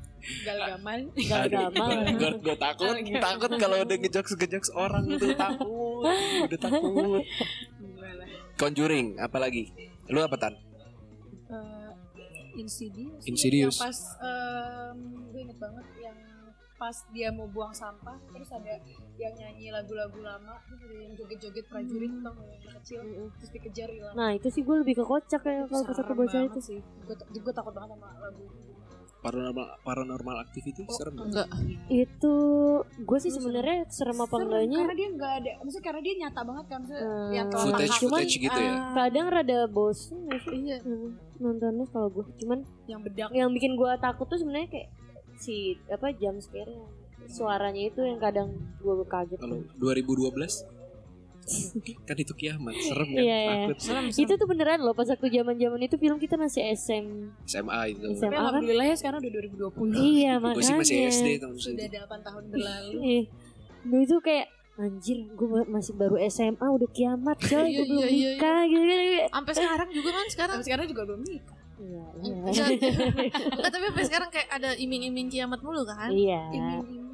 Gal 0.44 0.60
Gamal. 0.60 1.00
Gak 1.30 1.44
gamal. 1.48 1.90
gue 2.14 2.32
gue 2.40 2.56
takut 2.56 2.94
takut 3.18 3.52
kalau 3.56 3.78
udah 3.80 3.98
ngejokes 3.98 4.34
ngejokes 4.36 4.70
orang 4.72 5.08
itu 5.08 5.34
takut 5.34 6.04
udah 6.46 6.60
takut 6.60 7.24
Conjuring 8.56 9.16
apalagi 9.18 9.72
lu 10.08 10.20
apa 10.20 10.36
tan 10.36 10.54
Eh, 11.50 11.90
Insidious. 12.60 13.24
Insidious. 13.26 13.74
Yang 13.74 13.82
pas 13.82 13.98
em, 14.22 14.98
gue 15.32 15.42
inget 15.42 15.58
banget 15.58 15.86
yang 15.98 16.18
pas 16.80 16.96
dia 17.12 17.28
mau 17.30 17.44
buang 17.46 17.76
sampah 17.76 18.16
terus 18.26 18.48
ada 18.50 18.80
yang 19.14 19.36
nyanyi 19.36 19.68
lagu-lagu 19.68 20.16
lama 20.18 20.56
terus 20.64 20.80
ada 20.80 20.96
yang 20.96 21.12
joget-joget 21.14 21.66
prajurit 21.68 22.08
tau 22.24 22.32
nggak, 22.32 22.56
yang 22.56 22.74
kecil 22.80 23.00
terus 23.36 23.52
dikejar 23.52 23.90
hilang. 23.92 24.16
Nah 24.16 24.30
itu 24.32 24.48
sih 24.48 24.64
gue 24.64 24.76
lebih 24.80 24.96
ke 24.96 25.04
kocak 25.04 25.44
ya 25.44 25.68
kalau 25.68 25.84
pas 25.84 26.00
aku 26.00 26.14
baca 26.16 26.38
itu. 26.40 26.60
sih. 26.64 26.80
Gue, 27.04 27.16
gue 27.20 27.54
takut 27.54 27.76
banget 27.76 27.94
sama 27.94 28.08
lagu 28.18 28.48
paranormal 29.20 29.68
paranormal 29.84 30.36
activity 30.40 30.88
serem 30.88 31.20
nggak? 31.20 31.28
Enggak. 31.28 31.48
Itu 31.92 32.34
gue 32.96 33.20
sih 33.20 33.32
sebenarnya 33.36 33.84
serem 33.92 34.16
apa 34.16 34.32
Serem, 34.32 34.48
enggaknya 34.48 34.78
Karena 34.80 34.96
dia 34.96 35.10
nggak 35.12 35.34
ada, 35.44 35.52
maksudnya 35.60 35.84
karena 35.84 36.00
dia 36.00 36.14
nyata 36.18 36.42
banget 36.48 36.66
kan, 36.66 36.78
maksudnya 36.80 37.04
Hmm. 37.04 37.30
yang 37.36 37.48
telah 37.52 37.64
footage 37.68 37.90
tangkap, 37.92 38.04
footage 38.08 38.36
gitu 38.40 38.60
ya 38.60 38.72
ah, 38.72 38.94
kadang 38.96 39.26
rada 39.28 39.60
bosen 39.68 40.20
sih 40.40 40.60
Iya. 40.64 40.78
Hmm, 40.88 41.10
nontonnya 41.36 41.86
kalau 41.92 42.08
gue 42.10 42.24
cuman 42.40 42.60
yang 42.88 43.02
bedak. 43.04 43.28
yang 43.36 43.50
bikin 43.52 43.76
gue 43.76 43.92
takut 44.00 44.24
tuh 44.24 44.40
sebenarnya 44.40 44.72
kayak 44.72 44.88
si 45.40 45.80
apa 45.88 46.12
jam 46.12 46.36
scare 46.44 46.76
suaranya 47.32 47.88
itu 47.88 48.04
yang 48.04 48.20
kadang 48.20 48.50
gue 48.84 49.06
kaget 49.08 49.40
kalau 49.40 49.64
2012 49.80 50.36
kan 52.06 52.14
itu 52.14 52.34
kiamat 52.38 52.78
serem 52.78 53.10
kan 53.10 53.22
Iya, 53.26 53.38
iya. 53.42 53.50
takut. 53.66 53.78
Serem, 53.82 54.06
itu 54.14 54.34
tuh 54.38 54.46
beneran 54.46 54.80
loh 54.86 54.94
pas 54.94 55.10
waktu 55.10 55.28
zaman 55.34 55.58
zaman 55.58 55.80
itu 55.82 55.96
film 55.98 56.18
kita 56.22 56.38
masih 56.38 56.62
SM 56.78 57.06
SMA 57.50 57.82
itu. 57.90 58.06
SMA. 58.14 58.30
Tapi 58.30 58.36
alhamdulillah 58.38 58.86
ya 58.86 58.96
sekarang 59.00 59.18
udah 59.18 59.32
2020. 59.74 60.14
iya 60.14 60.34
gue 60.38 60.62
sih 60.62 60.78
makanya. 60.78 60.78
Masih 60.78 60.98
SD 61.10 61.28
tahun 61.42 61.56
Sudah 61.58 61.86
segitu 61.90 61.98
8 62.06 62.28
tahun 62.28 62.44
berlalu. 62.54 62.92
Dulu 63.82 64.02
itu 64.06 64.18
kayak 64.22 64.48
anjir 64.80 65.18
gue 65.28 65.62
masih 65.68 65.94
baru 65.98 66.16
SMA 66.32 66.68
udah 66.70 66.90
kiamat 66.96 67.38
coy 67.42 67.66
Iya, 67.68 67.78
gue 67.82 67.86
belum 67.90 68.04
iya, 68.06 68.10
iya, 68.14 68.30
nikah 68.32 68.62
gitu 68.64 68.84
gitu 68.88 69.28
Sampai 69.28 69.54
sekarang 69.58 69.90
juga 69.92 70.10
kan 70.14 70.26
sekarang. 70.30 70.56
Tapi 70.56 70.66
sekarang 70.70 70.86
juga 70.86 71.02
belum 71.10 71.22
nikah. 71.26 71.59
Iya 71.80 72.04
iya. 72.20 72.36
Enggak, 72.44 72.68
enggak, 73.56 73.72
tapi 73.72 73.84
sampai 73.88 74.06
sekarang 74.06 74.30
kayak 74.30 74.50
ada 74.52 74.70
iming-iming 74.76 75.28
kiamat 75.28 75.60
mulu 75.60 75.84
kan? 75.84 76.12
iya. 76.12 76.52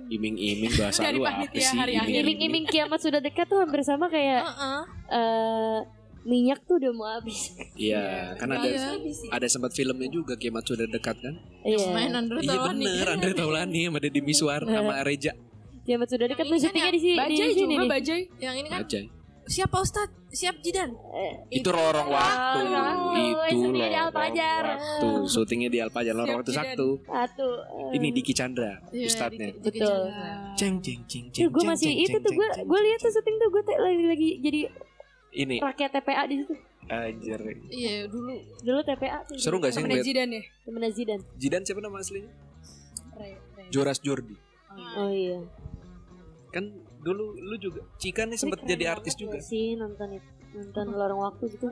Iming-iming. 0.06 0.70
Bahasa 0.78 1.10
lu 1.10 1.26
apa 1.26 1.50
sih? 1.50 1.78
iming-iming. 2.14 2.66
kiamat 2.70 3.02
sudah 3.02 3.18
dekat 3.18 3.50
tuh 3.50 3.58
hampir 3.58 3.82
sama 3.82 4.06
kayak 4.06 4.46
Heeh. 4.46 4.80
eh 5.10 5.80
minyak 6.26 6.62
tuh 6.66 6.78
udah 6.78 6.92
mau 6.94 7.10
habis. 7.10 7.54
Iya 7.74 8.34
kan 8.38 8.50
ada 8.50 8.66
Iya. 8.66 8.98
ada 9.30 9.48
sempat 9.50 9.74
filmnya 9.74 10.10
juga 10.10 10.38
kiamat 10.38 10.66
sudah 10.66 10.86
dekat 10.86 11.18
kan? 11.22 11.34
Iya. 11.66 11.90
Main 11.90 12.14
Andrew 12.14 12.38
iya 12.38 12.54
Taulani. 12.54 12.86
bener 12.86 13.08
Andre 13.14 13.32
Taulani 13.34 13.82
sama 13.86 13.98
Deddy 14.02 14.22
Miswar 14.22 14.62
sama 14.62 14.94
Reja 15.02 15.34
kiamat 15.86 16.10
sudah 16.10 16.26
dekat 16.26 16.50
lu 16.50 16.58
ini 16.58 16.62
kan 16.62 16.66
syutingnya 16.66 16.92
di 16.92 17.00
sini 17.00 17.18
Bajai 17.22 17.50
juga 17.54 17.86
bajai. 17.86 18.22
Yang 18.42 18.56
ini 18.58 18.68
kan 18.74 18.80
aja 18.82 19.00
siap 19.46 19.70
Pak 19.70 19.82
Ustad, 19.82 20.10
siap 20.30 20.58
Jidan. 20.60 20.90
itu 21.48 21.66
lorong 21.68 22.08
waktu 22.08 22.60
waktu. 22.66 23.14
itu 23.16 23.36
Syutingnya 23.46 23.70
di 23.70 23.80
lorong 23.88 24.04
Alpajar. 24.04 24.64
waktu. 24.68 25.10
Syutingnya 25.28 25.70
di 25.70 25.80
Alpajar 25.80 26.14
lorong 26.14 26.36
waktu 26.40 26.52
jidan. 26.52 26.66
Sabtu. 26.68 26.88
Satu. 27.04 27.50
Ini 27.92 28.08
Diki 28.12 28.34
Chandra 28.34 28.72
di- 28.88 29.06
di- 29.06 29.58
Betul. 29.62 30.02
ceng 30.56 30.76
ceng 30.80 31.02
ceng 31.06 31.26
ceng 31.30 31.48
gue 31.48 31.64
masih 31.64 31.88
ceng, 31.88 32.04
itu 32.04 32.18
tuh 32.20 32.32
gue 32.32 32.48
gue 32.60 32.80
lihat 32.82 33.00
tuh 33.00 33.12
syuting 33.12 33.36
tuh 33.36 33.50
gue 33.50 33.62
lagi 33.72 34.06
lagi 34.08 34.30
jadi 34.40 34.60
ini. 35.36 35.58
rakyat 35.60 35.90
TPA 35.94 36.24
di 36.26 36.36
situ. 36.40 36.56
Anjir. 36.86 37.42
Iya, 37.68 38.06
dulu. 38.06 38.30
Dulu 38.62 38.80
TPA 38.84 39.26
tuh. 39.26 39.36
Seru 39.36 39.58
gak 39.58 39.74
sih 39.74 39.82
Temennya 39.82 40.00
ngeliat? 40.00 40.06
Jidan 40.06 40.30
ya? 40.30 40.42
temennya 40.62 40.92
Zidan 40.92 41.20
Jidan 41.36 41.62
siapa 41.62 41.82
nama 41.82 41.98
aslinya? 41.98 42.30
Re- 43.16 43.42
Re- 43.58 43.70
Joras 43.70 43.98
Jordi. 44.00 44.38
Oh 44.96 45.10
iya. 45.10 45.42
Kan 46.52 46.85
dulu 47.06 47.38
lu 47.38 47.56
juga 47.56 47.86
Cika 47.96 48.26
nih 48.26 48.34
sempet 48.36 48.66
jadi 48.66 48.90
artis 48.90 49.14
juga 49.14 49.38
sih 49.38 49.78
nonton 49.78 50.10
itu 50.12 50.26
nonton 50.56 50.88
lorong 50.90 51.22
waktu 51.22 51.52
gitu 51.52 51.68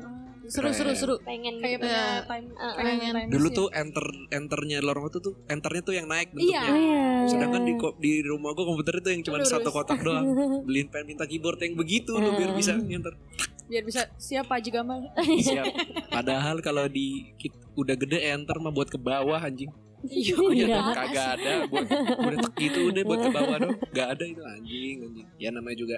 seru 0.45 0.69
seru 0.69 0.91
seru. 0.93 1.15
pengen 1.21 1.55
Kayak 1.57 1.79
gitu. 1.79 1.87
punya 1.87 1.95
Iya. 1.95 2.27
time, 2.27 2.47
Ah, 2.53 2.73
pengen 2.75 3.11
time 3.15 3.29
dulu 3.31 3.47
tuh 3.49 3.67
enter 3.71 4.03
enternya 4.29 4.77
lorong 4.79 5.03
waktu 5.03 5.19
tuh 5.19 5.33
enternya 5.47 5.81
tuh 5.81 5.95
yang 5.95 6.05
naik 6.05 6.29
Iya. 6.29 6.35
Oh, 6.35 6.37
bentuknya 6.37 6.75
iya 6.77 7.03
sedangkan 7.25 7.61
di 7.63 7.73
di 7.97 8.13
rumah 8.21 8.51
gua 8.51 8.65
komputer 8.67 8.99
itu 8.99 9.09
yang 9.09 9.23
cuma 9.23 9.37
Lurus. 9.39 9.49
satu 9.49 9.69
kotak 9.69 9.97
doang 9.97 10.25
beliin 10.67 10.87
pengen 10.87 11.07
minta 11.09 11.23
keyboard 11.23 11.57
yang 11.57 11.73
begitu 11.73 12.11
lu 12.13 12.29
biar 12.33 12.51
bisa 12.51 12.75
nginter 12.75 13.15
biar 13.63 13.83
bisa 13.83 14.01
siap 14.17 14.45
Haji 14.45 14.69
Gamal. 14.69 14.99
siap 15.39 15.65
padahal 16.09 16.59
kalau 16.59 16.85
di 16.85 17.07
kit- 17.33 17.55
udah 17.73 17.95
gede 17.95 18.19
enter 18.27 18.59
mah 18.59 18.69
buat 18.69 18.85
ke 18.85 18.99
bawah 18.99 19.39
anjing 19.39 19.71
Iya. 20.03 20.35
Iya, 20.35 20.65
Iya. 20.67 20.79
kagak 20.91 21.27
ada 21.33 21.53
buat 21.65 21.87
udah 21.87 22.39
tek 22.41 22.53
gitu 22.59 22.79
udah 22.89 23.01
buat 23.03 23.19
ke 23.19 23.29
bawah 23.31 23.57
dong 23.57 23.75
gak 23.89 24.07
ada 24.11 24.23
itu 24.25 24.41
anjing 24.41 24.95
anjing 25.01 25.27
ya 25.37 25.49
namanya 25.49 25.77
juga 25.77 25.97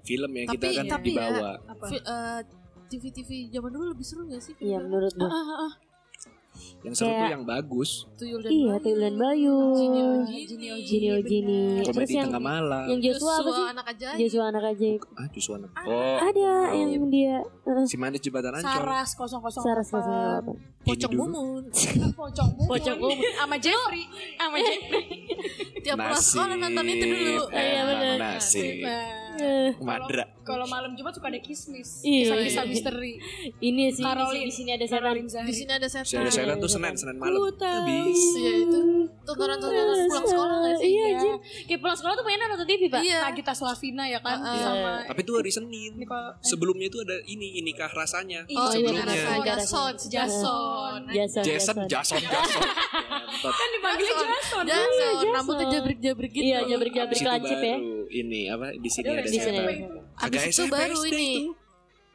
film 0.00 0.30
ya 0.32 0.44
kita 0.48 0.62
Tapi- 0.64 0.76
kan 0.76 0.86
tapi 0.88 1.04
di 1.04 1.12
ya, 1.12 1.20
bawah 1.24 1.54
Apa? 1.64 1.84
Fi- 1.86 2.04
eh, 2.04 2.40
TV-TV 2.88 3.30
zaman 3.48 3.70
dulu 3.70 3.84
lebih 3.90 4.04
seru 4.04 4.22
gak 4.26 4.38
sih? 4.40 4.54
iya 4.58 4.78
menurut 4.78 5.10
gue 5.10 5.24
Ah, 5.24 5.34
ah, 5.34 5.58
ah. 5.64 5.72
Yang 6.82 6.92
seru 6.92 7.06
tuh 7.06 7.14
Kayak- 7.14 7.30
yang 7.30 7.44
bagus 7.44 7.90
Tuyul 8.14 8.40
dan 8.40 8.50
iya 8.50 8.66
Bayu. 8.68 8.82
Tuyul 8.82 9.00
dan 9.00 9.14
Bayu 9.14 9.56
Jini 9.72 10.00
Ojini. 10.02 10.42
Jini 10.42 10.66
Jini 10.82 11.08
Ojini 11.12 11.60
terus 11.84 12.10
yang 12.10 12.26
tengah 12.26 12.42
malam 12.42 12.84
yang 12.86 13.00
Joshua 13.00 13.32
apa 13.34 13.50
sih 13.50 13.64
anak 13.68 13.86
aja. 13.88 14.08
Joshua 14.16 14.44
anak 14.50 14.64
ajaib 14.68 15.00
ah 15.14 15.26
justru 15.28 15.52
anak 15.54 15.70
oh 15.78 16.16
ada 16.18 16.40
Oh. 16.42 16.74
yang 16.74 17.06
dia 17.06 17.36
eh, 17.40 17.84
si 17.86 17.96
manis 17.96 18.18
jembatan 18.18 18.52
ancol 18.54 18.66
Saras 18.66 19.10
008. 19.14 19.62
Saras 19.62 19.88
Kosong 19.88 20.56
Pocong 20.82 21.10
dulu. 21.10 21.22
Mumun. 21.24 21.62
Pocong 22.18 22.50
Mumun. 22.52 22.66
Pocong 22.66 22.98
Mumun. 22.98 23.22
Sama 23.32 23.54
Jeffrey. 23.56 24.02
Sama 24.34 24.56
Jeffrey. 24.58 25.06
Tiap 25.78 25.94
pulang 25.94 26.18
sekolah 26.18 26.56
nonton 26.56 26.84
itu 26.84 27.04
dulu. 27.06 27.34
Iya, 27.48 27.70
emang 27.78 27.98
bener. 28.02 28.18
nasib 28.18 28.74
Eh, 29.32 29.70
madra 29.78 30.24
Kalau 30.42 30.66
malam 30.66 30.92
Jumat 30.98 31.14
suka 31.14 31.30
ada 31.30 31.38
kismis. 31.38 32.02
Iya. 32.02 32.34
Kisah-kisah 32.34 32.64
misteri. 32.66 33.12
ini 33.62 33.94
sih 33.94 34.02
Caroline. 34.02 34.50
di 34.50 34.54
sini 34.54 34.70
ada 34.74 34.86
setan. 34.86 35.14
Di 35.46 35.54
sini 35.54 35.72
ada 35.72 35.88
setan. 35.88 36.22
ada 36.22 36.30
setan 36.30 36.56
tuh 36.58 36.68
iya, 36.68 36.74
senin 36.74 36.92
iya. 36.92 37.00
senin 37.00 37.16
malam 37.18 37.38
habis 37.46 38.20
Iya 38.36 38.52
itu. 38.66 38.78
Tontonan 39.22 39.58
tontonan 39.62 39.96
pulang 40.10 40.26
sekolah 40.26 40.56
gak 40.66 40.74
sih? 40.82 40.88
Iya 40.90 41.04
anjir 41.14 41.34
Kayak 41.70 41.80
pulang 41.80 41.96
sekolah 41.96 42.14
tuh 42.18 42.24
mainan 42.26 42.46
nonton 42.50 42.66
TV 42.66 42.82
pak 42.90 43.00
Iya. 43.02 43.18
Nagita 43.30 43.52
Slavina 43.54 44.04
ya 44.10 44.18
kan 44.18 44.38
sama 44.42 44.92
tapi 45.06 45.20
itu 45.22 45.32
hari 45.36 45.50
senin 45.52 45.92
sebelumnya 46.42 46.86
itu 46.90 46.98
ada 47.02 47.16
ini 47.26 47.62
inikah 47.62 47.90
rasanya 47.92 48.44
Oh 48.50 48.70
iya, 48.70 48.82
sebelumnya 48.82 49.04
Iya. 49.12 49.54
Jason, 49.54 49.94
Jason. 50.10 51.00
Jason 51.12 51.44
Jason 51.44 51.76
Jason 51.86 52.20
kan 53.42 53.68
dipanggilnya 53.74 54.14
Jason. 54.14 54.64
Jason, 54.66 55.12
Jason. 55.22 55.34
rambutnya 55.34 55.66
jabrik-jabrik 55.78 56.30
gitu. 56.30 56.44
Iya 56.46 56.58
jabrik-jabrik 56.66 57.20
lancip 57.22 57.58
ya 57.58 57.76
ini 58.12 58.40
apa 58.52 58.66
di 58.76 58.90
sini 58.90 59.08
Ada 59.08 59.28
setan. 59.28 60.01
Abis 60.18 60.42
itu 60.48 60.62
baru 60.66 60.96
SD 60.96 61.08
ini 61.08 61.28
itu. 61.42 61.60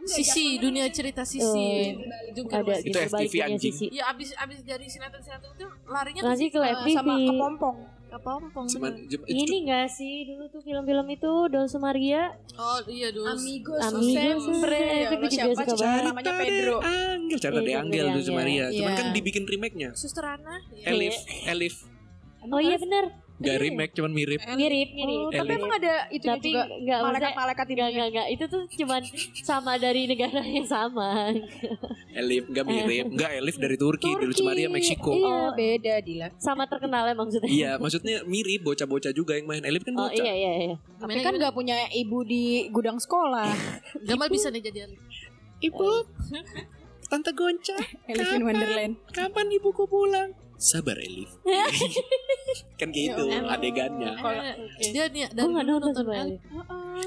Sisi, 0.08 0.56
dunia 0.58 0.88
cerita 0.88 1.28
Sisi. 1.28 1.98
Juga 2.32 2.62
Ada 2.62 2.80
Itu 2.80 2.88
gitu, 2.88 2.98
FTV 3.02 3.12
baliknya 3.12 3.44
anjing. 3.50 3.74
Sisi 3.74 3.86
Ya 3.92 4.04
abis 4.08 4.30
abis 4.36 4.60
dari 4.64 4.88
sinetron 4.88 5.20
sinetron 5.20 5.52
itu 5.52 5.68
larinya 5.86 6.22
ke 6.22 6.28
Ngasih 6.28 6.48
ke 6.48 6.60
FTV 6.62 6.88
sama 6.94 7.14
kepompong. 7.20 7.78
Kepompong. 8.08 8.66
Cuman 8.72 8.92
Ini 9.28 9.56
enggak 9.68 9.92
sih 9.92 10.24
dulu 10.24 10.48
tuh 10.48 10.64
film-film 10.64 11.08
itu 11.12 11.32
Dol 11.52 11.68
Sumaria. 11.68 12.40
Oh 12.56 12.80
iya 12.88 13.12
dulu. 13.12 13.28
Amigos, 13.28 13.84
Amigos, 13.84 14.48
sempre. 14.48 14.80
itu 14.80 14.96
Ya 14.96 15.08
gue 15.12 15.18
juga 15.20 15.28
siapa 15.28 15.62
suka 15.68 15.76
banget. 15.76 16.04
namanya 16.08 16.34
Pedro. 16.40 16.76
Angel, 16.80 17.38
cara 17.38 17.54
Iya, 17.54 17.66
de 17.68 17.72
Angel 17.76 18.06
tuh 18.08 18.24
Sumaria. 18.24 18.66
Cuman 18.72 18.80
Iya. 18.88 18.96
kan 18.96 19.08
dibikin 19.12 19.44
remake-nya. 19.44 19.90
Suster 19.92 20.24
Ana. 20.24 20.56
Iya. 20.72 20.86
Elif, 20.88 21.16
Elif. 21.44 21.76
Oh 22.48 22.62
iya 22.64 22.80
benar. 22.80 23.12
Gak 23.38 23.58
remake, 23.60 23.94
cuman 23.94 24.10
mirip. 24.10 24.42
Mirip, 24.50 24.90
mirip. 24.92 25.18
Oh, 25.20 25.30
tapi 25.30 25.46
Elif. 25.48 25.60
emang 25.60 25.74
ada 25.76 25.94
itu 26.10 26.26
Tapi 26.26 26.42
juga 26.48 26.64
enggak 26.66 26.74
maksudnya 26.74 27.06
malaikat-malaikat 27.06 27.66
Enggak, 27.68 27.78
ini. 27.78 27.94
enggak, 27.94 28.08
enggak. 28.10 28.28
Itu 28.28 28.44
tuh 28.48 28.64
cuman 28.76 29.02
sama 29.38 29.72
dari 29.78 30.02
negara 30.06 30.42
yang 30.42 30.66
sama. 30.66 31.10
Elif, 32.12 32.44
gak 32.48 32.66
mirip. 32.66 33.06
Enggak, 33.14 33.32
Elif 33.32 33.56
dari 33.56 33.76
Turki, 33.76 34.10
dulu 34.12 34.34
Sumaria 34.34 34.68
Meksiko. 34.68 35.12
Iya. 35.12 35.28
Oh, 35.28 35.50
beda 35.54 35.94
Dila. 36.00 36.28
Sama 36.36 36.66
terkenal 36.66 37.06
ya 37.06 37.14
maksudnya. 37.14 37.46
Iya, 37.48 37.72
maksudnya 37.78 38.16
mirip 38.24 38.62
bocah-bocah 38.64 39.14
juga 39.14 39.34
yang 39.34 39.46
main. 39.46 39.62
Elif 39.62 39.82
kan 39.82 39.94
Oh 39.94 40.04
bocah. 40.04 40.18
iya 40.18 40.34
iya 40.34 40.52
iya. 40.64 40.76
Tapi 40.98 41.14
Gimana, 41.14 41.22
kan 41.24 41.34
nggak 41.38 41.54
punya 41.54 41.78
ibu 41.92 42.18
di 42.24 42.44
gudang 42.68 42.98
sekolah. 42.98 43.54
Gamal 44.08 44.28
bisa 44.28 44.50
nih 44.50 44.62
jadi 44.64 44.90
Elif. 44.90 45.02
Ibu, 45.60 45.90
Tante 47.08 47.32
Gonca, 47.32 47.78
Alice 48.10 48.32
in 48.32 48.44
Wonderland. 48.44 48.94
kapan 49.10 49.48
ibuku 49.52 49.86
pulang? 49.86 50.34
Sabar 50.58 50.98
Elif. 50.98 51.30
kan 52.82 52.90
gitu 52.90 53.30
Ya 53.30 53.46
adegannya. 53.46 54.18
Eh, 54.82 54.90
Dia 54.90 55.06
nih 55.10 55.30
Gue 55.30 55.38
dari 55.38 55.50
nggak 55.54 55.66
dulu 55.70 55.78
nonton 55.86 56.06
Elif. 56.10 56.42
Elif. 56.42 56.42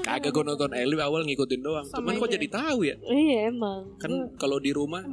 Kagak 0.01 0.31
gue 0.31 0.43
nonton 0.47 0.71
Elif 0.71 0.99
awal 1.03 1.21
ngikutin 1.27 1.59
doang. 1.59 1.85
Sama 1.85 1.99
Cuman 1.99 2.13
kok 2.23 2.31
jadi 2.31 2.47
tahu 2.47 2.79
ya? 2.87 2.95
Iya 3.03 3.51
emang. 3.51 3.99
Kan 3.99 4.31
kalau 4.39 4.57
di 4.63 4.71
rumah 4.71 5.03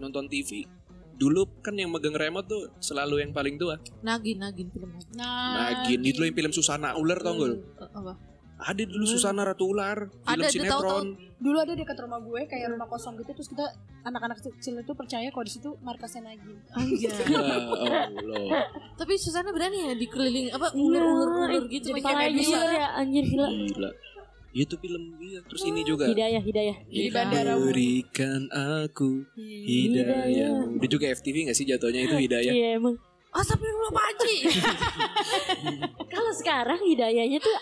nonton 0.00 0.26
TV 0.26 0.64
dulu 1.12 1.46
kan 1.62 1.78
yang 1.78 1.92
megang 1.94 2.18
remote 2.18 2.50
tuh 2.50 2.66
selalu 2.82 3.22
yang 3.22 3.30
paling 3.30 3.54
tua. 3.54 3.78
Nagin, 4.02 4.42
Nagin 4.42 4.66
film 4.74 4.90
Nagin. 5.14 6.00
Gini 6.00 6.08
dulu 6.16 6.24
yang 6.26 6.34
film 6.34 6.52
Susana 6.56 6.98
Ular 6.98 7.22
tau 7.22 7.36
gak? 7.38 7.52
Eh? 7.52 8.31
Ada 8.62 8.82
dulu 8.84 9.04
Susana 9.04 9.42
Ratu 9.42 9.66
Ular, 9.66 10.06
film 10.06 10.22
Ada, 10.24 10.46
sinetron. 10.46 11.18
dulu 11.36 11.58
ada 11.58 11.74
dekat 11.74 11.98
rumah 11.98 12.18
gue 12.18 12.46
kayak 12.46 12.70
rumah 12.70 12.86
kosong 12.86 13.18
gitu 13.18 13.34
terus 13.34 13.50
kita 13.50 13.66
anak-anak 14.02 14.38
kecil 14.38 14.78
itu 14.78 14.92
percaya 14.92 15.26
kalau 15.28 15.42
di 15.42 15.50
situ 15.50 15.74
markasnya 15.80 16.22
Nagin. 16.24 16.54
Anjay. 16.70 17.10
Ya 17.82 18.06
Allah. 18.06 18.70
Tapi 18.94 19.12
Susana 19.16 19.50
berani 19.50 19.90
ya 19.90 19.94
dikeliling 19.94 20.50
apa 20.50 20.70
Iya, 20.70 20.78
ulur-ulur 20.78 21.66
gitu. 21.66 21.90
jadi 21.90 22.00
kayak 22.00 22.30
bisa. 22.32 22.58
ya 22.62 22.86
anjir 22.94 23.24
gila. 23.26 23.48
Gila. 23.50 23.90
Itu 24.52 24.74
film 24.76 25.02
dia. 25.16 25.40
Terus 25.42 25.62
ini 25.64 25.80
juga. 25.82 26.04
Hidayah, 26.06 26.38
hidayah. 26.38 26.76
Di 26.84 27.08
bandara. 27.08 27.56
Berikan 27.56 28.46
aku 28.52 29.24
hidayah. 29.34 30.52
Dia 30.76 30.88
juga 30.88 31.10
FTV 31.10 31.48
gak 31.48 31.56
sih 31.56 31.64
jatuhnya 31.64 32.04
itu 32.04 32.16
hidayah? 32.20 32.52
Iya 32.52 32.68
emang. 32.76 32.94
Astagfirullah 33.32 33.90
Pak 33.90 34.04
Haji. 34.12 34.34
Kalau 36.12 36.32
sekarang 36.36 36.80
hidayahnya 36.84 37.40
tuh 37.40 37.56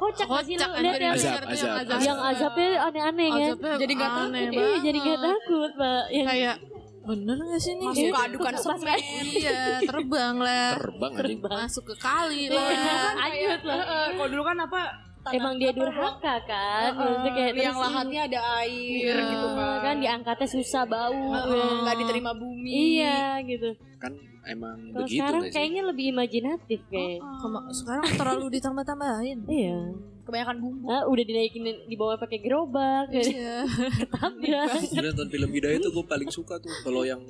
kocak 0.00 0.26
nggak 0.26 0.42
sih 0.42 0.54
lu 0.54 0.60
Kocak 0.60 0.80
lihat 0.80 0.96
yang 0.98 1.12
Azab, 1.12 1.30
yang 1.30 1.44
azab, 1.46 1.70
agak- 1.76 2.00
yang 2.00 2.18
azabnya 2.22 2.68
aneh-aneh 2.80 3.28
kan. 3.28 3.40
Azabnya 3.42 3.72
Jadi 3.76 3.92
nggak 3.92 4.10
takut, 4.10 4.24
aneh 4.24 4.40
iya, 4.40 4.50
Iya 4.50 4.76
jadi 4.80 4.98
gak 4.98 5.18
takut 5.20 5.70
pak. 5.76 6.02
Yang 6.08 6.26
Kayak 6.26 6.56
bener 7.00 7.36
gak 7.42 7.60
sih 7.60 7.72
nih? 7.74 7.86
Masuk 7.86 8.06
ke 8.06 8.20
adukan 8.22 8.52
Pas 8.52 8.62
semen. 8.62 8.98
Iya, 9.22 9.60
terbang 9.82 10.36
lah. 10.38 10.68
Terbang 10.74 11.12
terbang. 11.14 11.58
Masuk 11.60 11.84
ke 11.84 11.94
kali 11.98 12.40
Iya, 12.46 12.56
lah. 12.56 13.12
Anyut 13.20 13.62
lah. 13.62 13.76
Eh, 13.78 14.08
Kalau 14.10 14.28
dulu 14.28 14.42
kan 14.42 14.56
apa? 14.58 14.80
Tanah- 15.20 15.34
Emang 15.34 15.54
dia 15.54 15.70
durhaka 15.70 16.34
kan. 16.42 16.90
eh, 16.90 16.94
Maksudnya 16.94 17.32
kayak 17.32 17.52
yang 17.54 17.78
lahannya 17.78 18.20
ada 18.22 18.40
air 18.58 18.96
Iya. 19.06 19.16
gitu 19.26 19.46
kan. 19.52 19.78
kan 19.80 19.96
diangkatnya 19.98 20.48
susah 20.50 20.82
bau. 20.84 21.22
Ya. 21.30 21.64
nggak 21.80 21.96
diterima 21.98 22.32
bumi. 22.32 22.70
Iya 22.96 23.18
gitu. 23.44 23.68
Kan 23.96 24.12
emang 24.42 24.76
Kalau 24.88 25.04
begitu 25.04 25.18
sekarang 25.18 25.40
gak 25.40 25.46
sih? 25.46 25.54
kayaknya 25.54 25.82
lebih 25.84 26.04
imajinatif 26.10 26.80
kayak. 26.86 27.20
Kema- 27.20 27.66
sekarang 27.70 28.04
terlalu 28.14 28.46
ditambah-tambahin. 28.50 29.38
Iya. 29.46 29.80
Kebanyakan 30.22 30.56
bumbu. 30.58 30.86
Ah, 30.86 31.04
udah 31.04 31.24
dinaikin 31.24 31.60
dibawa 31.84 32.14
pakai 32.16 32.38
gerobak, 32.38 33.10
Iya. 33.10 33.66
ketabrak. 34.00 34.78
Jadi 34.86 35.06
nonton 35.06 35.28
film 35.28 35.50
hidayah 35.50 35.76
itu 35.76 35.88
gue 35.90 36.04
paling 36.04 36.28
suka 36.28 36.56
tuh. 36.56 36.70
Kalau 36.80 37.02
yang 37.02 37.20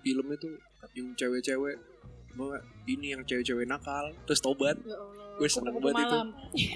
film 0.00 0.26
itu 0.28 0.48
yang 0.94 1.08
cewek-cewek 1.12 1.76
Bahwa 2.36 2.56
ini 2.84 3.06
yang 3.10 3.22
cewek-cewek 3.22 3.64
nakal 3.64 4.12
terus 4.22 4.38
tobat 4.38 4.76
Ya 4.78 4.92
Allah. 4.92 5.24
gue 5.36 5.48
seneng 5.48 5.76
banget 5.76 6.00
itu 6.02 6.18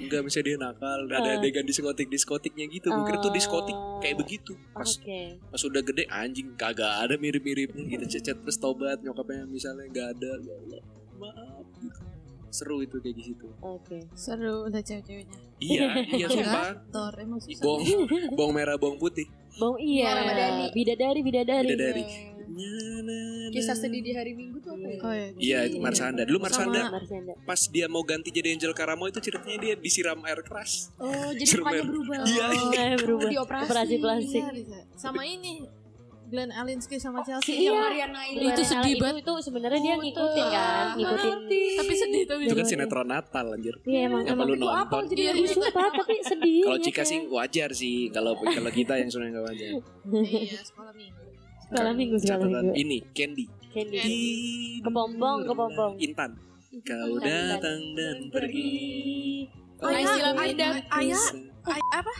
enggak 0.02 0.20
bisa 0.26 0.38
dia 0.38 0.56
nakal 0.56 0.98
ada 1.06 1.16
Ah. 1.22 1.36
adegan 1.36 1.62
diskotik 1.62 2.08
diskotiknya 2.08 2.64
gitu 2.66 2.88
gue 2.88 3.04
kira 3.04 3.16
tuh 3.18 3.30
diskotik 3.30 3.72
kayak 3.98 4.16
begitu 4.18 4.52
pas 4.70 4.84
Oke. 4.90 5.40
pas 5.42 5.60
udah 5.62 5.80
gede 5.82 6.04
anjing 6.06 6.52
kagak 6.54 6.92
ada 6.98 7.14
mirip-miripnya 7.14 7.84
gitu 7.86 8.04
cecet 8.10 8.36
terus 8.38 8.56
tobat 8.56 8.98
nyokapnya 8.98 9.44
misalnya 9.46 9.84
nggak 9.86 10.08
ada 10.12 10.30
ya 10.38 10.52
Allah 10.58 10.82
maaf 11.14 11.64
gitu. 11.74 12.00
seru 12.50 12.76
itu 12.78 12.96
kayak 12.96 13.14
di 13.14 13.24
situ 13.26 13.46
Oke. 13.60 13.98
Seru 14.12 14.66
udah 14.66 14.82
cewek-ceweknya. 14.82 15.38
iya 15.58 15.86
iya 16.10 16.26
sumpah 16.26 16.84
Tor 16.90 17.14
emang 17.16 17.38
susah. 17.38 17.62
bawang 17.62 17.84
bawang 18.34 18.52
merah 18.54 18.76
bawang 18.76 18.96
putih 18.96 19.24
Bang 19.52 19.76
iya. 19.78 20.10
Iya. 20.14 20.68
Bidadari, 20.70 21.20
bidadari. 21.20 21.66
Bidadari. 21.66 22.04
Kisah 23.50 23.74
sedih 23.74 24.00
di 24.00 24.12
hari 24.12 24.32
Minggu 24.32 24.58
tuh 24.58 24.72
apa 24.72 24.86
ya? 24.86 24.98
Oh, 25.00 25.12
iya. 25.12 25.28
Iya, 25.36 25.58
itu 25.66 25.78
Marsanda. 25.78 26.22
Dulu 26.22 26.38
Marsanda 26.38 26.86
Marsanda. 26.88 27.32
pas 27.42 27.60
dia 27.66 27.86
mau 27.86 28.02
ganti 28.02 28.28
jadi 28.28 28.50
Angel 28.50 28.70
Karamo 28.70 29.04
itu 29.04 29.18
ceritanya 29.18 29.58
dia 29.58 29.74
disiram 29.74 30.20
air 30.22 30.40
keras. 30.40 30.92
Oh, 30.96 31.32
jadi 31.32 31.58
mukanya 31.58 31.84
berubah. 31.84 32.16
Iya. 32.22 32.46
Oh, 32.46 32.72
eh, 32.72 32.96
berubah. 32.96 33.28
Dioperasi. 33.28 33.66
Operasi 33.66 33.94
plastik. 33.98 34.42
Iya, 34.42 34.52
bisa. 34.54 34.78
Sama 34.94 35.22
ini 35.22 35.66
Glenn 36.30 36.52
Alinsky 36.52 36.94
sama 36.96 37.26
Chelsea. 37.26 37.50
Iya, 37.50 37.58
Iya. 37.66 37.80
Mariana 37.80 38.12
Naila. 38.14 38.40
Itu 38.46 38.62
sedih 38.62 38.94
itu, 38.94 39.02
banget. 39.02 39.22
itu 39.26 39.32
sebenarnya 39.42 39.80
dia 39.80 39.94
ngikutin 39.98 40.46
kan, 40.48 40.86
ngikutin. 40.94 41.36
Tapi 41.74 41.92
sedih 41.92 42.22
tapi 42.24 42.42
Itu 42.46 42.54
kan 42.54 42.62
Iya. 42.62 42.70
sinetron 42.70 43.08
Natal 43.08 43.46
anjir. 43.50 43.74
Iya 43.82 44.00
emang 44.06 44.22
Apa 44.22 44.32
emang. 44.32 44.46
lu 44.46 44.54
Gua 44.56 44.72
apa 44.78 44.94
nonton? 44.94 45.02
jadi 45.10 45.22
Iya, 45.26 45.32
sumpah 45.50 45.88
tapi 45.90 46.14
sedih. 46.22 46.62
Kalau 46.62 46.78
ya, 46.78 46.84
Cika 46.86 47.02
sih 47.02 47.18
wajar 47.26 47.70
sih. 47.74 47.96
Kalau 48.08 48.38
kalau 48.38 48.70
kita 48.70 48.94
yang 48.94 49.10
sebenarnya 49.10 49.32
nggak 49.34 49.46
wajar. 49.50 49.70
Iya, 50.22 50.60
sekolah 50.62 50.94
minggu. 50.94 51.18
Sekolah 51.70 51.94
minggu, 51.94 52.16
sekolah 52.18 52.38
Catatan 52.42 52.62
minggu. 52.66 52.74
ini 52.76 52.98
Candy. 53.14 53.44
Candy. 53.70 53.98
Di 54.02 54.18
Kepompong, 54.82 55.38
kepompong. 55.46 55.92
Intan. 56.02 56.30
Kau 56.82 57.14
datang 57.18 57.80
dan 57.94 58.16
pergi. 58.28 58.70
Oh, 59.78 59.88
Ayah, 59.88 60.02
Naysila 60.02 60.30
ayah, 60.36 60.72
ayah, 60.92 61.24
ayah 61.70 61.94
apa? 61.96 62.14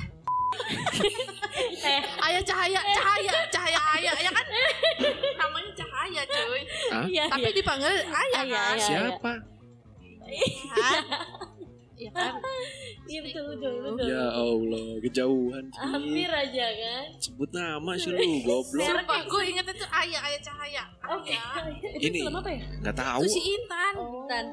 Eh, 1.81 2.01
Ayah 2.21 2.43
cahaya, 2.43 2.81
cahaya, 2.81 3.33
cahaya 3.49 3.81
ayah, 3.97 4.15
ya 4.17 4.31
kan? 4.33 4.47
Namanya 5.37 5.71
cahaya, 5.77 6.23
cuy. 6.25 6.63
Hah? 6.89 7.05
iya, 7.05 7.25
Tapi 7.29 7.47
iya. 7.47 7.55
dipanggil 7.55 7.95
ayah, 8.07 8.41
Ayah, 8.41 8.61
kan? 8.65 8.73
ayah. 8.73 8.87
Siapa? 8.87 9.33
Kan? 10.71 11.03
Iya 12.01 12.11
kan? 12.17 12.33
Iya 13.11 13.21
betul 13.27 13.43
betul 13.59 13.73
betul. 13.83 14.07
Ya 14.07 14.23
Allah, 14.31 14.87
kejauhan. 15.03 15.65
Ci. 15.67 15.79
Hampir 15.83 16.31
aja 16.31 16.67
kan. 16.71 17.07
Sebut 17.19 17.51
nama 17.51 17.93
sih 17.99 18.15
lu, 18.15 18.39
goblok. 18.47 18.87
Sumpah, 18.87 19.21
gue 19.27 19.43
ingetnya 19.51 19.75
tuh 19.75 19.91
ayah, 19.91 20.21
ayah 20.31 20.41
cahaya. 20.47 20.85
Oke. 21.19 21.35
Ini 21.99 22.19
Film 22.23 22.39
apa 22.39 22.51
ya? 22.55 22.63
nggak 22.87 22.97
tahu. 22.97 23.21
Itu 23.27 23.31
si 23.35 23.43
Intan. 23.51 23.95
Intan. 23.99 24.47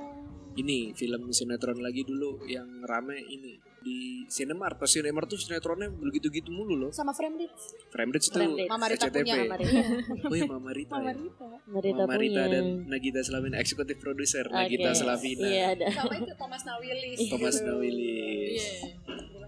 Ini 0.57 0.89
film 0.97 1.29
sinetron 1.29 1.77
lagi 1.85 2.01
dulu 2.01 2.41
yang 2.49 2.65
rame 2.89 3.21
ini 3.29 3.61
di 3.88 4.27
Cinemark. 4.27 4.75
Pas 4.75 4.91
Cinemark 4.91 5.25
tuh 5.25 5.39
sinetronnya 5.39 5.88
begitu-gitu 5.88 6.51
mulu 6.51 6.75
loh. 6.75 6.91
Sama 6.91 7.15
Fremdit. 7.15 7.47
Frambridge 7.88 8.27
tuh 8.27 8.43
Frambridge. 8.43 8.67
Mama 8.67 8.85
Rita 8.91 9.07
SCTV. 9.07 9.23
punya, 9.23 9.35
Mama 9.39 9.55
Rita. 9.55 9.79
Oh 10.27 10.35
iya 10.35 10.45
Mama 10.45 10.71
Rita. 10.75 10.93
Mama 10.93 11.07
ya. 11.07 11.13
Rita. 11.15 11.47
Marita 11.67 12.01
Mama 12.03 12.15
Rita 12.15 12.41
punya. 12.43 12.51
dan 12.51 12.65
Nagita 12.85 13.19
Slavina 13.23 13.55
eksekutif 13.57 13.95
produser 13.97 14.45
Oke. 14.45 14.55
Nagita 14.59 14.89
Slavina. 14.91 15.47
Iya 15.47 15.65
ada. 15.71 15.85
Sama 15.89 16.13
itu 16.19 16.33
Thomas 16.35 16.61
Nawilis. 16.61 17.17
Thomas 17.25 17.55
gitu. 17.55 17.67
Nawilis. 17.71 18.59
Iya. 18.59 18.71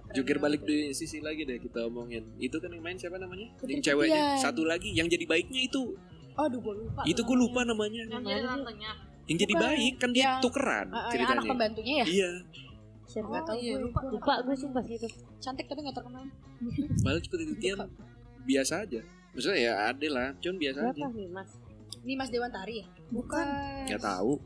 Jukir 0.10 0.38
balik 0.40 0.66
di 0.66 0.90
sisi 0.92 1.20
lagi 1.20 1.44
deh 1.44 1.60
kita 1.60 1.86
omongin. 1.86 2.24
Itu 2.40 2.58
kan 2.58 2.72
yang 2.72 2.82
main 2.82 2.98
siapa 2.98 3.20
namanya? 3.20 3.52
Yang 3.62 3.84
ceweknya. 3.86 4.40
Satu 4.40 4.64
lagi 4.64 4.90
yang 4.90 5.06
jadi 5.06 5.22
baiknya 5.24 5.68
itu. 5.68 5.94
Aduh, 6.34 6.56
gue 6.58 6.72
lupa. 6.80 7.04
itu 7.04 7.20
gue 7.20 7.38
lupa 7.38 7.62
namanya. 7.62 8.08
Yang 8.08 8.24
jadi 8.24 8.48
tantenya. 8.48 8.92
Yang 9.30 9.38
jadi 9.46 9.54
Bukan. 9.54 9.66
baik 9.70 9.94
kan 10.00 10.10
dia 10.10 10.24
Yang- 10.26 10.42
tukeran 10.42 10.88
ah, 10.90 10.90
yang 10.90 10.98
anak 10.98 11.12
ceritanya. 11.14 11.50
pembantunya 11.54 11.94
ya? 11.94 12.06
Iya. 12.10 12.32
Siapa? 13.10 13.26
Nggak 13.26 13.44
tahu 13.44 13.58
iya, 13.58 13.74
gue. 13.74 13.84
lupa. 13.90 14.00
Lupa 14.06 14.34
gue 14.46 14.56
sumpah 14.56 14.84
sih 14.86 14.96
itu. 14.96 15.08
Cantik 15.42 15.66
tapi 15.66 15.82
gak 15.82 15.98
terkenal. 15.98 16.24
Malah 17.02 17.18
seperti 17.18 17.44
Titian 17.58 17.90
biasa 18.46 18.86
aja. 18.86 19.02
Maksudnya 19.34 19.58
ya 19.60 19.74
ada 19.90 20.08
lah, 20.08 20.28
cuman 20.38 20.58
biasa 20.58 20.80
aja. 20.80 20.94
Berapa 20.94 21.18
nih 21.18 21.28
mas? 21.28 21.50
Ini 22.00 22.14
Mas 22.16 22.30
Dewantari 22.30 22.76
ya? 22.80 22.86
Bukan. 23.10 23.46
Gak 23.90 24.00
tahu. 24.00 24.38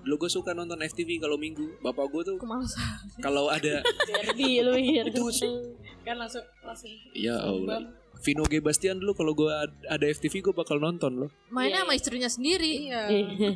Dulu 0.00 0.14
gue 0.22 0.30
suka 0.30 0.54
nonton 0.54 0.78
FTV 0.80 1.18
kalau 1.18 1.36
minggu. 1.36 1.76
Bapak 1.82 2.08
gue 2.08 2.22
tuh 2.24 2.36
Kemalasan. 2.38 3.04
kalau 3.18 3.50
ada 3.50 3.82
Derby 3.82 4.62
lu 4.62 4.72
mikir. 4.74 5.04
Itu 5.10 5.26
Kan 6.02 6.16
langsung 6.16 6.42
langsung. 6.62 6.90
ya 7.12 7.36
Allah. 7.36 7.84
Vino 8.18 8.42
G 8.42 8.58
Bastian 8.58 8.96
dulu 8.96 9.12
kalau 9.12 9.32
gue 9.32 9.52
ada 9.84 10.04
FTV 10.04 10.40
gue 10.42 10.54
bakal 10.54 10.76
nonton 10.76 11.12
loh. 11.16 11.30
Mainnya 11.48 11.80
Iya, 11.80 11.82
sama 11.82 11.92
istrinya 11.94 12.26
sendiri. 12.26 12.72
Iya. 12.86 13.02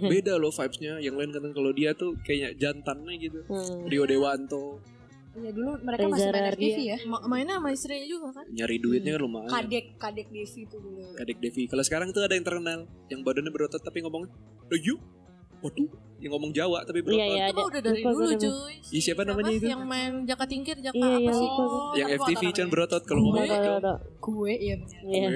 Beda 0.05 0.37
loh 0.37 0.51
vibesnya. 0.51 0.99
Yang 0.99 1.15
lain 1.17 1.31
kan 1.33 1.53
kalau 1.53 1.71
dia 1.71 1.91
tuh 1.93 2.15
kayaknya 2.21 2.55
jantannya 2.55 3.15
gitu. 3.19 3.41
Hmm. 3.47 3.87
Rio 3.87 4.05
Dewanto 4.05 4.79
Iya 5.31 5.55
dulu 5.55 5.79
mereka 5.81 6.05
Reza 6.05 6.11
masih 6.11 6.29
main. 6.29 6.51
FTV 6.51 6.79
ya. 6.85 6.97
Ma- 7.07 7.23
Mainnya 7.23 7.55
sama 7.57 7.71
istrinya 7.71 8.03
juga 8.05 8.29
kan? 8.35 8.47
nyari 8.51 8.77
duitnya 8.77 9.15
kan 9.15 9.23
lumayan. 9.23 9.47
Kadek, 9.49 9.87
kadek 9.97 10.27
Devi 10.29 10.61
itu 10.61 10.77
dulu. 10.77 11.01
Kadek 11.15 11.39
Devi. 11.39 11.63
Kalau 11.71 11.85
sekarang 11.87 12.11
tuh 12.11 12.21
ada 12.21 12.35
yang 12.35 12.43
terkenal, 12.43 12.81
yang 13.07 13.23
badannya 13.23 13.49
berotot 13.49 13.79
tapi 13.79 14.03
ngomongnya, 14.03 14.27
"Ayo." 14.69 14.99
Waduh 15.61 15.89
yang 16.21 16.33
ngomong 16.33 16.53
Jawa 16.53 16.85
tapi 16.85 17.01
Iya 17.01 17.05
berotot 17.05 17.17
iya 17.17 17.33
Itu 17.33 17.41
ada. 17.41 17.57
mah 17.57 17.67
udah 17.67 17.81
dari 17.81 18.01
Lupa 18.01 18.11
dulu 18.13 18.33
cuy. 18.37 18.75
Ih, 18.93 19.01
siapa 19.01 19.23
namanya 19.25 19.51
itu? 19.51 19.65
Yang 19.67 19.83
main 19.85 20.13
jaka 20.25 20.45
tingkir, 20.45 20.77
jaka 20.79 20.93
Iya, 20.95 21.09
apa 21.09 21.21
iya, 21.23 21.33
sih? 21.33 21.49
gue. 21.49 21.69
yang 21.97 22.09
FTV 22.15 22.43
kan 22.53 22.67
berotot 22.69 23.03
kalau 23.09 23.21
ngomong 23.23 23.45
ada, 23.47 23.71
ada. 23.79 23.95
Gue 24.19 24.53
iya 24.53 24.75
benar. 24.77 25.01
Iya. 25.07 25.29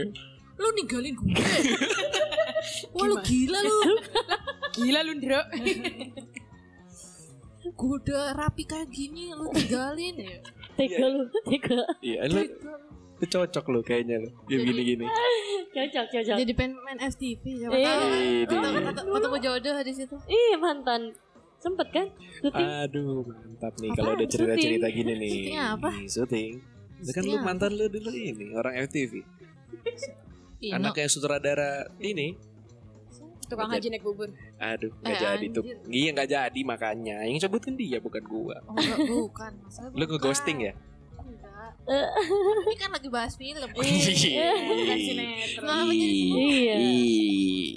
Lu 0.54 0.68
ninggalin 0.72 1.12
gue. 1.14 1.32
Wah 2.94 3.04
lu 3.06 3.16
gila 3.20 3.58
lu. 3.60 3.78
Gila 4.72 5.00
lu 5.02 5.12
Ndro. 5.16 5.40
Gue 7.64 7.96
udah 7.96 8.36
rapi 8.36 8.62
kayak 8.62 8.88
gini 8.88 9.32
lu 9.32 9.48
tinggalin 9.50 10.14
ya. 10.20 10.36
Tega 10.74 11.06
lu, 11.06 11.22
tega. 11.46 11.80
iya 12.02 12.28
lu, 12.28 12.44
lu 13.24 13.26
cocok 13.26 13.64
lu 13.66 13.80
kayaknya 13.80 14.16
lu 14.20 14.28
ya 14.46 14.58
gini-gini 14.60 15.08
Cocok, 15.74 16.06
cocok. 16.06 16.36
Jadi 16.38 16.52
pengen 16.54 16.78
main 16.78 17.00
FTV 17.02 17.42
siapa 17.58 17.74
Iya. 17.74 17.90
tahu. 17.90 18.06
Ini. 18.06 18.46
Ketemu- 18.46 19.10
ketemu- 19.10 19.40
jodoh 19.42 19.76
di 19.82 19.92
situ. 19.92 20.14
Iya 20.24 20.54
mantan. 20.54 21.00
Sempet 21.58 21.88
kan? 21.90 22.06
Syuting. 22.38 22.68
aduh 22.78 23.24
mantap 23.24 23.72
nih 23.80 23.90
kalau 23.90 24.12
ada 24.12 24.26
cerita-cerita 24.28 24.86
gini 24.86 25.12
nih 25.16 25.30
Syuting 25.32 25.58
apa? 25.58 25.88
Syuting 26.04 26.50
Itu 27.00 27.10
kan 27.10 27.22
lu 27.24 27.36
mantan 27.40 27.70
lu 27.74 27.88
dulu 27.88 28.10
ini 28.12 28.52
orang 28.52 28.84
FTV 28.84 29.12
yang 30.60 30.80
sutradara 31.06 31.88
ini 31.98 32.36
Tukang 33.44 33.68
haji 33.68 33.92
naik 33.92 34.00
bubur. 34.00 34.28
aduh 34.56 34.88
nggak 35.02 35.10
Eh, 35.10 35.20
jadi 35.20 35.46
tuh 35.52 35.64
iya 35.88 36.08
nggak 36.12 36.28
jadi 36.30 36.60
makanya 36.64 37.16
yang 37.24 37.36
sebut 37.36 37.60
kan 37.60 37.76
dia 37.76 38.00
bukan 38.00 38.24
gua 38.24 38.56
Oh, 38.62 38.72
enggak, 38.72 38.98
bukan. 39.04 39.52
Masalah 39.60 39.90
lu 39.92 40.04
ke 40.06 40.16
ghosting 40.16 40.58
ya. 40.64 40.72
Ini 41.84 42.76
kan 42.80 42.90
lagi 42.90 43.08
bahas 43.08 43.36
film. 43.36 43.60
Iya. 43.76 44.48
Bukan 44.64 44.98
sinetron. 44.98 45.60
Kenapa 45.60 45.92
jadi 45.92 46.16
Iya. 46.24 46.74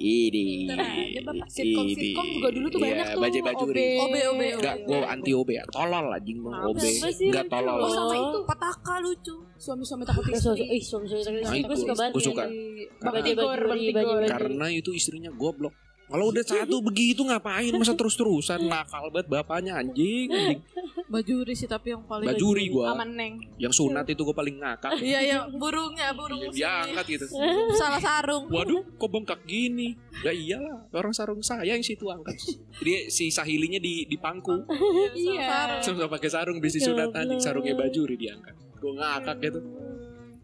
Ini. 0.08 0.43
Bentar 0.64 0.80
aja, 0.80 1.20
Bapak. 1.22 1.47
Sitkom-sitkom 1.47 2.26
juga 2.34 2.49
dulu 2.49 2.68
tuh 2.68 2.80
banyak 2.80 3.05
tuh, 3.05 3.20
Bajai 3.20 3.41
bajuri. 3.41 3.84
OB. 3.97 3.99
OB, 3.99 4.16
OB, 4.32 4.41
Enggak, 4.58 4.76
gue 4.82 4.99
anti 5.03 5.32
OB 5.34 5.49
ya. 5.51 5.64
Tolol 5.68 6.05
anjing 6.10 6.38
lu 6.39 6.49
Kenapa 6.49 6.64
OB. 6.66 6.80
Enggak 6.80 7.45
lucu 7.45 7.49
tolol. 7.49 7.78
Oh 7.78 7.89
sama 7.89 8.16
itu 8.16 8.39
Petaka 8.43 8.95
lucu. 8.99 9.36
suami-suami 9.58 10.03
takut 10.05 10.24
so, 10.38 10.53
istri. 10.53 10.70
ih, 10.70 10.80
suami 10.80 11.05
suami 11.05 11.24
suami 11.24 11.38
Nah, 11.41 11.66
gue 11.66 11.76
suka 11.76 11.93
banget. 11.97 12.14
gua 12.14 12.22
suka. 12.24 12.43
Bang 12.99 13.16
Bang 13.91 14.30
Karena 14.30 14.66
itu 14.70 14.89
istrinya 14.93 15.32
goblok. 15.34 15.74
Kalau 16.08 16.32
udah 16.32 16.43
satu 16.43 16.80
begitu 16.80 17.20
ngapain 17.20 17.76
masa 17.76 17.91
terus-terusan 17.91 18.64
nakal 18.64 19.12
banget 19.12 19.28
bapaknya 19.28 19.76
anjing, 19.76 20.32
anjing. 20.32 20.64
Bajuri 21.08 21.51
sih 21.55 21.68
tapi 21.68 21.91
yang 21.91 22.03
paling 22.08 22.28
Bajuri 22.32 22.72
gua. 22.72 22.95
Aman 22.95 23.16
Neng. 23.16 23.43
Yang 23.60 23.84
sunat 23.84 24.08
itu 24.08 24.24
gue 24.24 24.36
paling 24.36 24.55
ngakak. 24.60 25.03
Iya 25.03 25.20
iya 25.24 25.38
burungnya 25.51 26.12
burung 26.16 26.39
Dia 26.39 26.51
sini. 26.51 26.60
diangkat 26.64 27.05
gitu. 27.12 27.26
Salah 27.76 27.99
sarung. 27.99 28.47
Waduh, 28.47 28.84
kok 28.95 29.08
bengkak 29.12 29.43
gini? 29.43 29.99
Ya 30.24 30.32
iyalah, 30.32 30.88
orang 30.95 31.12
sarung 31.12 31.43
saya 31.43 31.68
yang 31.76 31.84
situ 31.84 32.08
angkat. 32.08 32.39
Dia 32.84 33.08
si 33.12 33.28
sahilinya 33.28 33.80
di 33.80 34.08
di 34.08 34.16
pangku. 34.20 34.64
Iya. 35.16 35.84
Sama 35.84 36.08
pakai 36.08 36.32
sarung 36.32 36.64
bisnis 36.64 36.88
sunat 36.88 37.12
anjing 37.12 37.39
sarungnya 37.43 37.76
bajuri 37.76 38.16
diangkat. 38.16 38.55
Gue 38.80 38.95
ngakak 38.95 39.38
gitu. 39.43 39.60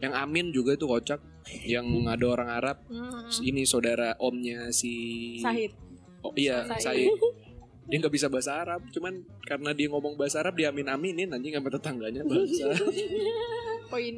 Yang 0.04 0.14
Amin 0.20 0.52
juga 0.52 0.76
itu 0.76 0.84
kocak. 0.84 1.20
Yang 1.64 1.86
ada 2.08 2.26
orang 2.28 2.50
Arab. 2.50 2.78
Hmm. 2.88 3.28
Ini 3.30 3.64
saudara 3.68 4.16
omnya 4.20 4.72
si 4.72 4.94
Sahid. 5.40 5.76
Oh 6.24 6.32
iya, 6.40 6.64
Said. 6.80 6.82
Said. 6.82 7.12
Dia 7.84 8.00
nggak 8.00 8.16
bisa 8.16 8.32
bahasa 8.32 8.64
Arab, 8.64 8.80
cuman 8.96 9.28
karena 9.44 9.76
dia 9.76 9.92
ngomong 9.92 10.16
bahasa 10.16 10.40
Arab 10.40 10.56
dia 10.56 10.72
amin 10.72 10.88
aminin 10.88 11.28
anjing 11.36 11.52
sama 11.52 11.68
tetangganya 11.68 12.24
bangsa. 12.24 12.72
Poin 13.92 14.14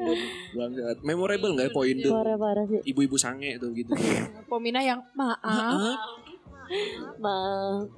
Banget. 0.53 0.95
Memorable 1.01 1.51
nggak 1.57 1.67
ya 1.67 1.73
poin 1.73 1.95
itu? 1.97 2.07
Parah 2.13 2.38
parah 2.38 2.63
sih. 2.69 2.80
Ibu-ibu 2.86 3.17
sange 3.17 3.57
tuh 3.57 3.73
gitu. 3.73 3.91
Pomina 4.53 4.86
yang 4.86 5.01
maaf. 5.17 5.41
Maaf, 5.41 6.24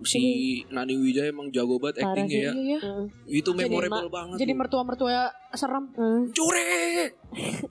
Si 0.04 0.22
Nani 0.70 0.96
Wijaya 1.00 1.32
emang 1.32 1.50
jago 1.52 1.80
banget 1.80 2.04
actingnya 2.04 2.52
ya. 2.52 2.54
Iya 2.54 2.78
ya. 2.78 2.80
Itu 3.28 3.52
Jadi 3.56 3.68
memorable 3.68 4.10
banget. 4.12 4.38
Jadi 4.42 4.54
mertua-mertua 4.54 5.32
serem. 5.56 5.92
Heeh. 5.96 6.20
Cure, 6.32 6.70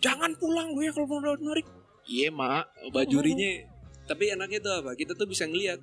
jangan 0.01 0.33
pulang 0.37 0.73
gue 0.73 0.89
ya 0.89 0.93
kalau 0.93 1.07
mau 1.09 1.21
narik. 1.23 1.67
Iya 2.07 2.29
mak, 2.31 2.71
bajurinya. 2.95 3.67
Tapi 4.07 4.31
enaknya 4.31 4.63
tuh 4.63 4.75
apa? 4.85 4.95
Kita 4.95 5.19
tuh 5.19 5.27
bisa 5.27 5.45
ngelihat 5.51 5.83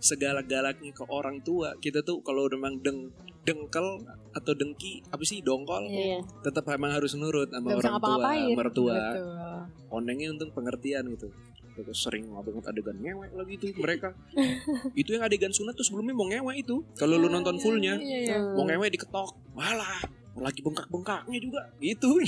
segala-galaknya 0.00 0.94
ke 0.96 1.04
orang 1.10 1.42
tua. 1.44 1.76
Kita 1.82 2.00
tuh 2.00 2.22
kalau 2.24 2.48
memang 2.48 2.80
deng 2.80 3.12
dengkel 3.40 4.04
atau 4.36 4.52
dengki 4.52 5.00
apa 5.08 5.24
sih 5.24 5.40
dongkol, 5.40 5.88
Iya. 5.88 6.20
tetap 6.44 6.68
emang 6.70 6.92
harus 6.92 7.16
nurut 7.16 7.48
sama 7.48 7.72
Gak 7.72 7.78
orang 7.80 7.96
tua, 7.98 8.20
mertua. 8.52 8.98
Onengnya 9.90 10.28
untuk 10.30 10.52
pengertian 10.52 11.08
gitu. 11.08 11.32
Terus 11.80 11.96
sering 11.96 12.28
banget 12.28 12.64
adegan 12.66 12.96
ngewek 13.00 13.30
lagi 13.32 13.54
tuh 13.56 13.68
mereka. 13.76 14.08
itu 15.00 15.10
yang 15.16 15.24
adegan 15.24 15.48
sunat 15.48 15.72
tuh 15.72 15.84
sebelumnya 15.84 16.12
mau 16.12 16.28
ngewek 16.28 16.56
itu. 16.60 16.84
Kalau 16.94 17.16
lu 17.16 17.26
nonton 17.26 17.56
fullnya, 17.56 17.96
Iya 17.96 18.18
iya. 18.26 18.36
mau 18.52 18.68
ngewek 18.68 18.92
diketok. 18.92 19.32
Malah 19.56 20.04
lagi 20.36 20.60
bengkak-bengkaknya 20.60 21.38
juga 21.40 21.62
gitu. 21.80 22.08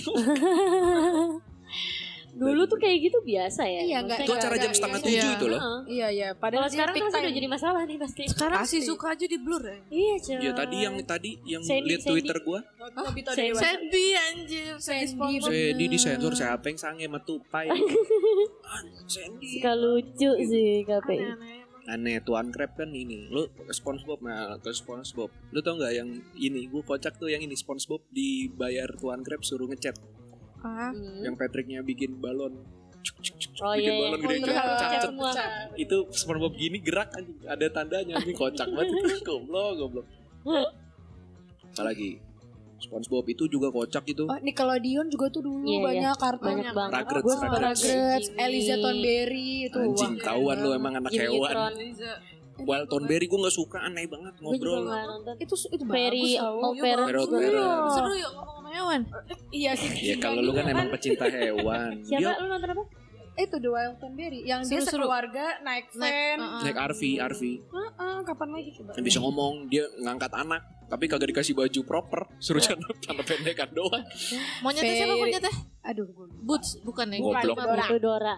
Dulu 2.33 2.65
tuh 2.65 2.81
kayak 2.81 3.13
gitu 3.13 3.21
biasa 3.21 3.61
ya. 3.69 3.81
Iya, 3.85 3.99
nggak- 4.09 4.25
itu 4.25 4.33
acara 4.33 4.57
Iya, 4.57 4.63
jam 4.65 4.71
iya, 4.73 4.77
setengah 4.81 4.99
iya. 4.99 5.05
tujuh 5.05 5.31
itu 5.37 5.47
loh. 5.53 5.61
Iya 5.85 6.09
iya. 6.09 6.29
Kalau 6.33 6.41
Padahal 6.41 6.69
sekarang 6.73 6.95
peak 6.97 7.05
kan 7.05 7.13
sudah 7.13 7.33
jadi 7.37 7.49
masalah 7.53 7.83
nih 7.85 7.99
pasti. 8.01 8.23
Sekarang 8.25 8.59
Pasti. 8.65 8.79
suka 8.81 9.07
aja 9.13 9.27
di 9.29 9.37
blur 9.37 9.63
ya. 9.63 9.77
Iya, 9.93 10.15
cuy. 10.17 10.37
Ya 10.41 10.53
tadi 10.57 10.77
yang 10.81 10.95
tadi 11.05 11.31
yang 11.45 11.61
Sandy, 11.61 11.89
lihat 11.93 12.01
Sandy. 12.01 12.13
Twitter 12.17 12.37
gua, 12.41 12.61
Sandy. 13.61 14.05
Anjir. 14.17 14.73
Sandy, 14.81 15.41
Sandy 15.45 15.85
disensor 15.93 16.33
siapa 16.33 16.65
yang 16.73 16.79
sange 16.81 17.05
sama 17.05 17.21
tupai. 17.21 17.69
Sandy. 19.07 19.59
Suka 19.59 19.73
lucu 19.77 20.31
sih 20.45 20.83
KPI. 20.85 21.25
Aneh 21.83 22.23
Tuan 22.23 22.55
Crab 22.55 22.79
kan 22.79 22.95
ini. 22.95 23.27
Lu 23.27 23.51
ke 23.51 23.75
SpongeBob 23.75 24.23
nah 24.23 24.55
ke 24.63 24.71
SpongeBob. 24.71 25.31
Lu 25.51 25.59
tau 25.61 25.75
nggak 25.75 25.93
yang 25.93 26.09
ini? 26.39 26.71
Gua 26.71 26.83
kocak 26.87 27.19
tuh 27.19 27.27
yang 27.27 27.43
ini 27.43 27.59
SpongeBob 27.59 28.07
dibayar 28.09 28.87
Tuan 28.97 29.27
Crab 29.27 29.43
suruh 29.43 29.67
ngechat. 29.67 29.99
Ah. 30.63 30.95
Hmm. 30.95 31.27
Yang 31.27 31.35
Patricknya 31.43 31.83
bikin 31.83 32.23
balon. 32.23 32.63
Cuk, 33.03 33.19
cuk, 33.19 33.35
cuk, 33.35 33.51
cuk, 33.59 33.67
Oh 33.67 33.75
bikin 33.75 33.83
iya, 33.83 33.93
iya. 33.93 34.03
balon 34.07 34.19
Oh, 34.19 34.31
gede. 34.31 34.37
iya, 34.47 34.99
Cuk. 35.03 35.15
Itu 35.75 35.97
SpongeBob 36.15 36.55
gini 36.55 36.79
gerak 36.79 37.11
anjing. 37.19 37.39
Ada 37.51 37.67
tandanya 37.75 38.15
anjing 38.23 38.39
kocak 38.39 38.69
banget. 38.71 38.95
goblok, 39.27 39.71
goblok. 39.75 40.07
Apalagi 41.75 42.23
SpongeBob 42.83 43.25
itu 43.31 43.45
juga 43.47 43.71
kocak 43.71 44.05
itu. 44.11 44.27
Oh, 44.27 44.39
Nickelodeon 44.43 45.07
juga 45.09 45.31
tuh 45.31 45.43
dulu 45.47 45.65
Iya, 45.65 45.73
iya. 45.73 45.85
banyak 45.87 46.17
kartun. 46.19 46.49
Banyak 46.51 46.73
banget. 46.75 46.93
Rugrats, 47.07 47.23
Gue 47.23 47.35
suka 47.39 47.49
Rugrats. 47.49 47.83
Eliza 48.35 48.75
Thornberry 48.83 49.51
itu. 49.71 49.79
Anjing 49.79 50.15
tahuan 50.19 50.57
lu 50.59 50.71
emang 50.75 50.93
anak 50.99 51.11
Jimmy 51.15 51.39
hewan. 51.39 51.55
Wild 52.63 52.87
Thornberry 52.93 53.27
gue 53.27 53.39
gak 53.43 53.57
suka 53.57 53.79
aneh 53.81 54.05
banget 54.07 54.35
ngobrol. 54.39 54.85
Itu 55.41 55.55
itu 55.71 55.85
all 55.89 55.95
Iya, 55.95 56.43
Iya. 56.43 56.83
parents. 56.83 57.95
Seru 57.95 58.13
yuk 58.19 58.33
ngomong 58.37 58.67
hewan. 58.71 59.01
Iya 59.51 59.73
sih. 59.79 59.91
Ya 60.13 60.17
kalau 60.21 60.41
lu 60.43 60.53
kan 60.53 60.67
emang 60.69 60.89
pecinta 60.91 61.27
hewan. 61.27 62.03
Siapa 62.05 62.39
lu 62.43 62.47
nonton 62.51 62.71
apa? 62.77 62.85
itu 63.33 63.57
The 63.57 63.71
Wild 63.73 63.97
Thornberry 63.97 64.41
yang 64.45 64.61
dia 64.61 64.81
sekeluarga 64.85 65.57
naik 65.65 65.89
van. 65.97 66.05
Naik, 66.05 66.37
uh-uh. 66.37 66.61
naik 66.69 66.77
RV, 66.93 67.03
RV. 67.33 67.43
Heeh, 67.65 68.17
kapan 68.29 68.49
lagi 68.53 68.71
coba? 68.77 68.91
Yang 69.01 69.05
bisa 69.09 69.19
ngomong, 69.25 69.53
dia 69.73 69.85
ngangkat 70.05 70.33
anak. 70.37 70.63
Tapi 70.93 71.09
kagak 71.09 71.25
dikasih 71.27 71.57
baju 71.57 71.81
proper. 71.83 72.21
Suruh 72.37 72.61
celana 72.61 72.85
celana 73.03 73.25
pendekan 73.25 73.73
doang. 73.73 74.05
Monyetnya 74.61 74.93
siapa 74.93 75.09
Very- 75.09 75.23
monyetnya? 75.25 75.55
Aduh, 75.83 76.07
gue 76.07 76.27
Boots 76.39 76.79
bukan 76.79 77.09
ya? 77.09 77.19
Goblok. 77.19 77.57
Dora. 77.59 77.83
Itu 77.83 77.97
Dora. 77.99 78.35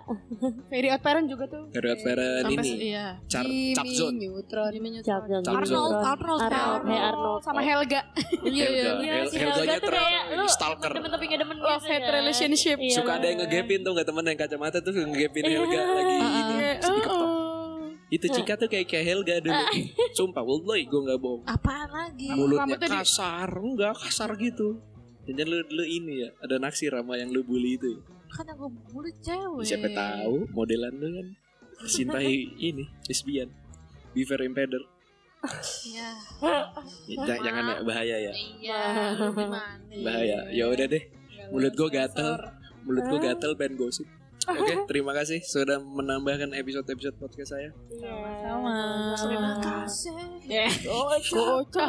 Very 0.70 0.88
Odd 0.88 1.02
Parent 1.02 1.26
juga 1.26 1.44
tuh. 1.44 1.66
Feren 1.74 2.40
Sampai 2.40 2.62
ini. 2.64 2.88
iya. 2.88 3.18
Char, 3.26 3.44
Zone. 3.84 4.16
Neutron. 4.16 4.70
Jones. 5.02 5.44
Arnold. 5.44 5.98
Arnold, 6.00 6.42
Arnold. 6.86 7.40
Sama 7.42 7.60
Helga. 7.60 8.00
Iya 8.40 8.64
iya. 8.64 8.82
Helga. 8.86 9.02
Iya, 9.02 9.12
Helganya 9.18 9.44
Helga 9.44 9.74
tuh 9.74 9.82
terang 9.84 10.06
kayak 10.06 10.24
lu 10.32 10.46
stalker. 10.46 10.90
Temen 10.94 11.10
tapi 11.10 11.24
gak 11.26 11.40
demen 11.42 11.56
Love 11.58 11.84
hate 11.84 12.00
kan. 12.00 12.12
relationship. 12.14 12.76
Iya. 12.78 12.96
Suka 12.96 13.12
ada 13.18 13.26
yang 13.26 13.38
ngegepin 13.40 13.80
tuh 13.82 13.92
gak 13.92 14.06
temen 14.06 14.24
yang 14.24 14.38
kacamata 14.38 14.78
tuh 14.78 14.92
ngegepin 14.94 15.42
Iya. 15.42 15.56
Helga 15.58 15.80
lagi 15.90 16.14
Ah, 16.22 16.30
ini. 16.40 16.54
Eh, 16.56 16.74
Terus 16.78 16.96
diketok. 16.96 17.18
oh. 17.18 17.42
Itu 18.14 18.26
Cika 18.30 18.54
tuh 18.54 18.70
kayak 18.70 18.86
kayak 18.86 19.04
Helga 19.10 19.34
dulu. 19.42 19.62
Sumpah, 20.14 20.46
wallahi 20.46 20.86
gue 20.86 21.00
gak 21.02 21.18
bohong. 21.18 21.42
Apaan 21.50 21.90
lagi? 21.90 22.30
Mulutnya 22.30 22.78
kasar, 22.78 23.50
enggak 23.58 23.98
kasar 23.98 24.30
gitu. 24.38 24.78
Jangan 25.26 25.46
lu, 25.50 25.58
lu 25.72 25.84
ini 25.88 26.22
ya, 26.22 26.30
ada 26.38 26.62
naksir 26.62 26.94
sama 26.94 27.18
yang 27.18 27.32
lu 27.34 27.42
bully 27.42 27.74
itu. 27.74 27.98
ya. 27.98 28.00
Kan 28.30 28.46
gue 28.54 28.70
mulut 28.92 29.16
cewek. 29.18 29.64
Siapa 29.66 29.88
tahu 29.90 30.46
modelan 30.54 30.94
lu 30.94 31.08
kan 31.10 31.26
cintai 31.90 32.46
ini 32.70 32.86
lesbian. 33.10 33.50
Beaver 34.14 34.46
Impeder. 34.46 34.82
Iya. 35.84 36.08
Jangan, 37.18 37.40
jangan 37.44 37.62
ya, 37.66 37.76
bahaya 37.84 38.16
ya. 38.30 38.32
Iya. 38.32 38.80
Bahaya. 40.06 40.38
Ya 40.54 40.64
udah 40.70 40.86
deh. 40.86 41.04
Mulut 41.50 41.74
gue 41.74 41.88
gatel. 41.90 42.32
Mulut 42.86 43.04
gue 43.10 43.18
gatel 43.20 43.52
pengen 43.58 43.74
gosip. 43.76 44.06
Oke, 44.44 44.74
terima 44.90 45.16
kasih 45.16 45.40
sudah 45.40 45.80
menambahkan 45.80 46.52
episode-episode 46.52 47.16
podcast 47.16 47.56
saya. 47.56 47.70
Sama. 47.96 48.76
Terima 49.16 49.52
kasih. 49.56 50.12
Ya. 50.44 50.68
Kocak. 50.84 51.88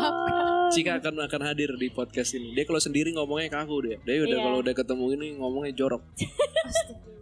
Cika 0.71 1.03
akan 1.03 1.27
akan 1.27 1.41
hadir 1.43 1.75
di 1.75 1.91
podcast 1.91 2.31
ini. 2.39 2.55
Dia 2.55 2.63
kalau 2.63 2.79
sendiri 2.79 3.11
ngomongnya 3.11 3.51
kaku 3.51 3.75
dia. 3.83 3.97
Dia 4.07 4.23
udah 4.23 4.37
Iya. 4.39 4.45
kalau 4.47 4.57
udah 4.63 4.73
ketemu 4.73 5.05
ini 5.19 5.27
ngomongnya 5.35 5.73
jorok. 5.75 6.03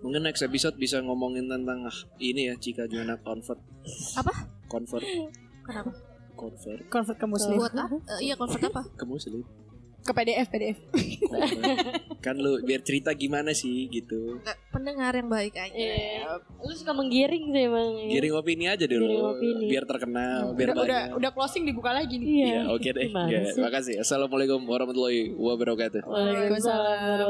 Mungkin 0.05 0.21
next 0.21 0.43
episode 0.45 0.75
bisa 0.77 1.01
ngomongin 1.01 1.49
tentang 1.49 1.87
ah, 1.89 1.97
ini 2.21 2.51
ya 2.51 2.55
Cika 2.59 2.85
gimana 2.85 3.17
convert. 3.23 3.57
Apa? 4.19 4.33
Convert. 4.69 5.05
Kenapa? 5.63 5.91
Convert 6.37 6.83
Convert 6.91 7.17
ke 7.17 7.25
muslim. 7.25 7.57
Buat 7.57 7.73
apa? 7.73 7.97
Eh, 8.19 8.29
iya 8.29 8.35
convert 8.37 8.61
apa? 8.69 8.81
ke 8.93 9.05
muslim. 9.07 9.41
Ke 10.03 10.11
PDF, 10.11 10.47
PDF. 10.47 10.77
Kan 12.19 12.35
lu 12.35 12.59
biar 12.59 12.79
cerita 12.79 13.11
gimana 13.11 13.51
sih 13.51 13.87
gitu. 13.87 14.35
Nggak, 14.37 14.57
pendengar 14.69 15.11
yang 15.11 15.27
baik 15.27 15.55
aja. 15.55 15.71
Iya. 15.73 16.39
Lu 16.57 16.71
suka 16.71 16.91
menggiring 16.91 17.45
sih 17.49 17.63
emang. 17.63 17.87
ya. 17.97 18.07
Giring 18.11 18.33
opini 18.33 18.65
aja 18.65 18.83
dulu. 18.83 19.03
Giring 19.05 19.23
opini. 19.25 19.65
Biar 19.65 19.83
terkenal, 19.83 20.41
biar 20.53 20.69
Udah, 20.69 20.83
udah, 20.83 20.99
banyak. 21.07 21.17
udah 21.17 21.31
closing 21.31 21.63
dibuka 21.63 21.91
lagi 21.91 22.15
nih. 22.15 22.27
Iya. 22.27 22.45
Iya, 22.45 22.61
oke 22.69 22.89
deh. 22.89 23.05
Gimana 23.09 23.29
Ya, 23.29 23.41
sih? 23.47 23.59
makasih. 23.59 23.95
Assalamualaikum 23.97 24.59
warahmatullahi 24.61 25.21
wabarakatuh. 25.33 26.01
Waalaikumsalam 26.03 27.27